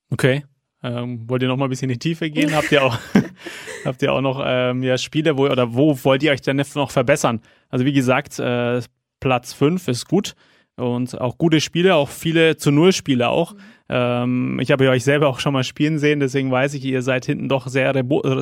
Okay. 0.09 0.43
Ähm, 0.83 1.27
wollt 1.29 1.41
ihr 1.41 1.47
noch 1.47 1.55
mal 1.55 1.65
ein 1.65 1.69
bisschen 1.69 1.89
in 1.89 1.97
die 1.97 2.09
Tiefe 2.09 2.29
gehen? 2.29 2.53
Habt 2.53 2.71
ihr 2.71 2.83
auch, 2.83 2.97
habt 3.85 4.01
ihr 4.01 4.11
auch 4.11 4.21
noch 4.21 4.43
ähm, 4.45 4.83
ja, 4.83 4.97
Spiele, 4.97 5.37
wo, 5.37 5.47
oder 5.47 5.73
wo 5.73 5.97
wollt 6.03 6.21
ihr 6.23 6.31
euch 6.31 6.41
denn 6.41 6.61
noch 6.75 6.91
verbessern? 6.91 7.41
Also 7.69 7.85
wie 7.85 7.93
gesagt, 7.93 8.37
äh, 8.37 8.81
Platz 9.21 9.53
5 9.53 9.87
ist 9.87 10.07
gut 10.07 10.35
und 10.75 11.19
auch 11.19 11.37
gute 11.37 11.61
Spiele, 11.61 11.95
auch 11.95 12.09
viele 12.09 12.57
zu 12.57 12.71
Null 12.71 12.91
Spiele 12.91 13.29
auch. 13.29 13.55
Ähm, 13.87 14.59
ich 14.59 14.71
habe 14.71 14.89
euch 14.89 15.03
selber 15.03 15.29
auch 15.29 15.39
schon 15.39 15.53
mal 15.53 15.63
spielen 15.63 15.99
sehen, 15.99 16.19
deswegen 16.19 16.51
weiß 16.51 16.73
ich, 16.73 16.83
ihr 16.83 17.01
seid 17.01 17.25
hinten 17.25 17.47
doch 17.47 17.67
sehr, 17.67 17.93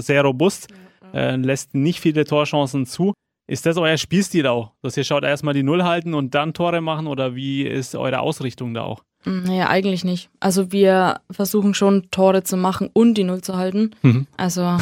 sehr 0.01 0.23
robust, 0.23 0.67
äh, 1.13 1.35
lässt 1.35 1.75
nicht 1.75 1.99
viele 1.99 2.25
Torchancen 2.25 2.85
zu. 2.85 3.13
Ist 3.51 3.65
das 3.65 3.75
euer 3.75 3.97
Spielstil 3.97 4.47
auch, 4.47 4.71
dass 4.81 4.95
ihr 4.95 5.03
schaut 5.03 5.25
erstmal 5.25 5.53
die 5.53 5.61
Null 5.61 5.83
halten 5.83 6.13
und 6.13 6.33
dann 6.35 6.53
Tore 6.53 6.79
machen 6.79 7.05
oder 7.05 7.35
wie 7.35 7.63
ist 7.63 7.95
eure 7.95 8.21
Ausrichtung 8.21 8.73
da 8.73 8.83
auch? 8.83 9.03
Naja, 9.25 9.67
eigentlich 9.67 10.05
nicht. 10.05 10.29
Also 10.39 10.71
wir 10.71 11.19
versuchen 11.29 11.73
schon 11.73 12.09
Tore 12.11 12.43
zu 12.43 12.55
machen 12.55 12.89
und 12.93 13.15
die 13.15 13.25
Null 13.25 13.41
zu 13.41 13.57
halten. 13.57 13.91
Mhm. 14.03 14.25
Also 14.37 14.77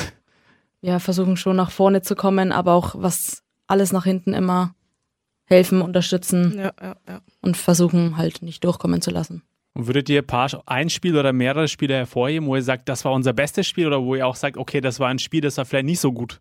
wir 0.81 0.99
versuchen 0.99 1.35
schon 1.35 1.55
nach 1.55 1.71
vorne 1.71 2.03
zu 2.03 2.13
kommen, 2.13 2.51
aber 2.51 2.73
auch 2.73 2.93
was 2.95 3.41
alles 3.65 3.91
nach 3.91 4.03
hinten 4.03 4.35
immer 4.35 4.75
helfen, 5.45 5.81
unterstützen 5.81 6.53
Ja, 6.55 6.71
ja, 6.79 6.95
ja. 7.07 7.21
und 7.41 7.57
versuchen 7.57 8.17
halt 8.17 8.43
nicht 8.43 8.63
durchkommen 8.63 9.01
zu 9.01 9.09
lassen. 9.09 9.41
Und 9.73 9.87
würdet 9.87 10.09
ihr 10.09 10.21
ein, 10.21 10.27
paar, 10.27 10.47
ein 10.67 10.91
Spiel 10.91 11.17
oder 11.17 11.33
mehrere 11.33 11.67
Spiele 11.67 11.95
hervorheben, 11.95 12.47
wo 12.47 12.55
ihr 12.55 12.61
sagt, 12.61 12.87
das 12.87 13.03
war 13.03 13.13
unser 13.13 13.33
bestes 13.33 13.65
Spiel 13.65 13.87
oder 13.87 14.03
wo 14.03 14.13
ihr 14.13 14.27
auch 14.27 14.35
sagt, 14.35 14.57
okay, 14.57 14.79
das 14.79 14.99
war 14.99 15.07
ein 15.07 15.17
Spiel, 15.17 15.41
das 15.41 15.57
war 15.57 15.65
vielleicht 15.65 15.87
nicht 15.87 15.99
so 15.99 16.11
gut? 16.11 16.39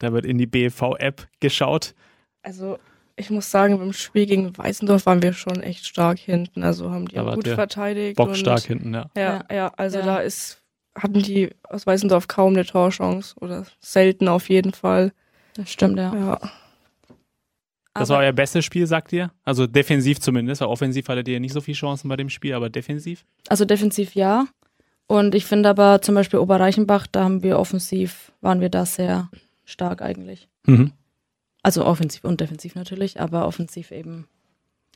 Da 0.00 0.12
wird 0.12 0.26
in 0.26 0.36
die 0.38 0.46
BV-App 0.46 1.28
geschaut. 1.40 1.94
Also 2.42 2.78
ich 3.16 3.30
muss 3.30 3.50
sagen, 3.50 3.78
beim 3.78 3.92
Spiel 3.92 4.26
gegen 4.26 4.56
Weißendorf 4.56 5.06
waren 5.06 5.22
wir 5.22 5.32
schon 5.34 5.62
echt 5.62 5.86
stark 5.86 6.18
hinten. 6.18 6.62
Also 6.64 6.90
haben 6.90 7.06
die 7.06 7.14
Da 7.16 7.26
auch 7.26 7.34
gut 7.34 7.46
verteidigt. 7.48 8.16
Bockstark 8.16 8.60
und, 8.62 8.66
hinten, 8.66 8.94
ja. 8.94 9.10
Ja, 9.16 9.22
Ja. 9.22 9.54
ja, 9.54 9.72
also 9.76 9.98
Ja. 9.98 10.04
da 10.06 10.16
ist, 10.18 10.62
hatten 10.94 11.22
die 11.22 11.50
aus 11.62 11.86
Weißendorf 11.86 12.26
kaum 12.28 12.54
eine 12.54 12.64
Torchance 12.64 13.34
oder 13.40 13.64
selten 13.78 14.26
auf 14.26 14.48
jeden 14.48 14.72
Fall. 14.72 15.12
Das 15.54 15.70
stimmt, 15.70 15.98
ja. 15.98 16.14
Ja. 16.14 16.38
Das 17.92 18.08
Aber- 18.08 18.18
war 18.20 18.24
euer 18.24 18.32
bestes 18.32 18.64
Spiel, 18.64 18.86
sagt 18.86 19.12
ihr? 19.12 19.30
Also 19.44 19.66
defensiv 19.66 20.20
zumindest. 20.20 20.60
weil 20.60 20.68
Offensiv 20.68 21.08
hattet 21.08 21.28
ihr 21.28 21.40
nicht 21.40 21.52
so 21.52 21.60
viele 21.60 21.76
Chancen 21.76 22.08
bei 22.08 22.16
dem 22.16 22.30
Spiel, 22.30 22.54
aber 22.54 22.70
defensiv? 22.70 23.24
Also 23.48 23.64
defensiv 23.64 24.14
ja. 24.14 24.46
Und 25.08 25.34
ich 25.34 25.44
finde 25.44 25.68
aber 25.68 26.00
zum 26.00 26.14
Beispiel 26.14 26.38
Oberreichenbach, 26.38 27.08
da 27.08 27.24
haben 27.24 27.42
wir 27.42 27.58
offensiv, 27.58 28.30
waren 28.40 28.60
wir 28.60 28.68
da 28.70 28.86
sehr 28.86 29.28
stark 29.70 30.02
eigentlich. 30.02 30.48
Mhm. 30.66 30.92
Also 31.62 31.84
offensiv 31.84 32.24
und 32.24 32.40
defensiv 32.40 32.74
natürlich, 32.74 33.20
aber 33.20 33.46
offensiv 33.46 33.90
eben 33.90 34.26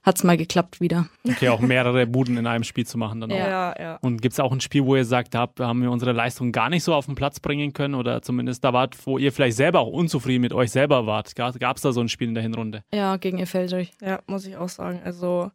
hat's 0.02 0.22
mal 0.22 0.36
geklappt 0.36 0.80
wieder. 0.80 1.08
Okay, 1.26 1.48
auch 1.48 1.60
mehrere 1.60 2.06
Buden 2.06 2.36
in 2.36 2.46
einem 2.46 2.64
Spiel 2.64 2.86
zu 2.86 2.98
machen 2.98 3.20
dann 3.22 3.32
auch. 3.32 3.36
Ja. 3.36 3.48
Ja, 3.48 3.74
ja. 3.80 3.96
Und 4.02 4.20
gibt 4.20 4.34
es 4.34 4.40
auch 4.40 4.52
ein 4.52 4.60
Spiel, 4.60 4.84
wo 4.84 4.96
ihr 4.96 5.04
sagt, 5.04 5.34
da 5.34 5.48
haben 5.58 5.82
wir 5.82 5.90
unsere 5.90 6.12
Leistung 6.12 6.52
gar 6.52 6.68
nicht 6.68 6.84
so 6.84 6.94
auf 6.94 7.06
den 7.06 7.14
Platz 7.14 7.40
bringen 7.40 7.72
können 7.72 7.94
oder 7.94 8.20
zumindest 8.20 8.64
da 8.64 8.72
wart, 8.72 8.96
wo 9.06 9.16
ihr 9.18 9.32
vielleicht 9.32 9.56
selber 9.56 9.80
auch 9.80 9.88
unzufrieden 9.88 10.42
mit 10.42 10.52
euch 10.52 10.70
selber 10.70 11.06
wart? 11.06 11.34
Gab 11.34 11.76
es 11.76 11.82
da 11.82 11.92
so 11.92 12.00
ein 12.00 12.08
Spiel 12.10 12.28
in 12.28 12.34
der 12.34 12.42
Hinrunde? 12.42 12.84
Ja, 12.92 13.16
gegen 13.16 13.38
Effeldrich. 13.38 13.92
Ja, 14.02 14.20
muss 14.26 14.44
ich 14.46 14.56
auch 14.56 14.68
sagen. 14.68 15.00
Also, 15.04 15.50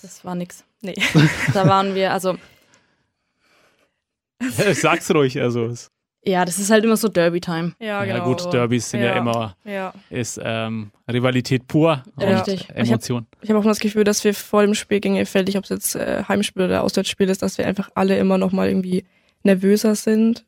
Das 0.00 0.24
war 0.24 0.34
nix. 0.34 0.64
nee. 0.80 0.94
Da 1.52 1.66
waren 1.68 1.94
wir, 1.94 2.12
also 2.12 2.38
Sag's 4.72 5.10
ruhig, 5.10 5.40
also. 5.40 5.74
Ja, 6.28 6.44
das 6.44 6.58
ist 6.58 6.70
halt 6.70 6.84
immer 6.84 6.96
so 6.96 7.08
Derby-Time. 7.08 7.72
Ja, 7.80 8.04
Ja, 8.04 8.14
genau. 8.18 8.24
gut, 8.34 8.52
Derbys 8.52 8.90
sind 8.90 9.00
ja, 9.00 9.06
Ja. 9.12 9.16
immer, 9.18 9.56
Ja. 9.64 9.92
ist 10.10 10.40
ähm, 10.42 10.90
Rivalität 11.10 11.66
pur 11.66 12.02
und 12.16 12.22
Richtig. 12.24 12.68
Emotion. 12.74 13.26
Ich 13.40 13.48
habe 13.50 13.58
auch 13.58 13.64
mal 13.64 13.70
das 13.70 13.80
Gefühl, 13.80 14.04
dass 14.04 14.22
wir 14.24 14.34
vor 14.34 14.62
dem 14.62 14.74
Spiel 14.74 15.00
gegen 15.00 15.16
Efeld, 15.16 15.54
ob 15.56 15.64
es 15.64 15.70
jetzt 15.70 15.94
äh, 15.96 16.22
Heimspiel 16.28 16.64
oder 16.64 16.82
Auswärtsspiel 16.82 17.28
ist, 17.28 17.42
dass 17.42 17.58
wir 17.58 17.66
einfach 17.66 17.90
alle 17.94 18.18
immer 18.18 18.38
noch 18.38 18.52
mal 18.52 18.68
irgendwie 18.68 19.04
nervöser 19.42 19.94
sind, 19.94 20.44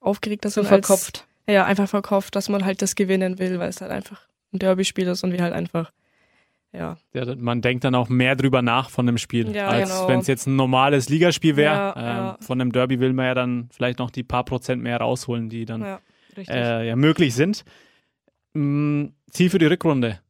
aufgeregter 0.00 0.50
sind. 0.50 0.62
als- 0.70 0.86
verkopft. 0.86 1.26
Ja, 1.46 1.64
einfach 1.66 1.88
verkopft, 1.88 2.34
dass 2.36 2.48
man 2.48 2.64
halt 2.64 2.80
das 2.80 2.94
gewinnen 2.94 3.38
will, 3.38 3.58
weil 3.58 3.68
es 3.68 3.80
halt 3.80 3.90
einfach 3.90 4.22
ein 4.52 4.58
Derby-Spiel 4.60 5.08
ist 5.08 5.24
und 5.24 5.32
wir 5.32 5.42
halt 5.42 5.52
einfach, 5.52 5.92
ja. 6.74 6.96
Ja, 7.12 7.34
man 7.36 7.60
denkt 7.62 7.84
dann 7.84 7.94
auch 7.94 8.08
mehr 8.08 8.36
drüber 8.36 8.60
nach 8.62 8.90
von 8.90 9.06
dem 9.06 9.18
Spiel, 9.18 9.54
Ja, 9.54 9.68
als 9.68 9.90
genau. 9.90 10.08
wenn 10.08 10.20
es 10.20 10.26
jetzt 10.26 10.46
ein 10.46 10.56
normales 10.56 11.08
Ligaspiel 11.08 11.56
wäre. 11.56 11.74
Ja, 11.74 11.94
ähm, 11.96 12.02
ja. 12.04 12.38
Von 12.40 12.60
einem 12.60 12.72
Derby 12.72 13.00
will 13.00 13.12
man 13.12 13.26
ja 13.26 13.34
dann 13.34 13.68
vielleicht 13.72 13.98
noch 13.98 14.10
die 14.10 14.22
paar 14.22 14.44
Prozent 14.44 14.82
mehr 14.82 14.98
rausholen, 14.98 15.48
die 15.48 15.64
dann 15.64 15.84
äh, 16.36 16.86
ja, 16.88 16.96
möglich 16.96 17.34
sind. 17.34 17.64
Mm, 18.54 19.06
Ziel 19.30 19.50
für 19.50 19.58
die 19.58 19.66
Rückrunde. 19.66 20.20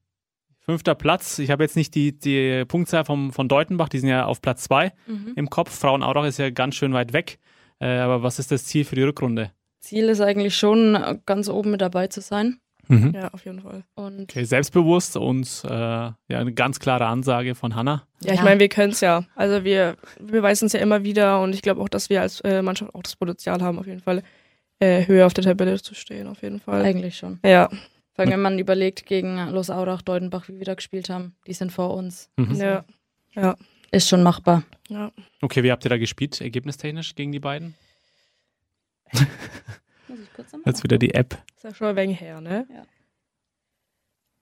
Fünfter 0.61 0.95
Platz. 0.95 1.39
Ich 1.39 1.51
habe 1.51 1.63
jetzt 1.63 1.77
nicht 1.77 1.95
die, 1.95 2.19
die 2.19 2.65
Punktzahl 2.67 3.05
vom, 3.05 3.33
von 3.33 3.49
Deutenbach, 3.49 3.89
die 3.91 3.99
sind 3.99 4.09
ja 4.09 4.25
auf 4.25 4.41
Platz 4.41 4.65
zwei 4.65 4.93
Mhm. 5.07 5.33
im 5.37 5.51
Kopf. 5.51 5.79
Frauenaurach 5.79 6.25
ist 6.25 6.39
ja 6.39 6.49
ganz 6.51 6.75
schön 6.75 6.93
weit 6.95 7.13
weg. 7.13 7.39
Äh, 7.81 7.99
aber 7.99 8.23
was 8.23 8.39
ist 8.39 8.51
das 8.51 8.65
Ziel 8.65 8.85
für 8.85 8.95
die 8.95 9.03
Rückrunde? 9.03 9.51
Ziel 9.81 10.09
ist 10.09 10.23
eigentlich 10.23 10.57
schon, 10.57 10.97
ganz 11.27 11.51
oben 11.51 11.73
mit 11.73 11.83
dabei 11.83 12.07
zu 12.07 12.23
sein. 12.23 12.59
Ja, 12.89 13.29
auf 13.33 13.45
jeden 13.45 13.61
Fall. 13.61 13.85
Und 13.95 14.23
Okay, 14.23 14.45
selbstbewusst 14.45 15.17
und 15.17 15.63
äh, 15.65 15.69
ja, 15.71 16.15
eine 16.29 16.53
ganz 16.53 16.79
klare 16.81 17.07
Ansage 17.07 17.55
von 17.55 17.75
Hanna. 17.75 18.07
Ja, 18.23 18.35
ich 18.35 18.43
meine, 18.43 18.61
wir 18.61 18.69
können 18.69 18.93
es 18.93 19.01
ja. 19.01 19.25
Also 19.37 19.65
wir, 19.65 19.97
wir 20.21 20.33
beweisen 20.33 20.67
es 20.67 20.73
ja 20.73 20.81
immer 20.81 21.05
wieder 21.05 21.41
und 21.43 21.55
ich 21.55 21.63
glaube 21.63 21.81
auch, 21.81 21.89
dass 21.89 22.11
wir 22.11 22.21
als 22.23 22.41
äh, 22.41 22.63
Mannschaft 22.63 22.95
auch 22.95 23.03
das 23.03 23.17
Potenzial 23.17 23.61
haben, 23.63 23.79
auf 23.79 23.87
jeden 23.87 24.01
Fall 24.01 24.23
äh, 24.81 25.07
höher 25.07 25.27
auf 25.27 25.35
der 25.35 25.45
Tabelle 25.45 25.81
zu 25.81 25.95
stehen, 25.95 26.27
auf 26.27 26.43
jeden 26.43 26.61
Fall. 26.61 26.83
eigentlich 26.83 27.17
schon. 27.17 27.39
Ja, 27.45 27.69
Vor 27.69 28.23
allem, 28.25 28.31
wenn 28.33 28.43
man 28.43 28.59
überlegt, 28.59 29.07
gegen 29.07 29.37
Los 29.51 29.71
Aurach, 29.71 30.03
Deutenbach, 30.03 30.49
wie 30.49 30.59
wir 30.59 30.65
da 30.65 30.75
gespielt 30.75 31.09
haben, 31.11 31.35
die 31.47 31.53
sind 31.53 31.71
vor 31.73 31.95
uns. 31.95 32.31
Mhm. 32.37 32.55
ja, 32.57 32.85
ja, 33.35 33.57
Ist 33.91 34.09
schon 34.09 34.23
machbar. 34.23 34.63
ja. 34.89 35.11
Okay, 35.43 35.63
wie 35.63 35.71
habt 35.73 35.85
ihr 35.85 35.91
da 35.91 35.99
gespielt, 35.99 36.41
ergebnistechnisch 36.41 37.15
gegen 37.15 37.33
die 37.33 37.41
beiden? 37.41 37.75
Muss 40.15 40.21
ich 40.27 40.33
kurz 40.35 40.53
Jetzt 40.65 40.83
wieder 40.85 40.99
die 40.99 41.13
App. 41.15 41.37
Ist 41.57 41.65
ja 41.65 41.75
schon 41.75 41.89
ein 41.89 41.97
wenig 41.97 42.21
her, 42.21 42.41
ne? 42.41 42.67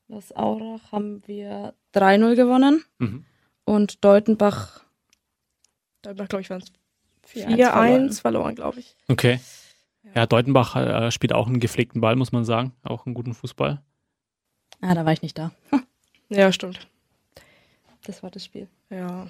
Los 0.09 0.35
Aurach 0.37 0.93
haben 0.93 1.23
wir 1.27 1.75
3-0 1.95 2.35
gewonnen 2.37 2.85
Mhm. 2.99 3.25
und 3.65 4.05
Deutenbach 4.05 4.85
Da 6.03 6.13
glaube 6.13 6.41
ich, 6.41 6.51
waren 6.51 6.61
es 6.63 6.73
4-1 7.31 7.57
4-1 7.57 8.21
verloren, 8.21 8.55
glaube 8.55 8.81
ich. 8.81 8.97
Okay. 9.09 9.41
Ja, 10.15 10.27
Deutenbach 10.27 10.77
äh, 10.77 11.11
spielt 11.13 11.33
auch 11.33 11.47
einen 11.47 11.61
gepflegten 11.61 12.01
Ball, 12.01 12.17
muss 12.17 12.33
man 12.33 12.45
sagen. 12.45 12.73
Auch 12.83 13.07
einen 13.07 13.15
guten 13.15 13.33
Fußball. 13.35 13.81
Ah, 14.81 14.95
da 14.95 15.05
war 15.07 15.13
ich 15.13 15.23
nicht 15.23 15.39
da. 15.39 15.53
Ja, 16.29 16.51
stimmt. 16.51 16.89
Das 18.05 18.23
war 18.23 18.31
das 18.31 18.43
Spiel. 18.47 18.67
Ja. 18.89 19.27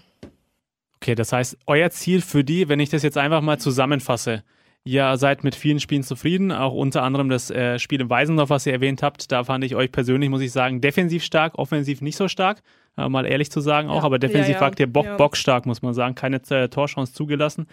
Okay, 0.96 1.16
das 1.16 1.32
heißt, 1.32 1.58
euer 1.66 1.90
Ziel 1.90 2.20
für 2.22 2.44
die, 2.44 2.68
wenn 2.68 2.78
ich 2.78 2.90
das 2.90 3.02
jetzt 3.02 3.18
einfach 3.18 3.40
mal 3.40 3.58
zusammenfasse, 3.58 4.44
ihr 4.84 5.16
seid 5.16 5.44
mit 5.44 5.54
vielen 5.54 5.80
Spielen 5.80 6.02
zufrieden, 6.02 6.50
auch 6.52 6.72
unter 6.72 7.02
anderem 7.02 7.28
das 7.28 7.50
äh, 7.50 7.78
Spiel 7.78 8.00
in 8.00 8.10
Weisendorf, 8.10 8.50
was 8.50 8.66
ihr 8.66 8.72
erwähnt 8.72 9.02
habt, 9.02 9.30
da 9.30 9.44
fand 9.44 9.64
ich 9.64 9.76
euch 9.76 9.92
persönlich, 9.92 10.28
muss 10.30 10.40
ich 10.40 10.52
sagen, 10.52 10.80
defensiv 10.80 11.22
stark, 11.24 11.58
offensiv 11.58 12.00
nicht 12.00 12.16
so 12.16 12.26
stark, 12.28 12.62
äh, 12.96 13.08
mal 13.08 13.24
ehrlich 13.26 13.50
zu 13.50 13.60
sagen 13.60 13.88
auch, 13.88 13.98
Ja. 14.00 14.02
aber 14.04 14.18
defensiv 14.18 14.54
Ja, 14.54 14.60
ja. 14.60 14.60
wagt 14.60 14.80
ihr 14.80 14.86
Bock, 14.92 15.06
Ja. 15.06 15.16
bockstark, 15.16 15.66
muss 15.66 15.82
man 15.82 15.94
sagen, 15.94 16.14
keine 16.14 16.40
äh, 16.50 16.68
Torchance 16.68 17.12
zugelassen. 17.12 17.66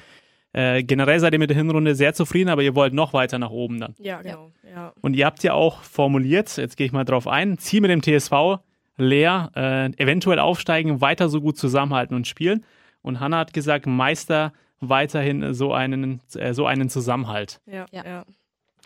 Äh, 0.52 0.84
generell 0.84 1.19
seid 1.19 1.34
ihr 1.34 1.39
mit 1.39 1.50
der 1.52 1.58
Hinrunde 1.58 1.93
sehr 1.93 2.13
zufrieden, 2.13 2.50
aber 2.50 2.63
ihr 2.63 2.74
wollt 2.76 2.93
noch 2.93 3.13
weiter 3.13 3.38
nach 3.38 3.52
oben 3.52 3.80
dann. 3.80 3.93
Ja, 4.00 4.22
genau. 4.22 4.52
Ja. 4.67 4.93
Und 5.02 5.15
ihr 5.15 5.26
habt 5.28 5.43
ja 5.43 5.54
auch 5.54 5.84
formuliert, 5.84 6.58
jetzt 6.58 6.76
gehe 6.76 6.88
ich 6.88 6.91
mal 6.91 7.06
drauf 7.06 7.28
ein, 7.28 7.58
Ziel 7.60 7.82
mit 7.82 7.91
dem 7.91 8.02
TSV, 8.02 8.60
leer, 8.98 9.52
äh, 9.56 9.86
eventuell 10.02 10.39
aufsteigen, 10.39 11.02
weiter 11.02 11.30
so 11.30 11.39
gut 11.41 11.58
zusammenhalten 11.58 12.15
und 12.15 12.28
spielen. 12.28 12.65
Und 13.02 13.19
Hanna 13.19 13.38
hat 13.38 13.54
gesagt, 13.54 13.86
Meister 13.86 14.52
weiterhin 14.82 15.54
so 15.54 15.74
einen, 15.74 16.22
äh, 16.36 16.54
so 16.54 16.65
einen 16.65 16.89
Zusammenhalt. 16.89 17.62
Ja, 17.65 17.86
Ja. 17.92 18.06
ja. 18.06 18.26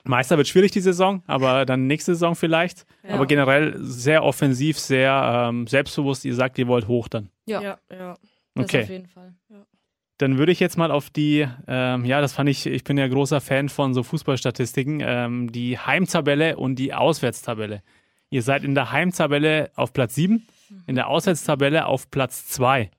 Meister 0.06 0.36
wird 0.36 0.50
schwierig 0.50 0.72
die 0.72 0.82
Saison, 0.82 1.24
aber 1.28 1.66
dann 1.66 1.88
nächste 1.88 2.14
Saison 2.14 2.36
vielleicht. 2.36 2.86
Ja. 3.08 3.14
Aber 3.16 3.26
generell 3.26 3.78
sehr 3.80 4.24
offensiv, 4.26 4.78
sehr 4.78 5.48
ähm, 5.50 5.66
selbstbewusst. 5.66 6.26
Ihr 6.26 6.36
sagt, 6.36 6.58
ihr 6.58 6.68
wollt 6.68 6.90
hoch 6.90 7.08
dann. 7.08 7.30
Ja. 7.46 7.62
ja, 7.62 7.78
ja. 7.90 8.18
Das 8.54 8.66
Okay. 8.66 8.84
auf 8.84 8.90
jeden 8.90 9.08
Fall. 9.08 9.34
Dann 10.18 10.38
würde 10.38 10.52
ich 10.52 10.60
jetzt 10.60 10.78
mal 10.78 10.92
auf 10.92 11.10
die, 11.10 11.48
ähm, 11.68 12.06
ja, 12.06 12.22
das 12.22 12.34
fand 12.34 12.50
ich, 12.50 12.66
ich 12.66 12.84
bin 12.84 12.98
ja 12.98 13.08
großer 13.08 13.40
Fan 13.42 13.68
von 13.70 13.94
so 13.94 14.04
Fußballstatistiken, 14.04 15.02
ähm, 15.04 15.52
die 15.52 15.80
Heimtabelle 15.80 16.58
und 16.58 16.76
die 16.76 16.94
Auswärtstabelle. 16.94 17.82
Ihr 18.30 18.42
seid 18.44 18.64
in 18.64 18.76
der 18.76 18.92
Heimtabelle 18.92 19.72
auf 19.76 19.92
Platz 19.94 20.16
7, 20.16 20.46
in 20.86 20.96
der 20.96 21.08
Auswärtstabelle 21.08 21.86
auf 21.86 22.12
Platz 22.12 22.48
2. 22.48 22.92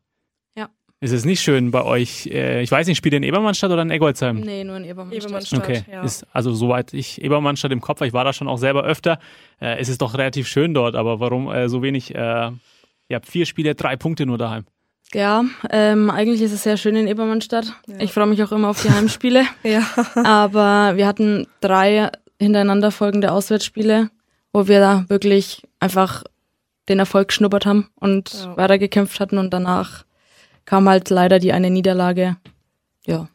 Ist 1.05 1.13
es 1.13 1.27
nicht 1.27 1.43
schön 1.43 1.71
bei 1.71 1.85
euch? 1.85 2.29
Äh, 2.29 2.63
ich 2.63 2.71
weiß 2.71 2.87
nicht, 2.87 2.97
spielt 2.97 3.13
ihr 3.13 3.19
in 3.19 3.25
Ebermannstadt 3.25 3.71
oder 3.71 3.83
in 3.83 3.91
Eggolsheim? 3.91 4.41
Nee, 4.41 4.65
nur 4.65 4.79
in 4.79 4.85
Ebermannstadt. 4.85 5.25
Ebermannstadt. 5.25 5.61
Okay, 5.63 5.85
ja. 5.93 6.03
ist 6.03 6.27
also 6.33 6.55
soweit 6.55 6.95
ich 6.95 7.21
Ebermannstadt 7.23 7.73
im 7.73 7.83
Kopf, 7.83 7.99
habe, 8.01 8.07
ich 8.07 8.15
war 8.15 8.25
da 8.25 8.33
schon 8.33 8.49
auch 8.49 8.57
selber 8.57 8.85
öfter. 8.85 9.19
Äh, 9.61 9.77
es 9.79 9.91
ist 9.91 10.01
doch 10.01 10.15
relativ 10.15 10.49
schön 10.49 10.73
dort, 10.73 10.95
aber 10.95 11.21
warum 11.21 11.53
äh, 11.53 11.69
so 11.69 11.83
wenig? 11.83 12.15
Äh, 12.15 12.19
ihr 12.19 13.17
habt 13.17 13.27
vier 13.27 13.45
Spiele, 13.45 13.75
drei 13.75 13.97
Punkte 13.97 14.25
nur 14.25 14.39
daheim. 14.39 14.65
Ja, 15.13 15.45
ähm, 15.69 16.09
eigentlich 16.09 16.41
ist 16.41 16.53
es 16.53 16.63
sehr 16.63 16.79
schön 16.79 16.97
in 16.97 17.07
Ebermannstadt. 17.07 17.67
Ja. 17.87 17.97
Ich 17.99 18.11
freue 18.11 18.27
mich 18.27 18.43
auch 18.43 18.53
immer 18.53 18.71
auf 18.71 18.81
die 18.81 18.89
Heimspiele. 18.91 19.45
Ja. 19.63 19.83
Aber 20.25 20.97
wir 20.97 21.07
hatten 21.07 21.47
drei 21.61 22.11
hintereinander 22.41 22.91
folgende 22.91 23.31
Auswärtsspiele, 23.31 24.09
wo 24.55 24.69
wir 24.69 24.81
da 24.81 25.05
wirklich 25.09 25.65
einfach 25.81 26.25
den 26.89 26.99
Erfolg 26.99 27.29
geschnuppert 27.29 27.67
haben 27.67 27.91
und 27.97 28.33
Ja. 28.33 28.57
weitergekämpft 28.57 29.21
hatten 29.21 29.37
und 29.37 29.53
danach 29.53 30.07
kam 30.65 30.89
halt 30.89 31.11
leider 31.11 31.39
die 31.39 31.53
eine 31.53 31.71
Niederlage. 31.71 32.37
Ja. 33.07 33.29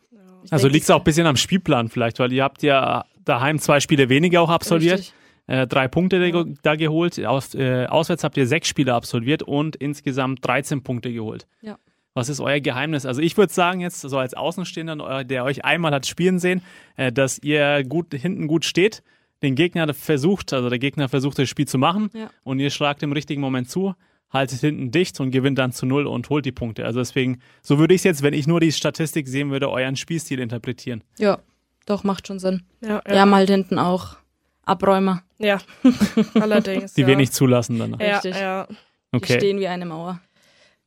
Ich 0.43 0.51
Also 0.53 0.67
liegt 0.67 0.83
es 0.83 0.89
auch 0.89 0.99
ein 0.99 1.03
bisschen 1.03 1.27
am 1.27 1.35
Spielplan 1.37 1.89
vielleicht, 1.89 2.19
weil 2.19 2.31
ihr 2.31 2.43
habt 2.43 2.63
ja 2.63 3.05
daheim 3.25 3.59
zwei 3.59 3.79
Spiele 3.79 4.09
weniger 4.09 4.41
auch 4.41 4.49
absolviert. 4.49 4.99
richtig. 4.99 5.13
äh, 5.47 5.67
drei 5.67 5.87
Punkte 5.87 6.31
da, 6.31 6.43
da 6.63 6.75
geholt. 6.75 7.23
Aus, 7.25 7.53
äh, 7.55 7.85
auswärts 7.87 8.23
habt 8.23 8.37
ihr 8.37 8.47
sechs 8.47 8.67
Spiele 8.67 8.93
absolviert 8.93 9.43
und 9.43 9.75
insgesamt 9.75 10.45
13 10.45 10.81
Punkte 10.83 11.11
geholt. 11.13 11.45
Ja. 11.61 11.77
Was 12.15 12.27
ist 12.29 12.39
euer 12.39 12.59
Geheimnis? 12.59 13.05
Also 13.05 13.21
ich 13.21 13.37
würde 13.37 13.53
sagen 13.53 13.81
jetzt, 13.81 14.01
so 14.01 14.17
als 14.17 14.33
Außenstehender, 14.33 15.23
der 15.23 15.43
euch 15.43 15.63
einmal 15.63 15.91
hat 15.93 16.07
spielen 16.07 16.39
sehen, 16.39 16.61
äh, 16.97 17.11
dass 17.11 17.37
ihr 17.39 17.83
gut 17.83 18.13
hinten 18.13 18.47
gut 18.47 18.65
steht, 18.65 19.03
den 19.43 19.55
Gegner 19.55 19.93
versucht, 19.93 20.51
also 20.51 20.69
der 20.69 20.79
Gegner 20.79 21.07
versucht 21.07 21.37
das 21.39 21.47
Spiel 21.47 21.67
zu 21.67 21.77
machen 21.77 22.09
Ja. 22.13 22.29
und 22.43 22.59
ihr 22.59 22.69
schlagt 22.71 23.03
im 23.03 23.11
richtigen 23.13 23.39
Moment 23.41 23.69
zu, 23.69 23.93
haltet 24.31 24.59
hinten 24.59 24.91
dicht 24.91 25.19
und 25.19 25.31
gewinnt 25.31 25.57
dann 25.57 25.71
zu 25.71 25.85
null 25.85 26.05
und 26.07 26.29
holt 26.29 26.45
die 26.45 26.51
Punkte. 26.51 26.85
Also 26.85 26.99
deswegen, 26.99 27.39
so 27.61 27.79
würde 27.79 27.93
ich 27.93 28.01
es 28.01 28.03
jetzt, 28.05 28.21
wenn 28.23 28.33
ich 28.33 28.45
nur 28.47 28.59
die 28.59 28.71
Statistik 28.71 29.27
sehen 29.27 29.49
würde, 29.51 29.69
euren 29.69 29.95
Spielstil 29.95 30.39
interpretieren. 30.39 31.03
Ja, 31.17 31.39
doch, 31.85 32.03
macht 32.03 32.27
schon 32.27 32.39
Sinn. 32.39 32.63
Ja, 32.81 33.01
Wir 33.07 33.21
haben 33.21 33.33
halt 33.33 33.49
hinten 33.49 33.79
auch 33.79 34.17
Abräumer. 34.63 35.23
ja. 35.39 35.57
allerdings. 36.35 36.93
Die 36.93 37.01
ja. 37.01 37.07
wenig 37.07 37.31
zulassen 37.31 37.79
dann. 37.79 37.97
Ja, 37.99 38.15
Richtig. 38.17 38.35
ja, 38.35 38.67
Die 38.67 38.75
Okay. 39.17 39.37
stehen 39.37 39.59
wie 39.59 39.67
eine 39.67 39.85
Mauer. 39.87 40.19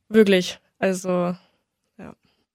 wirklich. 0.09 0.59
Also, 0.79 1.35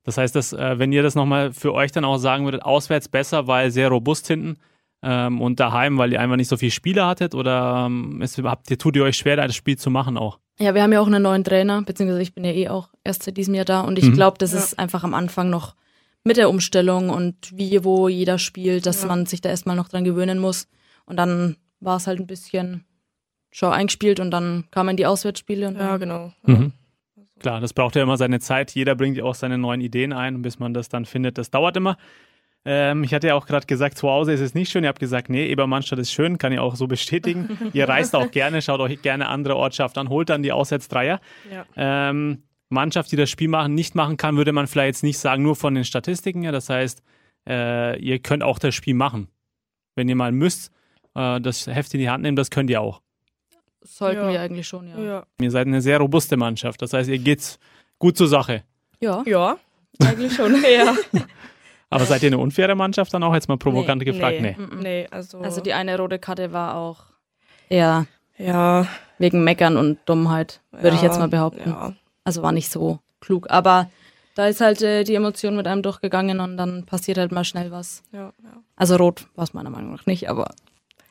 Das 0.04 0.16
heißt, 0.16 0.34
dass, 0.34 0.54
äh, 0.54 0.78
wenn 0.78 0.90
ihr 0.92 1.02
das 1.02 1.14
nochmal 1.14 1.52
für 1.52 1.74
euch 1.74 1.92
dann 1.92 2.04
auch 2.06 2.16
sagen 2.16 2.44
würdet, 2.46 2.62
auswärts 2.62 3.08
besser, 3.10 3.46
weil 3.46 3.70
sehr 3.70 3.88
robust 3.90 4.26
hinten 4.26 4.56
ähm, 5.02 5.42
und 5.42 5.60
daheim, 5.60 5.98
weil 5.98 6.12
ihr 6.12 6.20
einfach 6.20 6.36
nicht 6.36 6.48
so 6.48 6.56
viele 6.56 6.70
Spieler 6.70 7.06
hattet 7.06 7.34
oder 7.34 7.84
ähm, 7.86 8.22
es, 8.22 8.38
habt 8.38 8.70
ihr, 8.70 8.78
tut 8.78 8.96
ihr 8.96 9.04
euch 9.04 9.16
schwer, 9.18 9.36
das 9.36 9.54
Spiel 9.54 9.76
zu 9.76 9.90
machen 9.90 10.16
auch? 10.16 10.38
Ja, 10.58 10.74
wir 10.74 10.82
haben 10.82 10.92
ja 10.92 11.00
auch 11.00 11.06
einen 11.06 11.22
neuen 11.22 11.44
Trainer, 11.44 11.82
beziehungsweise 11.82 12.22
ich 12.22 12.34
bin 12.34 12.44
ja 12.44 12.50
eh 12.52 12.68
auch 12.68 12.88
erst 13.04 13.22
seit 13.22 13.36
diesem 13.36 13.54
Jahr 13.54 13.64
da 13.64 13.80
und 13.82 13.98
ich 13.98 14.06
Mhm. 14.06 14.14
glaube, 14.14 14.38
das 14.38 14.52
Ja. 14.52 14.58
ist 14.58 14.78
einfach 14.78 15.04
am 15.04 15.14
Anfang 15.14 15.50
noch 15.50 15.74
mit 16.24 16.36
der 16.36 16.50
Umstellung 16.50 17.10
und 17.10 17.36
wie, 17.56 17.84
wo 17.84 18.08
jeder 18.08 18.38
spielt, 18.38 18.84
dass 18.86 19.02
Ja. 19.02 19.08
man 19.08 19.26
sich 19.26 19.40
da 19.40 19.48
erstmal 19.50 19.76
noch 19.76 19.88
dran 19.88 20.04
gewöhnen 20.04 20.38
muss. 20.38 20.66
Und 21.06 21.16
dann 21.16 21.56
war 21.80 21.96
es 21.96 22.06
halt 22.06 22.18
ein 22.18 22.26
bisschen 22.26 22.84
schon 23.50 23.72
eingespielt 23.72 24.18
und 24.20 24.30
dann 24.32 24.64
kamen 24.70 24.96
die 24.96 25.06
Auswärtsspiele 25.06 25.68
und 25.68 25.76
ja, 25.76 25.96
genau. 25.96 26.32
Mhm. 26.44 26.72
Klar, 27.38 27.60
das 27.60 27.72
braucht 27.72 27.94
ja 27.94 28.02
immer 28.02 28.16
seine 28.16 28.40
Zeit. 28.40 28.72
Jeder 28.72 28.96
bringt 28.96 29.16
ja 29.16 29.22
auch 29.24 29.36
seine 29.36 29.58
neuen 29.58 29.80
Ideen 29.80 30.12
ein, 30.12 30.42
bis 30.42 30.58
man 30.58 30.74
das 30.74 30.88
dann 30.88 31.04
findet. 31.04 31.38
Das 31.38 31.50
dauert 31.52 31.76
immer. 31.76 31.96
Ähm, 32.64 33.04
ich 33.04 33.14
hatte 33.14 33.28
ja 33.28 33.34
auch 33.34 33.46
gerade 33.46 33.66
gesagt, 33.66 33.96
zu 33.98 34.08
Hause 34.08 34.32
ist 34.32 34.40
es 34.40 34.54
nicht 34.54 34.70
schön. 34.70 34.84
Ihr 34.84 34.88
habt 34.88 34.98
gesagt, 35.00 35.30
nee, 35.30 35.46
Ebermannstadt 35.48 35.98
ist 35.98 36.12
schön, 36.12 36.38
kann 36.38 36.52
ich 36.52 36.58
auch 36.58 36.76
so 36.76 36.86
bestätigen. 36.86 37.58
Ihr 37.72 37.88
reist 37.88 38.14
auch 38.14 38.30
gerne, 38.30 38.60
schaut 38.62 38.80
euch 38.80 39.00
gerne 39.02 39.28
andere 39.28 39.56
Ortschaften 39.56 40.00
an, 40.00 40.08
holt 40.08 40.28
dann 40.28 40.42
die 40.42 40.52
Auswärtsdreier. 40.52 41.20
Ja. 41.50 41.64
Ähm, 41.76 42.42
Mannschaft, 42.68 43.10
die 43.12 43.16
das 43.16 43.30
Spiel 43.30 43.48
machen, 43.48 43.74
nicht 43.74 43.94
machen 43.94 44.16
kann, 44.18 44.36
würde 44.36 44.52
man 44.52 44.66
vielleicht 44.66 44.88
jetzt 44.88 45.02
nicht 45.02 45.18
sagen, 45.18 45.42
nur 45.42 45.56
von 45.56 45.74
den 45.74 45.84
Statistiken 45.84 46.42
her. 46.42 46.52
Das 46.52 46.68
heißt, 46.68 47.02
äh, 47.48 47.98
ihr 48.00 48.18
könnt 48.18 48.42
auch 48.42 48.58
das 48.58 48.74
Spiel 48.74 48.94
machen. 48.94 49.28
Wenn 49.94 50.08
ihr 50.08 50.16
mal 50.16 50.32
müsst, 50.32 50.70
äh, 51.14 51.40
das 51.40 51.66
Heft 51.66 51.94
in 51.94 52.00
die 52.00 52.10
Hand 52.10 52.22
nehmen, 52.22 52.36
das 52.36 52.50
könnt 52.50 52.68
ihr 52.68 52.80
auch. 52.82 53.00
sollten 53.82 54.20
Ja. 54.20 54.32
wir 54.32 54.40
eigentlich 54.42 54.68
schon, 54.68 54.86
ja. 54.88 54.98
Ja. 55.00 55.26
Ihr 55.40 55.50
seid 55.50 55.66
eine 55.66 55.80
sehr 55.80 55.98
robuste 55.98 56.36
Mannschaft. 56.36 56.82
Das 56.82 56.92
heißt, 56.92 57.08
ihr 57.08 57.18
geht 57.18 57.58
gut 57.98 58.18
zur 58.18 58.28
Sache. 58.28 58.64
Ja, 59.00 59.22
Ja. 59.24 59.56
eigentlich 60.04 60.34
schon. 60.34 60.54
Ja. 60.62 60.94
Aber 61.90 62.04
seid 62.04 62.22
ihr 62.22 62.28
eine 62.28 62.38
unfaire 62.38 62.74
Mannschaft 62.74 63.14
dann 63.14 63.22
auch 63.22 63.34
jetzt 63.34 63.48
mal 63.48 63.56
provokant 63.56 64.04
gefragt? 64.04 64.40
Nee. 64.40 64.56
nee. 64.58 64.66
Mhm. 64.66 64.80
Nee, 64.80 65.08
also. 65.10 65.38
Also 65.38 65.60
die 65.60 65.72
eine 65.72 65.96
rote 65.98 66.18
Karte 66.18 66.52
war 66.52 66.76
auch 66.76 67.04
eher 67.68 68.06
ja. 68.36 68.86
wegen 69.18 69.44
Meckern 69.44 69.76
und 69.76 69.98
Dummheit, 70.04 70.60
würde 70.70 70.96
ich 70.96 71.02
ja, 71.02 71.08
jetzt 71.08 71.18
mal 71.18 71.28
behaupten. 71.28 71.70
Ja. 71.70 71.94
Also 72.24 72.42
war 72.42 72.52
nicht 72.52 72.70
so 72.70 72.98
klug. 73.20 73.50
Aber 73.50 73.90
da 74.34 74.46
ist 74.46 74.60
halt 74.60 74.82
äh, 74.82 75.04
die 75.04 75.14
Emotion 75.14 75.56
mit 75.56 75.66
einem 75.66 75.82
durchgegangen 75.82 76.40
und 76.40 76.56
dann 76.56 76.84
passiert 76.84 77.18
halt 77.18 77.32
mal 77.32 77.44
schnell 77.44 77.70
was. 77.70 78.02
Ja, 78.12 78.32
ja. 78.42 78.62
Also 78.76 78.96
rot 78.96 79.26
war 79.34 79.44
es 79.44 79.54
meiner 79.54 79.70
Meinung 79.70 79.92
nach 79.92 80.06
nicht, 80.06 80.28
aber 80.28 80.50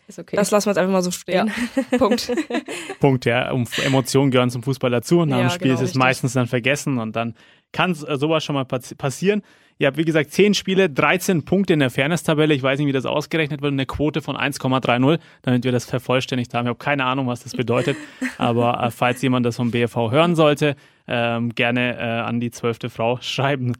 ist 0.07 0.19
okay. 0.19 0.37
Das 0.37 0.51
lassen 0.51 0.67
wir 0.67 0.71
jetzt 0.71 0.77
einfach 0.77 0.93
mal 0.93 1.01
so 1.01 1.11
stehen. 1.11 1.51
Punkt. 1.97 2.31
Punkt, 3.01 3.25
ja. 3.25 3.51
Um, 3.51 3.65
Emotionen 3.83 4.31
gehören 4.31 4.49
zum 4.49 4.63
Fußball 4.63 4.89
dazu. 4.89 5.25
Nach 5.25 5.37
dem 5.37 5.43
Ja, 5.43 5.49
Spiel 5.49 5.67
genau, 5.67 5.73
ist 5.73 5.81
es 5.81 5.87
richtig. 5.89 5.99
meistens 5.99 6.33
dann 6.33 6.47
vergessen 6.47 6.97
und 6.97 7.15
dann 7.17 7.35
kann 7.73 7.91
äh, 7.91 8.15
sowas 8.17 8.43
schon 8.45 8.55
mal 8.55 8.63
passi- 8.63 8.95
passieren. 8.95 9.41
Ihr 9.79 9.87
habt, 9.87 9.97
wie 9.97 10.05
gesagt, 10.05 10.31
10 10.31 10.55
Spiele, 10.55 10.89
13 10.89 11.45
Punkte 11.45 11.73
in 11.73 11.79
der 11.79 11.91
Fairness-Tabelle. 11.91 12.53
Ich 12.53 12.63
weiß 12.63 12.79
nicht, 12.79 12.87
wie 12.87 12.93
das 12.93 13.05
ausgerechnet 13.05 13.61
wird. 13.61 13.73
Eine 13.73 13.85
Quote 13.85 14.21
von 14.21 14.35
1,30, 14.35 15.19
damit 15.43 15.63
wir 15.63 15.71
das 15.71 15.85
vervollständigt 15.85 16.53
haben. 16.53 16.65
Ich 16.65 16.69
habe 16.69 16.79
keine 16.79 17.05
Ahnung, 17.05 17.27
was 17.27 17.43
das 17.43 17.55
bedeutet. 17.55 17.95
Aber 18.39 18.83
äh, 18.83 18.91
falls 18.91 19.21
jemand 19.21 19.45
das 19.45 19.55
vom 19.57 19.69
BFV 19.69 20.11
hören 20.11 20.35
sollte, 20.35 20.75
ähm, 21.07 21.53
gerne 21.53 21.97
äh, 21.97 22.01
an 22.01 22.39
die 22.39 22.49
zwölfte 22.49 22.89
Frau 22.89 23.19
schreiben. 23.21 23.73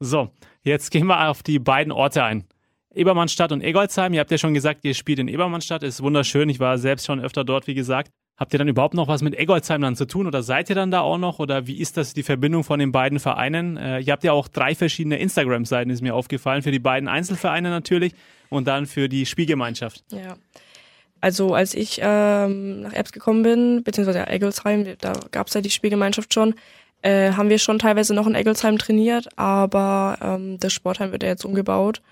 So, 0.00 0.30
jetzt 0.62 0.90
gehen 0.90 1.06
wir 1.06 1.28
auf 1.28 1.42
die 1.42 1.58
beiden 1.58 1.92
Orte 1.92 2.24
ein. 2.24 2.44
Ebermannstadt 2.94 3.52
und 3.52 3.62
Egolsheim. 3.62 4.12
Ihr 4.12 4.20
habt 4.20 4.30
ja 4.30 4.38
schon 4.38 4.54
gesagt, 4.54 4.84
ihr 4.84 4.94
spielt 4.94 5.18
in 5.18 5.28
Ebermannstadt. 5.28 5.82
Ist 5.82 6.02
wunderschön. 6.02 6.48
Ich 6.50 6.60
war 6.60 6.76
selbst 6.78 7.06
schon 7.06 7.20
öfter 7.20 7.44
dort, 7.44 7.66
wie 7.66 7.74
gesagt. 7.74 8.12
Habt 8.38 8.52
ihr 8.52 8.58
dann 8.58 8.68
überhaupt 8.68 8.94
noch 8.94 9.08
was 9.08 9.20
mit 9.20 9.36
Egolsheim 9.36 9.82
dann 9.82 9.96
zu 9.96 10.06
tun 10.06 10.28
oder 10.28 10.44
seid 10.44 10.70
ihr 10.70 10.76
dann 10.76 10.92
da 10.92 11.00
auch 11.00 11.18
noch 11.18 11.40
oder 11.40 11.66
wie 11.66 11.78
ist 11.78 11.96
das 11.96 12.14
die 12.14 12.22
Verbindung 12.22 12.62
von 12.62 12.78
den 12.78 12.92
beiden 12.92 13.18
Vereinen? 13.18 13.76
Äh, 13.76 13.98
ihr 13.98 14.12
habt 14.12 14.22
ja 14.22 14.30
auch 14.30 14.46
drei 14.46 14.76
verschiedene 14.76 15.18
Instagram-Seiten, 15.18 15.90
ist 15.90 16.02
mir 16.02 16.14
aufgefallen, 16.14 16.62
für 16.62 16.70
die 16.70 16.78
beiden 16.78 17.08
Einzelvereine 17.08 17.68
natürlich 17.68 18.14
und 18.48 18.68
dann 18.68 18.86
für 18.86 19.08
die 19.08 19.26
Spielgemeinschaft. 19.26 20.04
Ja. 20.12 20.36
Also 21.20 21.52
als 21.54 21.74
ich 21.74 21.98
ähm, 22.00 22.82
nach 22.82 22.92
Erbs 22.92 23.10
gekommen 23.10 23.42
bin, 23.42 23.82
beziehungsweise 23.82 24.20
ja, 24.20 24.28
Eggelsheim, 24.28 24.86
da 25.00 25.14
gab's 25.32 25.54
ja 25.54 25.60
die 25.60 25.70
Spielgemeinschaft 25.70 26.32
schon, 26.32 26.54
äh, 27.02 27.32
haben 27.32 27.48
wir 27.48 27.58
schon 27.58 27.80
teilweise 27.80 28.14
noch 28.14 28.28
in 28.28 28.36
Eggelsheim 28.36 28.78
trainiert, 28.78 29.28
aber 29.36 30.16
ähm, 30.22 30.58
das 30.60 30.72
Sportheim 30.72 31.10
wird 31.10 31.24
ja 31.24 31.30
jetzt 31.30 31.44
umgebaut. 31.44 32.02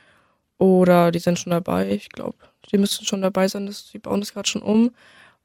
Oder 0.58 1.12
die 1.12 1.18
sind 1.18 1.38
schon 1.38 1.50
dabei, 1.52 1.90
ich 1.90 2.08
glaube, 2.08 2.38
die 2.72 2.78
müssten 2.78 3.04
schon 3.04 3.22
dabei 3.22 3.46
sein, 3.46 3.66
das, 3.66 3.90
die 3.92 3.98
bauen 3.98 4.20
das 4.20 4.32
gerade 4.32 4.48
schon 4.48 4.62
um. 4.62 4.90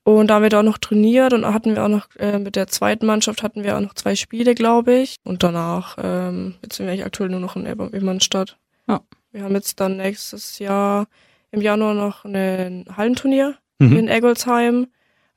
Und 0.03 0.27
da 0.27 0.35
haben 0.35 0.41
wir 0.43 0.49
da 0.49 0.59
auch 0.59 0.63
noch 0.63 0.79
trainiert 0.79 1.31
und 1.33 1.45
hatten 1.45 1.75
wir 1.75 1.83
auch 1.85 1.89
noch, 1.89 2.07
äh, 2.17 2.39
mit 2.39 2.55
der 2.55 2.67
zweiten 2.67 3.05
Mannschaft 3.05 3.43
hatten 3.43 3.63
wir 3.63 3.77
auch 3.77 3.81
noch 3.81 3.93
zwei 3.93 4.15
Spiele, 4.15 4.55
glaube 4.55 4.95
ich. 4.95 5.15
Und 5.23 5.43
danach, 5.43 5.97
ähm, 6.01 6.55
jetzt 6.63 6.77
sind 6.77 6.87
wir 6.87 6.93
eigentlich 6.93 7.05
aktuell 7.05 7.29
nur 7.29 7.39
noch 7.39 7.55
in 7.55 7.65
Ebermannstadt. 7.67 8.57
Ja. 8.87 9.01
Wir 9.31 9.43
haben 9.43 9.53
jetzt 9.53 9.79
dann 9.79 9.97
nächstes 9.97 10.57
Jahr 10.59 11.07
im 11.51 11.61
Januar 11.61 11.93
noch 11.93 12.25
ein 12.25 12.85
Hallenturnier 12.97 13.55
Mhm. 13.79 13.95
in 13.97 14.07
Eggolsheim. 14.07 14.87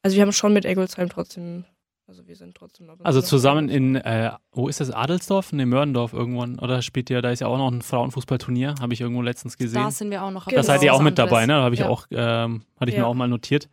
Also 0.02 0.16
wir 0.16 0.22
haben 0.22 0.32
schon 0.32 0.52
mit 0.52 0.64
Eggolsheim 0.66 1.08
trotzdem, 1.08 1.64
also 2.06 2.26
wir 2.26 2.36
sind 2.36 2.54
trotzdem. 2.56 2.88
Also 3.02 3.20
zusammen 3.22 3.68
in 3.68 3.96
äh, 3.96 4.32
wo 4.52 4.68
ist 4.68 4.80
das, 4.80 4.90
Adelsdorf? 4.90 5.52
Ne, 5.52 5.64
Mördendorf 5.66 6.12
irgendwann. 6.12 6.58
Oder 6.58 6.82
spielt 6.82 7.08
ihr, 7.10 7.20
da 7.22 7.30
ist 7.30 7.40
ja 7.40 7.46
auch 7.48 7.56
noch 7.58 7.70
ein 7.70 7.80
Frauenfußballturnier, 7.82 8.74
habe 8.80 8.92
ich 8.94 9.00
irgendwo 9.00 9.22
letztens 9.22 9.56
gesehen. 9.58 9.82
Da 9.82 9.90
sind 9.90 10.10
wir 10.10 10.22
auch 10.22 10.30
noch. 10.30 10.44
Genau. 10.46 10.56
da 10.56 10.62
seid 10.62 10.82
ihr 10.82 10.92
auch 10.94 11.00
mit 11.02 11.18
anderes. 11.18 11.30
dabei, 11.30 11.46
ne? 11.46 11.54
Da 11.54 11.62
habe 11.62 11.74
ich 11.74 11.80
ja. 11.80 11.88
auch, 11.88 12.06
ähm, 12.10 12.62
hatte 12.78 12.90
ich 12.90 12.96
mir 12.96 13.02
Ja. 13.02 13.06
auch 13.06 13.14
mal 13.14 13.28
notiert. 13.28 13.68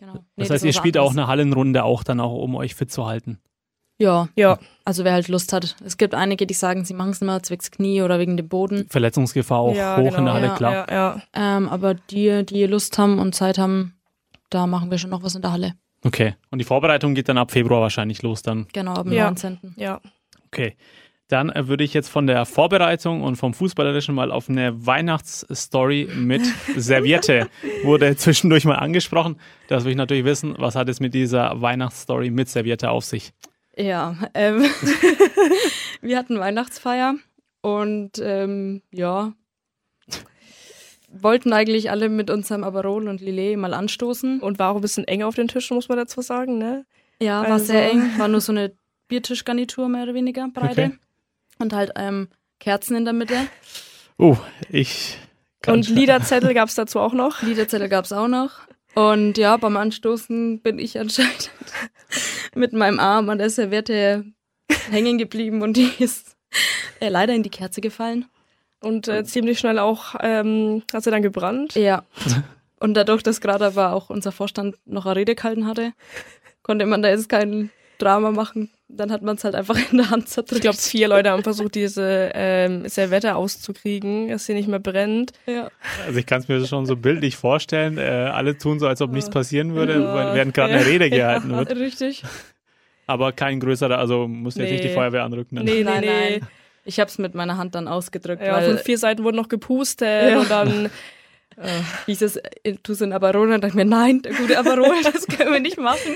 Genau. 0.00 0.14
Das 0.14 0.22
Nee, 0.36 0.42
heißt, 0.44 0.52
ist 0.52 0.64
ihr 0.64 0.72
spielt 0.72 0.96
auch 0.96 1.10
anderes. 1.10 1.18
eine 1.18 1.26
Hallenrunde 1.28 1.84
auch 1.84 2.02
dann 2.02 2.20
auch, 2.20 2.32
um 2.32 2.54
euch 2.54 2.74
fit 2.74 2.90
zu 2.90 3.06
halten. 3.06 3.38
Ja, 3.98 4.30
Ja, 4.34 4.58
also 4.86 5.04
wer 5.04 5.12
halt 5.12 5.28
Lust 5.28 5.52
hat. 5.52 5.76
Es 5.84 5.98
gibt 5.98 6.14
einige, 6.14 6.46
die 6.46 6.54
sagen, 6.54 6.86
sie 6.86 6.94
machen 6.94 7.10
es 7.10 7.20
immer 7.20 7.42
zwecks 7.42 7.70
Knie 7.70 8.00
oder 8.00 8.18
wegen 8.18 8.38
dem 8.38 8.48
Boden. 8.48 8.86
Verletzungsgefahr 8.88 9.58
auch 9.58 9.74
ja, 9.74 9.98
hoch 9.98 10.04
genau. 10.04 10.16
in 10.18 10.24
der 10.24 10.34
Halle, 10.34 10.46
Ja, 10.46 10.54
klar. 10.56 10.72
Ja, 10.72 10.86
ja. 10.90 11.22
Ähm, 11.58 11.68
aber 11.68 11.92
die, 11.92 12.46
die 12.46 12.64
Lust 12.64 12.96
haben 12.96 13.18
und 13.18 13.34
Zeit 13.34 13.58
haben, 13.58 13.94
da 14.48 14.66
machen 14.66 14.90
wir 14.90 14.96
schon 14.96 15.10
noch 15.10 15.22
was 15.22 15.34
in 15.34 15.42
der 15.42 15.52
Halle. 15.52 15.74
Okay. 16.02 16.34
Und 16.50 16.60
die 16.60 16.64
Vorbereitung 16.64 17.14
geht 17.14 17.28
dann 17.28 17.36
ab 17.36 17.50
Februar 17.50 17.82
wahrscheinlich 17.82 18.22
los 18.22 18.40
dann. 18.40 18.68
Genau, 18.72 18.94
am 18.94 19.12
Ja. 19.12 19.24
19. 19.26 19.74
ja. 19.76 20.00
Okay. 20.46 20.76
Dann 21.30 21.48
äh, 21.50 21.68
würde 21.68 21.84
ich 21.84 21.94
jetzt 21.94 22.08
von 22.08 22.26
der 22.26 22.44
Vorbereitung 22.44 23.22
und 23.22 23.36
vom 23.36 23.54
Fußballerischen 23.54 24.14
mal 24.14 24.30
auf 24.32 24.48
eine 24.48 24.84
Weihnachtsstory 24.86 26.08
mit 26.14 26.42
Serviette 26.76 27.48
wurde 27.84 28.16
zwischendurch 28.16 28.64
mal 28.64 28.74
angesprochen. 28.76 29.36
Das 29.68 29.84
will 29.84 29.92
ich 29.92 29.96
natürlich 29.96 30.24
wissen, 30.24 30.54
was 30.58 30.74
hat 30.76 30.88
es 30.88 31.00
mit 31.00 31.14
dieser 31.14 31.60
Weihnachtsstory 31.62 32.30
mit 32.30 32.48
Serviette 32.48 32.90
auf 32.90 33.04
sich? 33.04 33.32
Ja, 33.76 34.16
ähm, 34.34 34.64
wir 36.02 36.18
hatten 36.18 36.38
Weihnachtsfeier 36.38 37.14
und 37.62 38.20
ähm, 38.22 38.82
ja, 38.92 39.32
wollten 41.12 41.52
eigentlich 41.52 41.90
alle 41.90 42.08
mit 42.08 42.30
unserem 42.30 42.64
Aperol 42.64 43.08
und 43.08 43.20
Lillet 43.20 43.56
mal 43.56 43.74
anstoßen. 43.74 44.40
Und 44.40 44.58
war 44.58 44.70
auch 44.72 44.76
ein 44.76 44.80
bisschen 44.82 45.04
eng 45.06 45.22
auf 45.22 45.34
den 45.34 45.48
Tischen, 45.48 45.74
muss 45.76 45.88
man 45.88 45.98
dazu 45.98 46.22
sagen, 46.22 46.58
ne? 46.58 46.84
Ja, 47.20 47.42
war 47.42 47.52
Also- 47.52 47.66
sehr 47.66 47.90
eng, 47.90 48.10
war 48.18 48.28
nur 48.28 48.40
so 48.40 48.52
eine 48.52 48.72
Biertischgarnitur 49.08 49.88
mehr 49.88 50.04
oder 50.04 50.14
weniger 50.14 50.48
breite 50.52 50.82
Okay. 50.84 50.90
Und 51.60 51.72
halt 51.72 51.92
ähm, 51.96 52.28
Kerzen 52.58 52.96
in 52.96 53.04
der 53.04 53.14
Mitte. 53.14 53.36
Oh, 54.18 54.36
ich 54.68 55.18
kann 55.62 55.76
Und 55.76 55.88
Liederzettel 55.88 56.54
gab's 56.54 56.74
dazu 56.74 56.98
auch 56.98 57.12
noch. 57.12 57.42
Liederzettel 57.42 57.88
gab's 57.88 58.12
auch 58.12 58.28
noch. 58.28 58.60
Und 58.94 59.38
ja, 59.38 59.56
beim 59.56 59.76
Anstoßen 59.76 60.60
bin 60.60 60.78
ich 60.78 60.98
anscheinend 60.98 61.50
mit 62.54 62.72
meinem 62.72 62.98
Arm 62.98 63.28
an 63.30 63.38
der 63.38 63.50
Serviette 63.50 64.24
hängen 64.90 65.18
geblieben 65.18 65.62
und 65.62 65.76
die 65.76 65.90
ist 65.98 66.36
äh, 67.00 67.08
leider 67.08 67.34
in 67.34 67.42
die 67.42 67.50
Kerze 67.50 67.80
gefallen. 67.80 68.26
Und 68.82 69.08
äh, 69.08 69.24
ziemlich 69.24 69.58
schnell 69.58 69.78
auch 69.78 70.14
ähm, 70.20 70.82
hat 70.92 71.04
sie 71.04 71.10
dann 71.10 71.22
gebrannt. 71.22 71.74
Ja. 71.74 72.04
Und 72.80 72.94
dadurch, 72.94 73.22
dass 73.22 73.42
gerade 73.42 73.66
aber 73.66 73.92
auch 73.92 74.08
unser 74.08 74.32
Vorstand 74.32 74.74
noch 74.86 75.04
eine 75.04 75.16
Rede 75.16 75.34
gehalten 75.34 75.66
hatte, 75.66 75.92
konnte 76.62 76.86
man 76.86 77.02
da 77.02 77.10
jetzt 77.10 77.28
kein 77.28 77.68
Drama 78.00 78.30
machen. 78.32 78.70
Dann 78.88 79.12
hat 79.12 79.22
man 79.22 79.36
es 79.36 79.44
halt 79.44 79.54
einfach 79.54 79.76
in 79.92 79.98
der 79.98 80.10
Hand 80.10 80.28
zerdrückt. 80.28 80.56
Ich 80.56 80.60
glaube, 80.62 80.76
vier 80.78 81.06
Leute 81.08 81.30
haben 81.30 81.42
versucht, 81.44 81.74
diese 81.76 82.30
ähm, 82.34 82.88
Servette 82.88 83.36
auszukriegen, 83.36 84.28
dass 84.28 84.46
sie 84.46 84.54
nicht 84.54 84.68
mehr 84.68 84.80
brennt. 84.80 85.32
ja. 85.46 85.70
Also 86.06 86.18
ich 86.18 86.26
kann 86.26 86.40
es 86.40 86.48
mir 86.48 86.66
schon 86.66 86.86
so 86.86 86.96
bildlich 86.96 87.36
vorstellen. 87.36 87.98
Äh, 87.98 88.02
alle 88.32 88.58
tun 88.58 88.78
so, 88.80 88.86
als 88.88 89.00
ob 89.00 89.12
nichts 89.12 89.30
passieren 89.30 89.74
würde, 89.74 90.00
Ja. 90.00 90.34
während 90.34 90.54
gerade 90.54 90.72
eine 90.74 90.86
Rede 90.86 91.08
gehalten 91.10 91.50
wird. 91.56 91.70
Richtig. 91.76 92.24
Aber 93.06 93.32
kein 93.32 93.60
größerer, 93.60 93.98
also 93.98 94.26
muss 94.28 94.56
jetzt 94.56 94.70
nicht 94.70 94.84
die 94.84 94.88
Nee. 94.88 94.94
Feuerwehr 94.94 95.24
anrücken. 95.24 95.56
Dann. 95.56 95.64
Nee, 95.64 95.74
nee, 95.74 95.82
Nein, 95.84 96.00
nee. 96.00 96.30
nein. 96.38 96.48
Ich 96.84 96.98
habe 96.98 97.08
es 97.10 97.18
mit 97.18 97.34
meiner 97.34 97.56
Hand 97.58 97.74
dann 97.74 97.86
ausgedrückt, 97.88 98.42
Ja, 98.42 98.60
von 98.60 98.78
vier 98.78 98.96
Seiten 98.98 99.22
wurden 99.22 99.36
noch 99.36 99.48
gepustet 99.48 100.30
Ja. 100.30 100.40
und 100.40 100.50
dann 100.50 100.90
hieß 102.06 102.22
es, 102.22 102.36
äh, 102.64 102.74
tu 102.82 102.94
so 102.94 103.04
ein 103.04 103.12
Aperol 103.12 103.52
und 103.52 103.62
dachte 103.62 103.76
mir, 103.76 103.84
nein, 103.84 104.22
der 104.22 104.32
gute 104.32 104.58
Aperol, 104.58 104.94
das 105.04 105.26
können 105.26 105.52
wir 105.52 105.60
nicht 105.60 105.78
machen. 105.78 106.14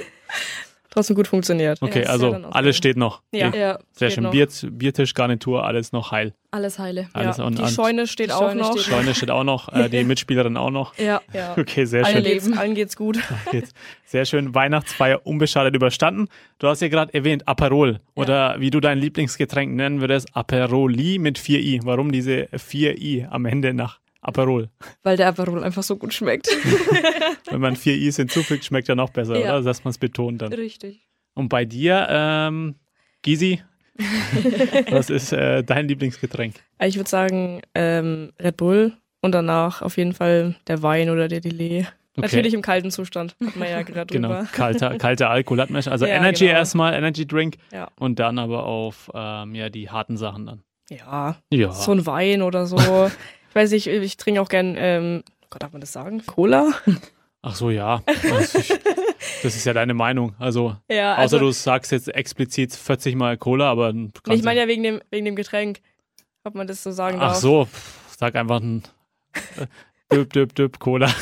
Trotzdem 0.95 1.15
gut 1.17 1.29
funktioniert. 1.29 1.83
Okay, 1.83 2.05
Ja, 2.05 2.11
also 2.11 2.33
ja 2.33 2.49
alles 2.51 2.77
steht 2.77 2.97
noch. 2.97 3.21
Ja. 3.33 3.51
Die- 3.51 3.59
Ja, 3.59 3.79
Sehr 3.93 4.11
schön. 4.11 4.25
noch. 4.25 4.31
Bier, 4.31 4.49
Biertischgarnitur, 4.71 5.65
alles 5.65 5.93
noch 5.93 6.11
heil. 6.13 6.33
alles 6.51 6.79
heile. 6.79 7.09
Alles 7.13 7.39
ja. 7.39 7.45
und- 7.45 7.59
Die 7.59 7.67
Scheune 7.67 8.07
steht 8.07 8.29
Die 8.29 8.33
auch 8.33 8.39
Scheune 8.41 8.61
noch. 8.61 8.73
steht 8.73 8.85
Scheune 8.85 9.15
steht 9.15 9.31
auch 9.31 9.43
noch, 9.45 9.69
äh, 9.73 9.89
die 9.89 10.05
Mitspielerin 10.05 10.57
auch 10.57 10.71
noch. 10.71 10.97
Ja. 10.99 11.21
Ja. 11.33 11.55
Okay, 11.59 11.85
sehr 11.85 12.05
Allen 12.05 12.15
schön. 12.17 12.25
Alle- 12.25 12.33
geht's, 12.33 12.57
allen 12.59 12.75
geht's 12.75 12.97
gut. 12.97 13.19
Geht's. 13.51 13.73
Sehr 14.05 14.25
schön. 14.25 14.55
Weihnachtsfeier 14.55 15.27
unbeschadet 15.27 15.75
überstanden. 15.75 16.29
Du 16.61 16.69
hast 16.69 16.81
ja 16.81 16.89
gerade 16.89 17.13
erwähnt, 17.13 17.49
Aperol. 17.49 17.99
Oder 18.15 18.61
wie 18.61 18.71
du 18.71 18.79
dein 18.81 18.99
Lieblingsgetränk 18.99 19.75
nennen 19.75 20.01
würdest, 20.01 20.29
Aperoli 20.37 21.19
mit 21.19 21.39
4i. 21.39 21.81
Warum 21.85 22.13
diese 22.13 22.49
4i 22.57 23.27
am 23.29 23.45
Ende 23.47 23.75
nach 23.75 23.99
Aperol? 24.25 24.71
Weil 25.03 25.17
der 25.17 25.29
Aperol 25.29 25.63
einfach 25.63 25.83
so 25.83 25.97
gut 25.97 26.13
schmeckt. 26.15 26.49
Wenn 27.51 27.61
man 27.61 27.77
4i's 27.77 28.17
hinzufügt, 28.17 28.65
schmeckt 28.65 28.89
er 28.89 28.95
noch 28.97 29.11
besser, 29.11 29.39
Ja. 29.39 29.57
oder? 29.57 29.63
Dass 29.63 29.85
man 29.85 29.91
es 29.91 29.99
betont 29.99 30.43
dann. 30.43 30.53
Richtig. 30.53 31.07
Und 31.35 31.49
bei 31.49 31.65
dir, 31.65 32.07
ähm, 32.11 32.77
Gysi, 33.23 33.63
was 34.91 35.11
ist 35.11 35.33
äh, 35.33 35.63
dein 35.63 35.89
Lieblingsgetränk? 35.89 36.55
Ich 36.83 36.97
würde 36.97 37.09
sagen 37.11 37.63
ähm, 37.75 38.33
Red 38.41 38.57
Bull 38.57 38.93
und 39.21 39.33
danach 39.33 39.83
auf 39.83 39.97
jeden 39.97 40.13
Fall 40.13 40.57
der 40.67 40.83
Wein 40.83 41.11
oder 41.11 41.29
der 41.29 41.41
Lillet. 41.41 41.87
Okay. 42.17 42.21
Natürlich 42.27 42.55
im 42.55 42.63
kalten 42.63 42.91
Zustand, 42.93 43.35
hat 43.45 43.57
man 43.57 43.69
ja 43.69 43.83
gerade 43.83 44.13
Genau, 44.13 44.29
drüber. 44.29 44.49
kalter, 44.53 44.99
kalter 44.99 45.31
Alkohol 45.31 45.61
hat 45.61 45.71
man. 45.71 45.83
Also 45.87 46.07
Ja, 46.07 46.15
Energy 46.15 46.47
genau. 46.47 46.59
erstmal, 46.59 46.95
Energy 46.95 47.27
Drink 47.27 47.57
Ja. 47.73 47.89
und 47.99 48.19
dann 48.21 48.39
aber 48.39 48.65
auf 48.65 49.11
ähm, 49.15 49.55
ja, 49.55 49.69
die 49.69 49.91
harten 49.91 50.17
Sachen 50.17 50.47
dann. 50.47 50.63
Ja, 50.91 51.37
Ja. 51.51 51.73
so 51.73 51.93
ein 51.93 52.07
Wein 52.07 52.43
oder 52.43 52.67
so. 52.67 53.11
Ich 53.55 53.61
weiß 53.63 53.71
nicht, 53.71 53.87
ich 53.87 54.17
trinke 54.17 54.41
auch 54.43 54.49
gern, 54.49 54.75
ähm, 54.77 55.23
Gott, 55.51 55.63
darf 55.63 55.71
man 55.73 55.81
das 55.81 55.93
sagen? 55.93 56.25
Cola? 56.27 56.73
Ach 57.43 57.55
so, 57.55 57.71
ja. 57.71 58.03
Also 58.07 58.59
ich, 58.59 58.69
das 59.43 59.55
ist 59.55 59.65
ja 59.67 59.73
deine 59.75 59.95
Meinung. 59.95 60.35
Also, 60.39 60.77
Ja, 60.91 61.19
außer 61.19 61.39
du 61.39 61.51
sagst 61.53 61.93
jetzt 61.93 62.09
explizit 62.09 62.73
40 62.75 63.15
Mal 63.17 63.37
Cola, 63.37 63.71
aber 63.71 63.93
ich 64.31 64.43
meine 64.43 64.61
ja 64.61 64.67
wegen 64.67 64.83
dem, 64.83 65.01
wegen 65.11 65.25
dem 65.27 65.37
Getränk, 65.37 65.81
ob 66.43 66.55
man 66.55 66.67
das 66.67 66.83
so 66.83 66.91
sagen 66.91 67.19
Ach 67.21 67.29
darf. 67.29 67.37
so, 67.37 67.67
pff, 67.67 68.17
sag 68.19 68.35
einfach 68.35 68.61
ein 68.61 68.83
äh, 69.61 69.67
Döp, 70.11 70.33
Döp, 70.33 70.55
Döp, 70.55 70.79
Cola. 70.79 71.09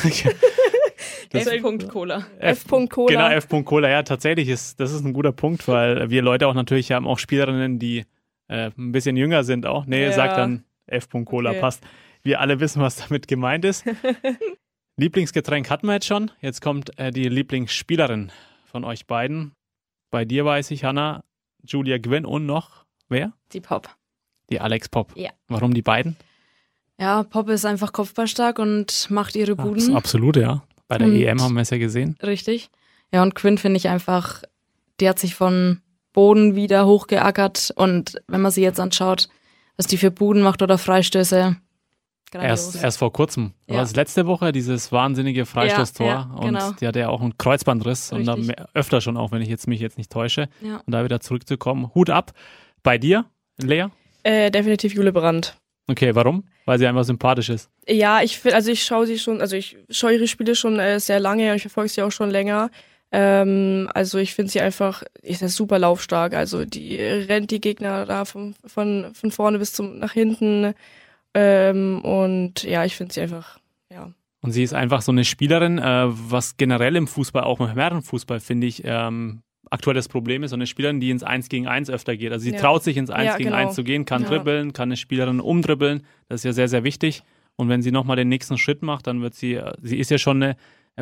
Das- 1.31 1.47
F. 1.47 1.87
Cola. 1.89 2.25
F. 2.39 2.67
Cola. 2.67 3.07
Genau, 3.07 3.27
F. 3.29 3.47
Cola. 3.65 3.89
Ja, 3.89 4.03
tatsächlich 4.03 4.47
ist 4.49 4.79
das 4.79 4.91
ist 4.91 5.03
ein 5.03 5.13
guter 5.13 5.31
Punkt, 5.31 5.67
weil 5.67 6.09
wir 6.11 6.21
Leute 6.21 6.47
auch 6.47 6.53
natürlich 6.53 6.91
haben 6.91 7.07
auch 7.07 7.17
Spielerinnen, 7.17 7.79
die 7.79 8.05
äh, 8.49 8.69
ein 8.77 8.91
bisschen 8.91 9.17
jünger 9.17 9.43
sind 9.43 9.65
auch. 9.65 9.85
Nee, 9.87 10.03
Ja. 10.03 10.11
sag 10.11 10.35
dann 10.35 10.63
F. 10.85 11.09
Cola, 11.25 11.49
Okay. 11.51 11.59
passt. 11.59 11.83
Wir 12.23 12.39
alle 12.39 12.59
wissen, 12.59 12.81
was 12.81 12.95
damit 12.95 13.27
gemeint 13.27 13.65
ist. 13.65 13.85
Lieblingsgetränk 14.97 15.69
hatten 15.69 15.87
wir 15.87 15.93
jetzt 15.93 16.05
schon. 16.07 16.31
Jetzt 16.39 16.61
kommt 16.61 16.97
äh, 16.99 17.11
die 17.11 17.27
Lieblingsspielerin 17.27 18.31
von 18.65 18.83
euch 18.83 19.07
beiden. 19.07 19.53
Bei 20.11 20.23
dir 20.25 20.45
weiß 20.45 20.71
ich, 20.71 20.83
Hanna, 20.83 21.23
Julia 21.65 21.97
Gwynn 21.97 22.25
und 22.25 22.45
noch 22.45 22.85
wer? 23.09 23.33
Die 23.51 23.61
Pop. 23.61 23.89
Die 24.49 24.59
Alex 24.59 24.89
Pop. 24.89 25.13
Ja. 25.15 25.31
Warum 25.47 25.73
die 25.73 25.81
beiden? 25.81 26.15
Ja, 26.99 27.23
Pop 27.23 27.49
ist 27.49 27.65
einfach 27.65 27.91
kopfballstark 27.91 28.59
und 28.59 29.07
macht 29.09 29.35
ihre 29.35 29.55
Buden. 29.55 29.95
absolut, 29.95 30.35
ja. 30.35 30.63
Bei 30.87 30.97
der 30.99 31.07
Und- 31.07 31.15
EM 31.15 31.41
haben 31.41 31.55
wir 31.55 31.61
es 31.61 31.71
ja 31.71 31.77
gesehen. 31.77 32.15
Richtig. 32.21 32.69
Ja, 33.11 33.23
und 33.23 33.35
Quinn 33.35 33.57
finde 33.57 33.77
ich 33.77 33.87
einfach, 33.89 34.43
die 34.99 35.09
hat 35.09 35.17
sich 35.19 35.33
von 35.35 35.81
Boden 36.13 36.55
wieder 36.55 36.85
hochgeackert 36.85 37.71
und 37.75 38.21
wenn 38.27 38.41
man 38.41 38.51
sie 38.51 38.61
jetzt 38.61 38.79
anschaut, 38.79 39.27
was 39.77 39.87
die 39.87 39.97
für 39.97 40.11
Buden 40.11 40.43
macht 40.43 40.61
oder 40.61 40.77
Freistöße. 40.77 41.55
Erst, 42.41 42.81
erst 42.81 42.97
vor 42.97 43.13
kurzem. 43.13 43.53
Ja. 43.67 43.75
War 43.75 43.83
es 43.83 43.95
letzte 43.95 44.25
Woche, 44.25 44.51
dieses 44.51 44.91
wahnsinnige 44.91 45.45
Freistoßtor. 45.45 46.07
Ja, 46.07 46.13
ja, 46.13 46.41
genau. 46.41 46.67
Und 46.69 46.81
die 46.81 46.87
hatte 46.87 46.99
ja 46.99 47.09
auch 47.09 47.21
einen 47.21 47.37
Kreuzbandriss. 47.37 48.11
Und 48.11 48.25
dann 48.25 48.39
Richtig. 48.39 48.57
öfter 48.73 49.01
schon 49.01 49.17
auch, 49.17 49.31
wenn 49.31 49.41
ich 49.41 49.49
jetzt 49.49 49.67
mich 49.67 49.79
jetzt 49.79 49.97
nicht 49.97 50.11
täusche. 50.11 50.49
Ja. 50.61 50.81
Und 50.85 50.91
da 50.91 51.03
wieder 51.03 51.19
zurückzukommen. 51.19 51.91
Hut 51.93 52.09
ab. 52.09 52.31
Bei 52.81 52.97
dir, 52.97 53.25
Lea? 53.61 53.87
Äh, 54.23 54.51
definitiv 54.51 54.93
Jule 54.93 55.11
Brandt. 55.11 55.57
Okay, 55.87 56.15
warum? 56.15 56.45
Weil 56.65 56.79
sie 56.79 56.87
einfach 56.87 57.03
sympathisch 57.03 57.49
ist. 57.49 57.69
Ja, 57.87 58.21
ich 58.21 58.39
finde, 58.39 58.55
also 58.55 58.71
ich 58.71 58.83
schaue 58.83 59.05
sie 59.05 59.19
schon, 59.19 59.41
also 59.41 59.55
ich 59.55 59.77
schaue 59.89 60.13
ihre 60.13 60.27
Spiele 60.27 60.55
schon 60.55 60.79
äh, 60.79 60.99
sehr 60.99 61.19
lange 61.19 61.49
und 61.49 61.57
ich 61.57 61.63
verfolge 61.63 61.89
sie 61.89 62.01
auch 62.01 62.11
schon 62.11 62.29
länger. 62.29 62.69
Ähm, 63.11 63.89
also 63.93 64.17
ich 64.17 64.33
finde 64.33 64.51
sie 64.51 64.61
einfach, 64.61 65.03
ist 65.21 65.41
ja 65.41 65.49
super 65.49 65.77
laufstark. 65.77 66.33
Also 66.33 66.65
die 66.65 66.95
rennt 66.95 67.51
die 67.51 67.61
Gegner 67.61 68.05
da 68.05 68.25
von, 68.25 68.55
von, 68.65 69.13
von 69.13 69.31
vorne 69.31 69.59
bis 69.59 69.73
zum 69.73 69.99
nach 69.99 70.13
hinten. 70.13 70.73
Ähm, 71.33 72.01
und 72.03 72.63
ja, 72.63 72.85
ich 72.85 72.95
finde 72.95 73.13
sie 73.13 73.21
einfach, 73.21 73.59
ja. 73.91 74.11
Und 74.41 74.51
sie 74.51 74.63
ist 74.63 74.73
einfach 74.73 75.01
so 75.01 75.11
eine 75.11 75.23
Spielerin, 75.23 75.77
äh, 75.79 76.05
was 76.07 76.57
generell 76.57 76.95
im 76.95 77.07
Fußball, 77.07 77.43
auch 77.43 77.59
im 77.61 77.67
Herrenfußball, 77.69 78.39
finde 78.41 78.67
ich, 78.67 78.81
ähm, 78.85 79.41
aktuell 79.71 79.95
das 79.95 80.09
Problem 80.09 80.43
ist, 80.43 80.49
so 80.51 80.55
eine 80.57 80.67
Spielerin, 80.67 80.99
die 80.99 81.09
ins 81.09 81.23
1 81.23 81.47
gegen 81.49 81.67
1 81.67 81.89
öfter 81.89 82.15
geht. 82.17 82.31
Also 82.33 82.43
sie 82.43 82.51
Ja. 82.51 82.59
traut 82.59 82.83
sich 82.83 82.97
ins 82.97 83.09
1 83.09 83.25
Ja, 83.31 83.37
gegen 83.37 83.49
genau. 83.51 83.61
1 83.61 83.73
zu 83.75 83.83
gehen, 83.83 84.05
kann 84.05 84.23
Ja. 84.23 84.29
dribbeln, 84.29 84.73
kann 84.73 84.89
eine 84.89 84.97
Spielerin 84.97 85.39
umdribbeln. 85.39 86.03
Das 86.27 86.41
ist 86.41 86.43
ja 86.43 86.53
sehr, 86.53 86.67
sehr 86.67 86.83
wichtig. 86.83 87.23
Und 87.55 87.69
wenn 87.69 87.81
sie 87.81 87.91
nochmal 87.91 88.17
den 88.17 88.27
nächsten 88.29 88.57
Schritt 88.57 88.81
macht, 88.83 89.07
dann 89.07 89.21
wird 89.21 89.33
sie, 89.33 89.53
äh, 89.55 89.73
sie 89.81 89.97
ist 89.97 90.11
ja 90.11 90.17
schon 90.17 90.43
eine 90.43 90.55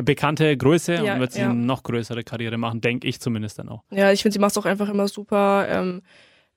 bekannte 0.04 0.56
Größe 0.56 0.94
Ja, 1.04 1.14
und 1.14 1.20
wird 1.20 1.32
sie 1.32 1.40
ja. 1.40 1.50
eine 1.50 1.58
noch 1.58 1.82
größere 1.82 2.22
Karriere 2.22 2.56
machen, 2.56 2.80
denke 2.80 3.08
ich 3.08 3.20
zumindest 3.20 3.58
dann 3.58 3.68
auch. 3.68 3.82
Ja, 3.90 4.12
ich 4.12 4.22
finde, 4.22 4.34
sie 4.34 4.38
macht 4.38 4.52
es 4.52 4.58
auch 4.58 4.64
einfach 4.66 4.88
immer 4.88 5.08
super. 5.08 5.66
Ähm, 5.68 6.02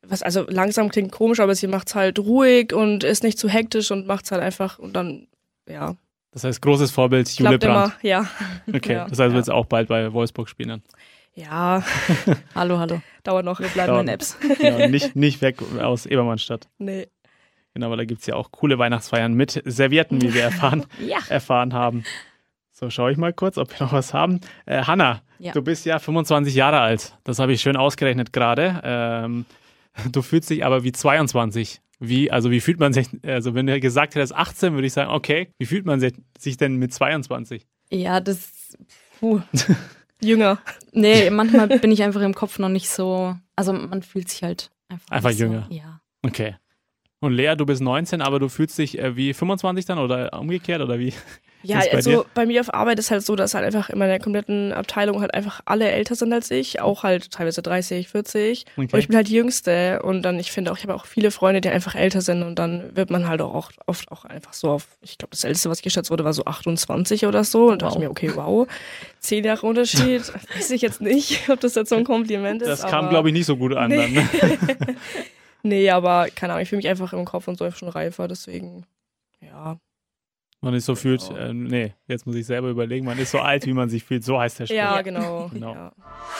was 0.10 0.22
also 0.24 0.46
langsam 0.50 0.90
klingt 0.90 1.12
komisch, 1.12 1.40
aber 1.40 1.56
sie 1.56 1.68
macht 1.68 1.88
es 1.90 1.96
halt 1.96 2.20
ruhig 2.20 2.74
und 2.74 3.04
ist 3.04 3.24
nicht 3.24 3.38
zu 3.40 3.50
hektisch 3.50 3.92
und 3.92 4.08
macht 4.08 4.26
es 4.26 4.32
halt 4.32 4.42
einfach 4.42 4.80
und 4.80 4.94
dann, 4.96 5.28
ja, 5.68 5.96
Das 6.32 6.44
heißt, 6.44 6.62
großes 6.62 6.92
Vorbild 6.92 7.30
Jule 7.30 7.58
klappt 7.58 7.64
Brandt. 7.64 7.94
immer. 8.02 8.10
Ja, 8.10 8.28
Okay, 8.74 8.94
Ja, 8.94 9.04
das 9.08 9.20
heißt, 9.20 9.30
ja. 9.30 9.34
wird 9.34 9.46
sie 9.46 9.54
auch 9.54 9.66
bald 9.66 9.88
bei 9.88 10.12
Wolfsburg 10.14 10.50
spielen. 10.50 10.70
Dann. 10.70 10.82
ja, 11.36 11.84
Hallo, 12.56 12.78
hallo. 12.80 13.02
dauert 13.24 13.46
noch. 13.46 13.60
Wir 13.60 13.68
bleiben 13.70 13.88
Dauert. 13.94 14.04
in 14.04 14.10
Apps. 14.10 14.38
Genau, 14.60 14.88
nicht, 14.88 15.16
nicht 15.16 15.42
weg 15.42 15.58
aus 15.82 16.06
Ebermannstadt. 16.06 16.68
Nee. 16.78 17.08
Genau, 17.74 17.90
weil 17.90 17.98
da 17.98 18.06
gibt 18.06 18.22
es 18.22 18.28
ja 18.28 18.36
auch 18.36 18.52
coole 18.52 18.78
Weihnachtsfeiern 18.80 19.34
mit 19.34 19.62
Servietten, 19.66 20.22
wie 20.22 20.34
wir 20.34 20.44
erfahren, 20.44 20.86
Ja. 21.06 21.18
erfahren 21.28 21.74
haben. 21.74 22.06
So, 22.72 22.90
schaue 22.90 23.12
ich 23.12 23.18
mal 23.18 23.34
kurz, 23.34 23.58
ob 23.58 23.70
wir 23.72 23.86
noch 23.86 23.94
was 23.94 24.14
haben. 24.14 24.40
Äh, 24.66 24.84
Hanna, 24.84 25.22
Ja. 25.40 25.52
du 25.54 25.62
bist 25.62 25.86
ja 25.86 26.00
25 26.00 26.56
Jahre 26.56 26.80
alt. 26.80 27.18
Das 27.26 27.40
habe 27.40 27.52
ich 27.54 27.62
schön 27.62 27.76
ausgerechnet 27.78 28.32
gerade. 28.34 28.82
Ähm, 28.84 29.46
du 30.12 30.22
fühlst 30.22 30.50
dich 30.50 30.66
aber 30.66 30.84
wie 30.84 30.92
22. 30.92 31.82
Wie, 32.00 32.30
also 32.30 32.52
wie 32.52 32.60
fühlt 32.60 32.80
man 32.80 32.94
sich, 32.94 33.08
also 33.24 33.54
wenn 33.54 33.68
du 33.68 33.80
gesagt 33.80 34.16
hättest 34.16 34.36
18, 34.36 34.74
würde 34.74 34.88
ich 34.88 34.94
sagen, 34.94 35.12
okay, 35.12 35.50
wie 35.58 35.66
fühlt 35.66 35.86
man 35.86 36.00
sich, 36.00 36.58
denn 36.58 36.76
mit 36.76 36.94
22? 36.94 37.66
Ja, 37.90 38.20
das. 38.20 38.78
Puh. 39.20 39.42
Jünger. 40.22 40.60
Nee, 40.92 41.30
manchmal 41.30 41.68
bin 41.80 41.92
ich 41.92 42.04
einfach 42.04 42.22
im 42.22 42.34
Kopf 42.34 42.60
noch 42.60 42.70
nicht 42.70 42.90
so. 42.90 43.36
Also 43.56 43.74
man 43.74 44.02
fühlt 44.02 44.30
sich 44.30 44.44
halt 44.44 44.72
einfach. 44.90 45.10
Einfach 45.10 45.32
jünger. 45.32 45.68
So, 45.70 45.76
ja. 45.76 46.02
Okay. 46.22 46.56
Und 47.26 47.34
Lea, 47.34 47.56
du 47.58 47.66
bist 47.66 47.82
19, 47.82 48.22
aber 48.22 48.38
du 48.38 48.50
fühlst 48.50 48.78
dich 48.78 49.00
äh, 49.00 49.16
wie 49.16 49.34
25 49.34 49.86
dann 49.86 49.98
oder 49.98 50.32
umgekehrt 50.40 50.82
oder 50.82 51.00
wie? 51.00 51.12
Ja, 51.64 51.80
bei 51.80 51.94
also 51.94 52.12
dir? 52.12 52.26
bei 52.36 52.46
mir 52.46 52.62
auf 52.62 52.72
Arbeit 52.72 53.00
ist 53.00 53.10
halt 53.10 53.26
so, 53.26 53.36
dass 53.36 53.56
halt 53.56 53.66
einfach 53.66 53.90
in 53.90 53.98
meiner 53.98 54.20
kompletten 54.20 54.72
Abteilung 54.72 55.22
halt 55.22 55.34
einfach 55.34 55.62
alle 55.66 55.90
älter 55.90 56.14
sind 56.14 56.32
als 56.32 56.52
ich, 56.52 56.80
auch 56.80 57.02
halt 57.02 57.32
teilweise 57.32 57.64
30, 57.64 58.08
40. 58.08 58.66
Okay. 58.78 58.88
Und 58.92 59.00
ich 59.00 59.08
bin 59.08 59.16
halt 59.16 59.28
die 59.28 59.34
Jüngste 59.34 60.04
und 60.04 60.22
dann, 60.22 60.40
ich 60.40 60.52
finde 60.52 60.72
auch, 60.72 60.78
ich 60.78 60.84
habe 60.84 60.94
auch 60.94 61.08
viele 61.08 61.32
Freunde, 61.32 61.62
die 61.62 61.70
einfach 61.70 61.96
älter 61.96 62.22
sind 62.22 62.44
und 62.44 62.60
dann 62.60 62.96
wird 62.96 63.10
man 63.10 63.28
halt 63.28 63.42
auch 63.42 63.72
oft 63.88 64.12
auch 64.12 64.26
einfach 64.26 64.54
so 64.54 64.70
auf, 64.70 64.86
ich 65.02 65.18
glaube, 65.18 65.32
das 65.32 65.44
älteste, 65.44 65.72
was 65.72 65.82
geschätzt 65.82 66.12
wurde, 66.12 66.24
war 66.24 66.34
so 66.34 66.46
28 66.46 67.26
oder 67.26 67.44
so 67.44 67.72
und 67.72 67.82
da 67.82 67.88
dachte 67.88 67.98
ich 67.98 68.04
mir, 68.04 68.12
okay, 68.12 68.32
wow, 68.36 68.68
zehn 69.20 69.44
Jahre 69.44 69.66
Unterschied, 69.66 70.22
weiß 70.56 70.70
ich 70.70 70.84
jetzt 70.84 71.02
nicht, 71.02 71.50
ob 71.50 71.60
das 71.62 71.74
jetzt 71.74 71.90
so 71.90 71.96
ein 71.96 72.04
Kompliment 72.04 72.62
ist. 72.62 72.84
Das 72.84 72.86
kam, 72.92 73.10
glaube 73.10 73.30
ich, 73.30 73.34
nicht 73.34 73.48
so 73.48 73.58
gut 73.58 73.74
an. 73.74 73.90
Nee. 73.90 73.98
Dann, 73.98 74.14
ne? 74.14 74.96
Nee, 75.66 75.90
aber 75.90 76.28
keine 76.36 76.54
Ahnung, 76.54 76.62
ich 76.62 76.70
fühle 76.70 76.78
mich 76.78 76.88
einfach 76.88 77.12
im 77.12 77.26
Kopf 77.26 77.48
und 77.48 77.58
so 77.58 77.70
schon 77.72 77.90
reifer, 77.90 78.28
deswegen, 78.28 78.86
ja. 79.42 79.80
Man 80.62 80.76
ist 80.76 80.86
so 80.86 80.94
fühlt, 80.94 81.28
Genau. 81.28 81.40
äh, 81.40 81.54
nee, 81.54 81.94
jetzt 82.08 82.28
muss 82.28 82.36
ich 82.36 82.46
selber 82.46 82.70
überlegen, 82.70 83.04
man 83.06 83.18
ist 83.18 83.32
so 83.32 83.40
alt, 83.40 83.66
wie 83.66 83.74
man 83.74 83.90
sich 83.90 84.04
fühlt. 84.04 84.24
So 84.24 84.40
heißt 84.40 84.60
der 84.60 84.66
Spruch. 84.68 84.78
Ja, 84.78 85.02
genau. 85.02 85.50
Genau. 85.54 85.74
Ja. 85.74 85.92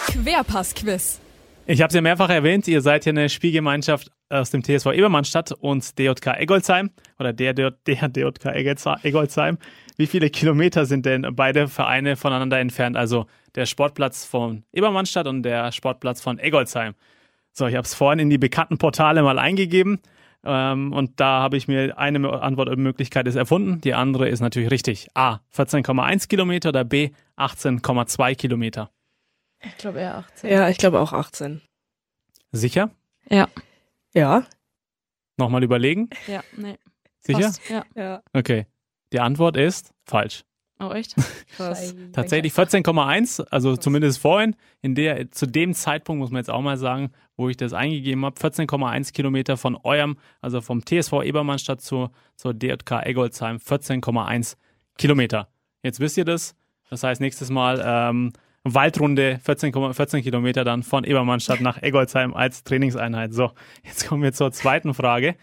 Querpass-Quiz. 0.08 1.20
Ich 1.68 1.82
habe 1.82 1.88
es 1.90 1.96
ja 1.96 2.02
mehrfach 2.02 2.30
erwähnt, 2.30 2.68
ihr 2.68 2.82
seid 2.82 3.06
ja 3.06 3.10
eine 3.12 3.28
Spielgemeinschaft 3.30 4.12
aus 4.30 4.52
dem 4.52 4.64
TSV 4.64 4.88
Ebermannstadt 4.94 5.52
und 5.54 5.98
DJK 5.98 6.40
Eggolsheim 6.40 6.92
oder 7.18 7.34
der, 7.34 7.54
der, 7.56 7.72
der 7.72 8.08
DJK 8.10 8.46
Eggolsheim. 9.04 9.58
Wie 9.98 10.06
viele 10.06 10.30
Kilometer 10.30 10.86
sind 10.86 11.06
denn 11.08 11.26
beide 11.36 11.68
Vereine 11.68 12.16
voneinander 12.16 12.60
entfernt? 12.60 12.96
Also 12.96 13.26
der 13.56 13.66
Sportplatz 13.66 14.24
von 14.26 14.64
Ebermannstadt 14.72 15.26
und 15.26 15.42
der 15.42 15.72
Sportplatz 15.72 16.22
von 16.22 16.38
Eggolsheim. 16.38 16.94
So, 17.58 17.68
ich 17.68 17.76
habe 17.76 17.86
es 17.86 17.94
vorhin 17.94 18.20
in 18.20 18.30
die 18.30 18.38
bekannten 18.38 18.78
Portale 18.78 19.24
mal 19.24 19.40
eingegeben 19.40 20.02
ähm, 20.44 20.92
und 20.92 21.22
da 21.22 21.42
habe 21.42 21.56
ich 21.56 21.70
mir 21.70 21.98
eine 21.98 22.42
Antwortmöglichkeit 22.42 23.28
ist 23.28 23.36
erfunden, 23.36 23.80
die 23.80 23.94
andere 23.94 24.28
ist 24.28 24.42
natürlich 24.42 24.72
richtig. 24.72 25.08
A, 25.14 25.40
14,1 25.56 26.28
Kilometer 26.28 26.70
oder 26.70 26.84
B, 26.84 27.12
18,2 27.38 28.36
Kilometer. 28.36 28.92
Ich 29.64 29.78
glaube 29.78 30.00
eher 30.00 30.18
18. 30.18 30.50
ja, 30.50 30.68
ich 30.68 30.78
glaube 30.78 31.00
auch 31.00 31.14
18. 31.14 31.62
Sicher? 32.52 32.92
Ja. 33.30 33.48
Ja. 34.14 34.46
Nochmal 35.38 35.64
überlegen? 35.64 36.10
Ja, 36.28 36.44
nee. 36.58 36.78
Sicher? 37.22 37.40
Passt. 37.40 37.70
Ja. 37.70 37.84
Ja. 37.96 38.22
Okay. 38.34 38.68
Die 39.14 39.22
Antwort 39.22 39.56
ist 39.56 39.94
falsch. 40.06 40.44
Oh, 40.80 40.92
echt? 40.92 41.16
Krass. 41.56 41.96
Tatsächlich 42.12 42.54
14,1, 42.54 43.46
also 43.50 43.78
zumindest 43.78 44.20
vorhin, 44.20 44.56
in 44.82 44.94
der, 44.94 45.32
zu 45.32 45.46
dem 45.46 45.74
Zeitpunkt 45.74 46.20
muss 46.20 46.32
man 46.32 46.40
jetzt 46.40 46.50
auch 46.50 46.62
mal 46.62 46.78
sagen, 46.78 47.12
wo 47.38 47.50
ich 47.50 47.58
das 47.58 47.74
eingegeben 47.74 48.26
habe, 48.26 48.40
14,1 48.40 49.14
Kilometer 49.14 49.58
von 49.58 49.78
eurem, 49.84 50.18
also 50.42 50.62
vom 50.62 50.86
TSV 50.86 51.24
Ebermannstadt 51.24 51.82
zur, 51.82 52.12
zur 52.36 52.54
DJK 52.54 53.06
Eggolsheim, 53.06 53.58
14,1 53.58 54.56
Kilometer. 54.98 55.48
Jetzt 55.82 56.00
wisst 56.00 56.18
ihr 56.18 56.26
das. 56.26 56.56
Das 56.90 57.04
heißt, 57.04 57.22
nächstes 57.22 57.50
Mal 57.50 57.82
ähm, 57.86 58.34
Waldrunde 58.64 59.40
14,14 59.46 59.94
14 59.94 60.24
Kilometer 60.24 60.64
dann 60.64 60.84
von 60.84 61.04
Ebermannstadt 61.04 61.62
nach 61.62 61.82
Eggolsheim 61.82 62.34
als 62.34 62.64
Trainingseinheit. 62.64 63.34
So, 63.34 63.52
jetzt 63.84 64.08
kommen 64.08 64.24
wir 64.24 64.34
zur 64.34 64.52
zweiten 64.52 64.94
Frage. 64.94 65.36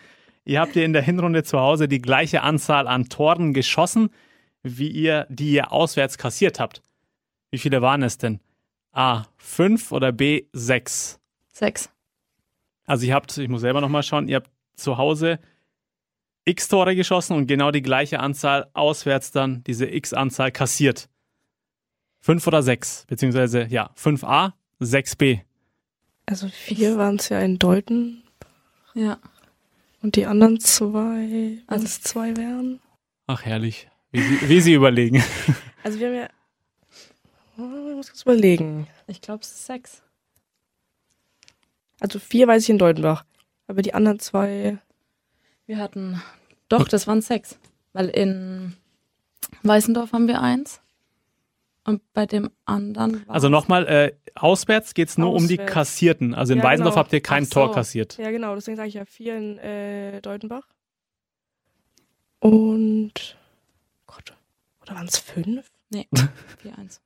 Ihr 0.45 0.61
habt 0.61 0.75
ihr 0.75 0.85
in 0.85 0.93
der 0.93 1.03
Hinrunde 1.03 1.45
zu 1.45 1.61
Hause 1.61 1.87
die 1.87 2.03
gleiche 2.03 2.43
Anzahl 2.43 2.89
an 2.89 3.09
Toren 3.09 3.55
geschossen, 3.55 4.11
wie 4.63 4.89
ihr, 4.89 5.27
die 5.29 5.53
ihr 5.53 5.73
auswärts 5.73 6.19
kassiert 6.19 6.61
habt. 6.61 6.83
Wie 7.51 7.59
viele 7.59 7.83
waren 7.83 8.03
es 8.03 8.19
denn? 8.19 8.41
A, 8.93 9.25
5 9.39 9.93
oder 9.93 10.13
B, 10.13 10.45
6? 10.53 11.19
Sechs. 11.53 11.91
Also 12.87 13.07
ihr 13.07 13.15
habt, 13.15 13.37
ich 13.39 13.49
muss 13.49 13.61
selber 13.63 13.81
nochmal 13.81 14.03
schauen, 14.03 14.29
ihr 14.29 14.37
habt 14.37 14.51
zu 14.77 14.97
Hause 14.99 15.39
x 16.45 16.67
Tore 16.69 16.97
geschossen 16.97 17.37
und 17.37 17.47
genau 17.47 17.71
die 17.71 17.83
gleiche 17.83 18.19
Anzahl 18.21 18.69
auswärts 18.75 19.31
dann 19.31 19.63
diese 19.65 19.87
x 19.87 20.13
Anzahl 20.13 20.51
kassiert. 20.51 21.09
5 22.21 22.47
oder 22.47 22.63
6, 22.63 23.05
beziehungsweise 23.07 23.67
ja, 23.69 23.91
5a, 23.97 24.53
6b. 24.81 25.41
Also 26.27 26.49
vier 26.49 26.97
waren 26.99 27.17
es 27.17 27.29
ja 27.29 27.41
in 27.41 27.59
Deuten 27.59 28.23
Ja. 28.95 29.19
und 30.03 30.17
die 30.17 30.27
anderen 30.27 30.59
zwei, 30.61 31.29
wenn 31.31 31.63
Also- 31.67 31.85
es 31.85 32.01
zwei 32.03 32.37
wären. 32.37 32.81
Ach 33.27 33.43
herrlich, 33.45 33.89
wie 34.13 34.21
sie, 34.23 34.49
wie 34.49 34.61
sie 34.61 34.75
überlegen. 34.75 35.23
Also 35.85 35.99
wir 35.99 36.07
haben 36.07 36.15
ja. 36.15 36.29
Oh, 37.59 37.89
Ich 37.91 37.97
muss 37.97 38.07
kurz 38.09 38.23
überlegen. 38.23 38.87
Ich 39.09 39.21
glaube, 39.21 39.41
es 39.43 39.51
ist 39.51 39.67
sechs. 39.67 40.01
Also 41.99 42.21
vier 42.21 42.47
weiß 42.47 42.63
ich 42.63 42.71
in 42.71 42.79
Deutenbach. 42.79 43.25
Aber 43.67 43.83
die 43.83 43.93
anderen 43.93 44.21
zwei. 44.21 44.79
Wir 45.67 45.79
hatten. 45.79 46.23
Doch, 46.69 46.87
das 46.87 47.09
waren 47.09 47.21
sechs. 47.21 47.59
Weil 47.93 48.11
in 48.11 48.77
Weißendorf 49.65 50.13
haben 50.13 50.29
wir 50.29 50.41
eins. 50.41 50.81
Und 51.85 52.01
bei 52.13 52.27
dem 52.27 52.51
anderen 52.65 53.29
Also 53.29 53.49
nochmal, 53.49 53.89
äh, 53.89 54.13
auswärts 54.37 54.95
geht 54.95 55.09
es 55.09 55.19
nur 55.19 55.33
um 55.33 55.49
die 55.49 55.55
Auswärts. 55.59 55.73
Kassierten. 55.73 56.33
Also 56.33 56.53
in 56.53 56.61
Ja, 56.61 56.65
Weißendorf 56.65 56.95
genau. 56.95 57.01
habt 57.05 57.13
ihr 57.13 57.21
kein 57.23 57.45
so. 57.45 57.51
Tor 57.55 57.73
kassiert. 57.75 58.19
Ja, 58.19 58.31
genau, 58.31 58.55
deswegen 58.55 58.77
sage 58.77 58.89
ich 58.89 58.95
ja 58.95 59.05
vier 59.05 59.37
in 59.37 59.59
äh, 59.59 60.21
Deutenbach. 60.23 60.69
Und. 62.39 63.37
Gott. 64.15 64.35
Oder 64.83 64.95
waren 64.97 65.07
es 65.07 65.19
fünf? 65.19 65.71
Nee, 65.91 66.07
4-1. 66.65 66.99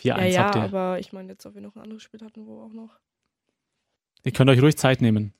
4-1 0.00 0.02
ja, 0.02 0.24
ja, 0.24 0.44
habt 0.44 0.56
ihr. 0.56 0.62
aber 0.62 0.98
ich 0.98 1.12
meine 1.12 1.30
jetzt, 1.32 1.46
ob 1.46 1.54
wir 1.54 1.62
noch 1.62 1.74
ein 1.76 1.82
anderes 1.82 2.02
Spiel 2.02 2.20
hatten, 2.20 2.46
wo 2.46 2.62
auch 2.62 2.72
noch. 2.72 2.90
Ihr 4.24 4.32
könnt 4.32 4.50
euch 4.50 4.60
ruhig 4.60 4.76
Zeit 4.76 5.00
nehmen. 5.00 5.32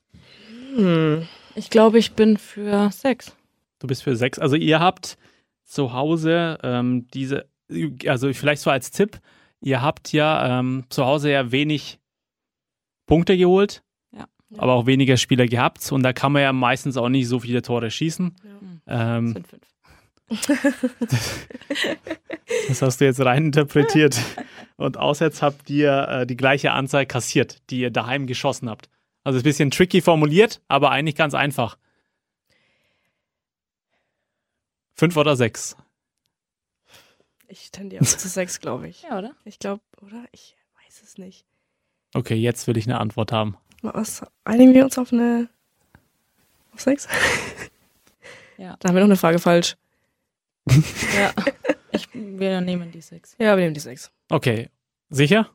Hm. 0.75 1.27
Ich 1.55 1.69
glaube, 1.69 1.99
ich 1.99 2.13
bin 2.13 2.37
für 2.37 2.89
sechs. 2.91 3.35
Du 3.79 3.87
bist 3.87 4.03
für 4.03 4.15
sechs. 4.15 4.39
Also 4.39 4.55
ihr 4.55 4.79
habt 4.79 5.17
zu 5.63 5.93
Hause 5.93 6.57
ähm, 6.63 7.07
diese, 7.13 7.47
also 8.07 8.31
vielleicht 8.33 8.61
so 8.61 8.69
als 8.69 8.91
Tipp, 8.91 9.19
ihr 9.61 9.81
habt 9.81 10.11
ja 10.11 10.59
ähm, 10.59 10.85
zu 10.89 11.05
Hause 11.05 11.31
ja 11.31 11.51
wenig 11.51 11.99
Punkte 13.05 13.37
geholt, 13.37 13.83
Ja. 14.11 14.27
aber 14.57 14.73
auch 14.73 14.85
weniger 14.85 15.17
Spieler 15.17 15.45
gehabt 15.47 15.91
und 15.91 16.03
da 16.03 16.13
kann 16.13 16.31
man 16.31 16.41
ja 16.43 16.53
meistens 16.53 16.97
auch 16.97 17.09
nicht 17.09 17.27
so 17.27 17.39
viele 17.39 17.61
Tore 17.61 17.89
schießen. 17.91 18.35
Das 18.85 19.17
Ähm, 19.17 19.33
sind 19.33 19.47
fünf. 19.47 19.63
das 22.67 22.81
hast 22.81 22.99
du 22.99 23.05
jetzt 23.05 23.19
rein 23.23 23.45
interpretiert. 23.45 24.19
Und 24.75 24.97
auswärts 24.97 25.41
habt 25.41 25.69
ihr 25.69 26.07
äh, 26.07 26.25
die 26.25 26.35
gleiche 26.35 26.71
Anzahl 26.71 27.05
kassiert, 27.05 27.61
die 27.69 27.81
ihr 27.81 27.91
daheim 27.91 28.25
geschossen 28.27 28.69
habt. 28.69 28.89
Also 29.23 29.37
ist 29.37 29.43
ein 29.43 29.49
bisschen 29.49 29.71
tricky 29.71 30.01
formuliert, 30.01 30.61
aber 30.67 30.91
eigentlich 30.91 31.15
ganz 31.15 31.33
einfach. 31.33 31.77
Fünf 34.95 35.17
oder 35.17 35.35
sechs? 35.35 35.75
Ich 37.47 37.71
tendiere 37.71 38.03
auch 38.03 38.07
zu 38.07 38.27
sechs, 38.27 38.59
glaube 38.59 38.87
ich. 38.87 39.03
Ja, 39.09 39.19
oder? 39.19 39.35
Ich 39.43 39.59
glaube, 39.59 39.81
oder? 40.01 40.25
Ich 40.31 40.55
weiß 40.83 41.03
es 41.03 41.17
nicht. 41.17 41.45
Okay, 42.13 42.35
jetzt 42.35 42.65
will 42.67 42.77
ich 42.77 42.85
eine 42.87 42.99
Antwort 42.99 43.31
haben. 43.31 43.57
Was, 43.81 44.25
einigen 44.43 44.73
wir 44.73 44.85
uns 44.85 44.97
auf 44.97 45.13
eine. 45.13 45.49
Auf 46.73 46.81
sechs? 46.81 47.07
Ja. 48.57 48.77
Da 48.79 48.87
haben 48.87 48.95
wir 48.95 49.01
noch 49.01 49.07
eine 49.09 49.17
Frage 49.17 49.39
falsch. 49.39 49.75
Ja. 50.67 51.33
Ich, 51.91 52.09
wir 52.13 52.59
nehmen 52.59 52.91
die 52.91 52.99
sechs. 52.99 53.37
Ja, 53.39 53.55
wir 53.55 53.63
nehmen 53.63 53.73
die 53.73 53.79
sechs. 53.79 54.11
Okay, 54.29 54.69
sicher? 55.09 55.49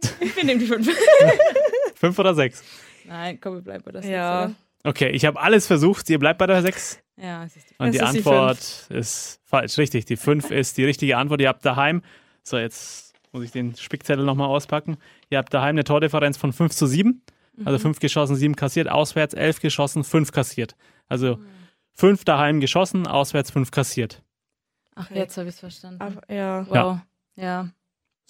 Wir 0.34 0.44
nehmen 0.44 0.58
die 0.60 0.66
fünf. 0.66 0.88
Fünf 1.96 2.18
oder 2.18 2.34
sechs? 2.34 2.62
Nein, 3.04 3.38
komm, 3.38 3.56
wir 3.56 3.60
bleiben 3.60 3.82
bei 3.84 3.92
der 3.92 4.00
sechs. 4.00 4.10
Ja. 4.12 4.44
oder? 4.44 4.54
Okay, 4.84 5.10
ich 5.10 5.26
habe 5.26 5.38
alles 5.38 5.66
versucht. 5.66 6.08
Ihr 6.08 6.18
bleibt 6.18 6.38
bei 6.38 6.46
der 6.46 6.62
sechs. 6.62 6.98
Ja, 7.20 7.44
es 7.44 7.56
ist 7.56 7.68
die 7.68 7.74
Und 7.78 7.88
Es 7.88 7.92
die 7.92 7.98
ist 7.98 8.12
die 8.12 8.18
Antwort 8.18 8.86
ist 8.88 9.40
falsch. 9.44 9.76
Richtig, 9.76 10.06
die 10.06 10.16
fünf 10.16 10.50
ist 10.50 10.78
die 10.78 10.84
richtige 10.84 11.18
Antwort. 11.18 11.42
Ihr 11.42 11.48
habt 11.48 11.66
daheim, 11.66 12.02
so 12.42 12.56
jetzt 12.56 13.12
muss 13.32 13.44
ich 13.44 13.50
den 13.50 13.76
Spickzettel 13.76 14.24
nochmal 14.24 14.48
auspacken. 14.48 14.96
Ihr 15.28 15.36
habt 15.38 15.52
daheim 15.52 15.74
eine 15.74 15.84
Tordifferenz 15.84 16.38
von 16.38 16.54
5 16.54 16.74
zu 16.74 16.86
7. 16.86 17.20
Also 17.64 17.78
fünf 17.80 17.98
geschossen, 17.98 18.36
sieben 18.36 18.54
kassiert. 18.56 18.88
Auswärts 18.88 19.34
elf 19.34 19.60
geschossen, 19.60 20.04
fünf 20.04 20.30
kassiert. 20.32 20.76
Also 21.08 21.38
fünf 21.98 22.24
daheim 22.24 22.60
geschossen, 22.60 23.06
auswärts 23.06 23.50
fünf 23.50 23.70
kassiert. 23.72 24.22
Ach, 24.94 25.10
jetzt 25.10 25.36
habe 25.36 25.48
ich 25.48 25.54
es 25.56 25.60
verstanden. 25.60 26.00
Aber, 26.00 26.22
ja. 26.32 26.66
wow. 26.68 26.98
Ja. 27.36 27.68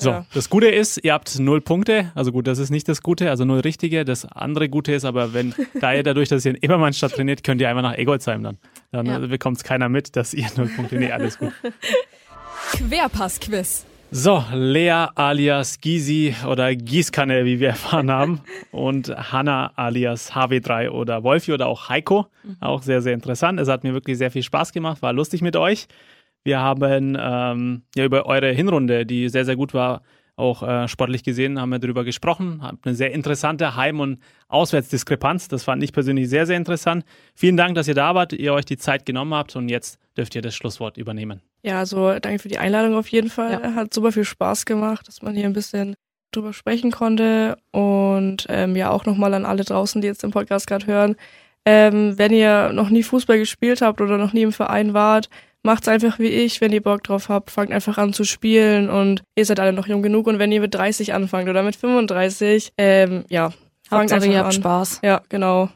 So, 0.00 0.10
Ja. 0.10 0.26
das 0.32 0.48
Gute 0.48 0.68
ist, 0.68 0.98
ihr 1.04 1.12
habt 1.12 1.38
null 1.38 1.60
Punkte. 1.60 2.12
Also 2.14 2.30
gut, 2.32 2.46
das 2.46 2.58
ist 2.58 2.70
nicht 2.70 2.88
das 2.88 3.02
Gute, 3.02 3.30
also 3.30 3.44
null 3.44 3.60
richtige. 3.60 4.04
Das 4.04 4.24
andere 4.24 4.68
Gute 4.68 4.92
ist 4.92 5.04
aber, 5.04 5.34
wenn, 5.34 5.54
da 5.80 5.92
ihr 5.92 6.02
dadurch, 6.02 6.28
dass 6.28 6.44
ihr 6.44 6.52
in 6.52 6.58
Ebermannstadt 6.62 7.12
trainiert, 7.12 7.42
könnt 7.44 7.60
ihr 7.60 7.68
einfach 7.68 7.82
nach 7.82 7.96
Egolsheim 7.98 8.42
dann. 8.42 8.58
Dann 8.92 9.06
Ja. 9.06 9.18
bekommt 9.18 9.56
es 9.58 9.64
keiner 9.64 9.88
mit, 9.88 10.14
dass 10.16 10.34
ihr 10.34 10.46
null 10.56 10.68
Punkte. 10.68 10.96
Nee, 10.96 11.10
alles 11.12 11.38
gut. 11.38 11.52
Querpass-Quiz. 12.88 13.84
So, 14.10 14.42
Lea 14.54 15.08
alias 15.16 15.80
Gysi 15.80 16.34
oder 16.46 16.74
Gießkanne, 16.74 17.44
wie 17.44 17.60
wir 17.60 17.68
erfahren 17.76 18.10
haben. 18.10 18.40
Und 18.70 19.10
Hanna 19.10 19.70
alias 19.76 20.32
HW3 20.32 20.88
oder 20.88 21.22
Wolfi 21.24 21.52
oder 21.52 21.66
auch 21.66 21.90
Heiko. 21.90 22.26
Auch 22.60 22.82
sehr, 22.82 23.02
sehr 23.02 23.12
interessant. 23.12 23.60
Es 23.60 23.68
hat 23.68 23.84
mir 23.84 23.92
wirklich 23.92 24.16
sehr 24.16 24.30
viel 24.30 24.42
Spaß 24.42 24.72
gemacht, 24.72 25.02
war 25.02 25.12
lustig 25.12 25.42
mit 25.42 25.56
euch. 25.56 25.88
Wir 26.42 26.58
haben 26.60 27.16
ähm, 27.20 27.82
ja 27.94 28.04
über 28.06 28.24
eure 28.24 28.50
Hinrunde, 28.50 29.04
die 29.04 29.28
sehr, 29.28 29.44
sehr 29.44 29.56
gut 29.56 29.74
war, 29.74 30.02
Auch 30.36 30.62
äh, 30.62 30.88
sportlich 30.88 31.22
gesehen 31.22 31.60
haben 31.60 31.70
wir 31.70 31.78
darüber 31.78 32.04
gesprochen. 32.04 32.60
Habt 32.62 32.86
eine 32.86 32.94
sehr 32.94 33.12
interessante 33.12 33.76
Heim- 33.76 34.00
und 34.00 34.20
Auswärtsdiskrepanz. 34.48 35.48
Das 35.48 35.64
fand 35.64 35.82
ich 35.82 35.92
persönlich 35.92 36.30
sehr, 36.30 36.46
sehr 36.46 36.56
interessant. 36.56 37.04
Vielen 37.34 37.58
Dank, 37.58 37.74
dass 37.74 37.88
ihr 37.88 37.94
da 37.94 38.14
wart, 38.14 38.32
ihr 38.32 38.54
euch 38.54 38.64
die 38.64 38.78
Zeit 38.78 39.04
genommen 39.04 39.34
habt 39.34 39.54
und 39.56 39.68
jetzt 39.68 39.98
dürft 40.16 40.34
ihr 40.34 40.42
das 40.42 40.54
Schlusswort 40.54 40.96
übernehmen. 40.96 41.42
Ja, 41.62 41.78
also 41.78 42.18
danke 42.18 42.38
für 42.38 42.48
die 42.48 42.58
Einladung 42.58 42.94
auf 42.94 43.08
jeden 43.08 43.30
Fall. 43.30 43.60
Ja. 43.62 43.74
Hat 43.74 43.92
super 43.92 44.12
viel 44.12 44.24
Spaß 44.24 44.64
gemacht, 44.64 45.08
dass 45.08 45.22
man 45.22 45.34
hier 45.34 45.46
ein 45.46 45.52
bisschen 45.52 45.96
drüber 46.32 46.52
sprechen 46.52 46.90
konnte. 46.90 47.56
Und 47.72 48.46
ähm, 48.48 48.76
ja, 48.76 48.90
auch 48.90 49.06
nochmal 49.06 49.34
an 49.34 49.44
alle 49.44 49.64
draußen, 49.64 50.00
die 50.00 50.06
jetzt 50.06 50.22
den 50.22 50.30
Podcast 50.30 50.66
gerade 50.66 50.86
hören. 50.86 51.16
Ähm, 51.64 52.16
wenn 52.16 52.32
ihr 52.32 52.72
noch 52.72 52.90
nie 52.90 53.02
Fußball 53.02 53.38
gespielt 53.38 53.82
habt 53.82 54.00
oder 54.00 54.16
noch 54.18 54.32
nie 54.32 54.42
im 54.42 54.52
Verein 54.52 54.94
wart, 54.94 55.28
macht's 55.62 55.88
einfach 55.88 56.18
wie 56.18 56.28
ich. 56.28 56.60
Wenn 56.60 56.72
ihr 56.72 56.82
Bock 56.82 57.02
drauf 57.02 57.28
habt, 57.28 57.50
fangt 57.50 57.72
einfach 57.72 57.98
an 57.98 58.12
zu 58.12 58.24
spielen 58.24 58.88
und 58.88 59.22
ihr 59.34 59.44
seid 59.44 59.60
alle 59.60 59.72
noch 59.72 59.86
jung 59.86 60.02
genug. 60.02 60.26
Und 60.26 60.38
wenn 60.38 60.52
ihr 60.52 60.60
mit 60.60 60.74
30 60.74 61.12
anfangt 61.12 61.48
oder 61.48 61.62
mit 61.62 61.76
35, 61.76 62.72
ähm, 62.78 63.24
ja, 63.28 63.50
fangt 63.82 64.12
Hauptsache, 64.12 64.16
einfach 64.16 64.30
ihr 64.30 64.38
habt 64.38 64.46
an. 64.46 64.52
Spaß. 64.52 65.00
Ja, 65.02 65.22
genau. 65.28 65.68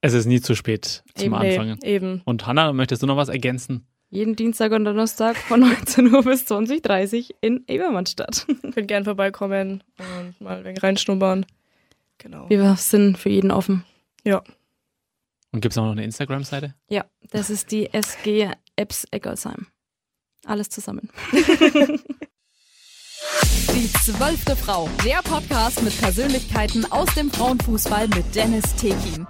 Es 0.00 0.12
ist 0.12 0.26
nie 0.26 0.40
zu 0.40 0.54
spät 0.54 1.02
zum 1.14 1.26
Eben, 1.26 1.34
Anfangen. 1.34 1.78
Eben. 1.82 2.22
Und 2.24 2.46
Hanna, 2.46 2.72
möchtest 2.72 3.02
du 3.02 3.06
noch 3.06 3.16
was 3.16 3.28
ergänzen? 3.28 3.86
Jeden 4.16 4.34
Dienstag 4.34 4.72
und 4.72 4.86
Donnerstag 4.86 5.36
von 5.36 5.60
19 5.68 6.14
Uhr 6.14 6.22
bis 6.22 6.50
20.30 6.50 7.28
Uhr 7.28 7.36
in 7.42 7.64
Ebermannstadt. 7.66 8.46
Könnt 8.72 8.88
gern 8.88 9.04
vorbeikommen 9.04 9.84
und 9.98 10.40
mal 10.40 10.56
ein 10.56 10.64
wenig 10.64 10.82
reinschnuppern. 10.82 11.44
Genau. 12.16 12.48
Wir 12.48 12.76
sind 12.76 13.18
für 13.18 13.28
jeden 13.28 13.50
offen. 13.50 13.84
Und 15.52 15.60
gibt 15.60 15.72
es 15.72 15.78
auch 15.78 15.84
noch 15.84 15.92
eine 15.92 16.04
Instagram-Seite? 16.04 16.74
Ja, 16.88 17.04
das 17.30 17.50
ist 17.50 17.70
die 17.72 17.92
SG 17.92 18.48
Apps 18.74 19.06
Eckersheim. 19.10 19.66
Alles 20.46 20.70
zusammen. 20.70 21.10
Die 23.74 23.92
zwölfte 23.92 24.56
Frau, 24.56 24.88
der 25.04 25.20
Podcast 25.22 25.82
mit 25.82 25.98
Persönlichkeiten 26.00 26.90
aus 26.90 27.14
dem 27.14 27.30
Frauenfußball 27.30 28.08
mit 28.08 28.34
Dennis 28.34 28.74
Tekin. 28.76 29.26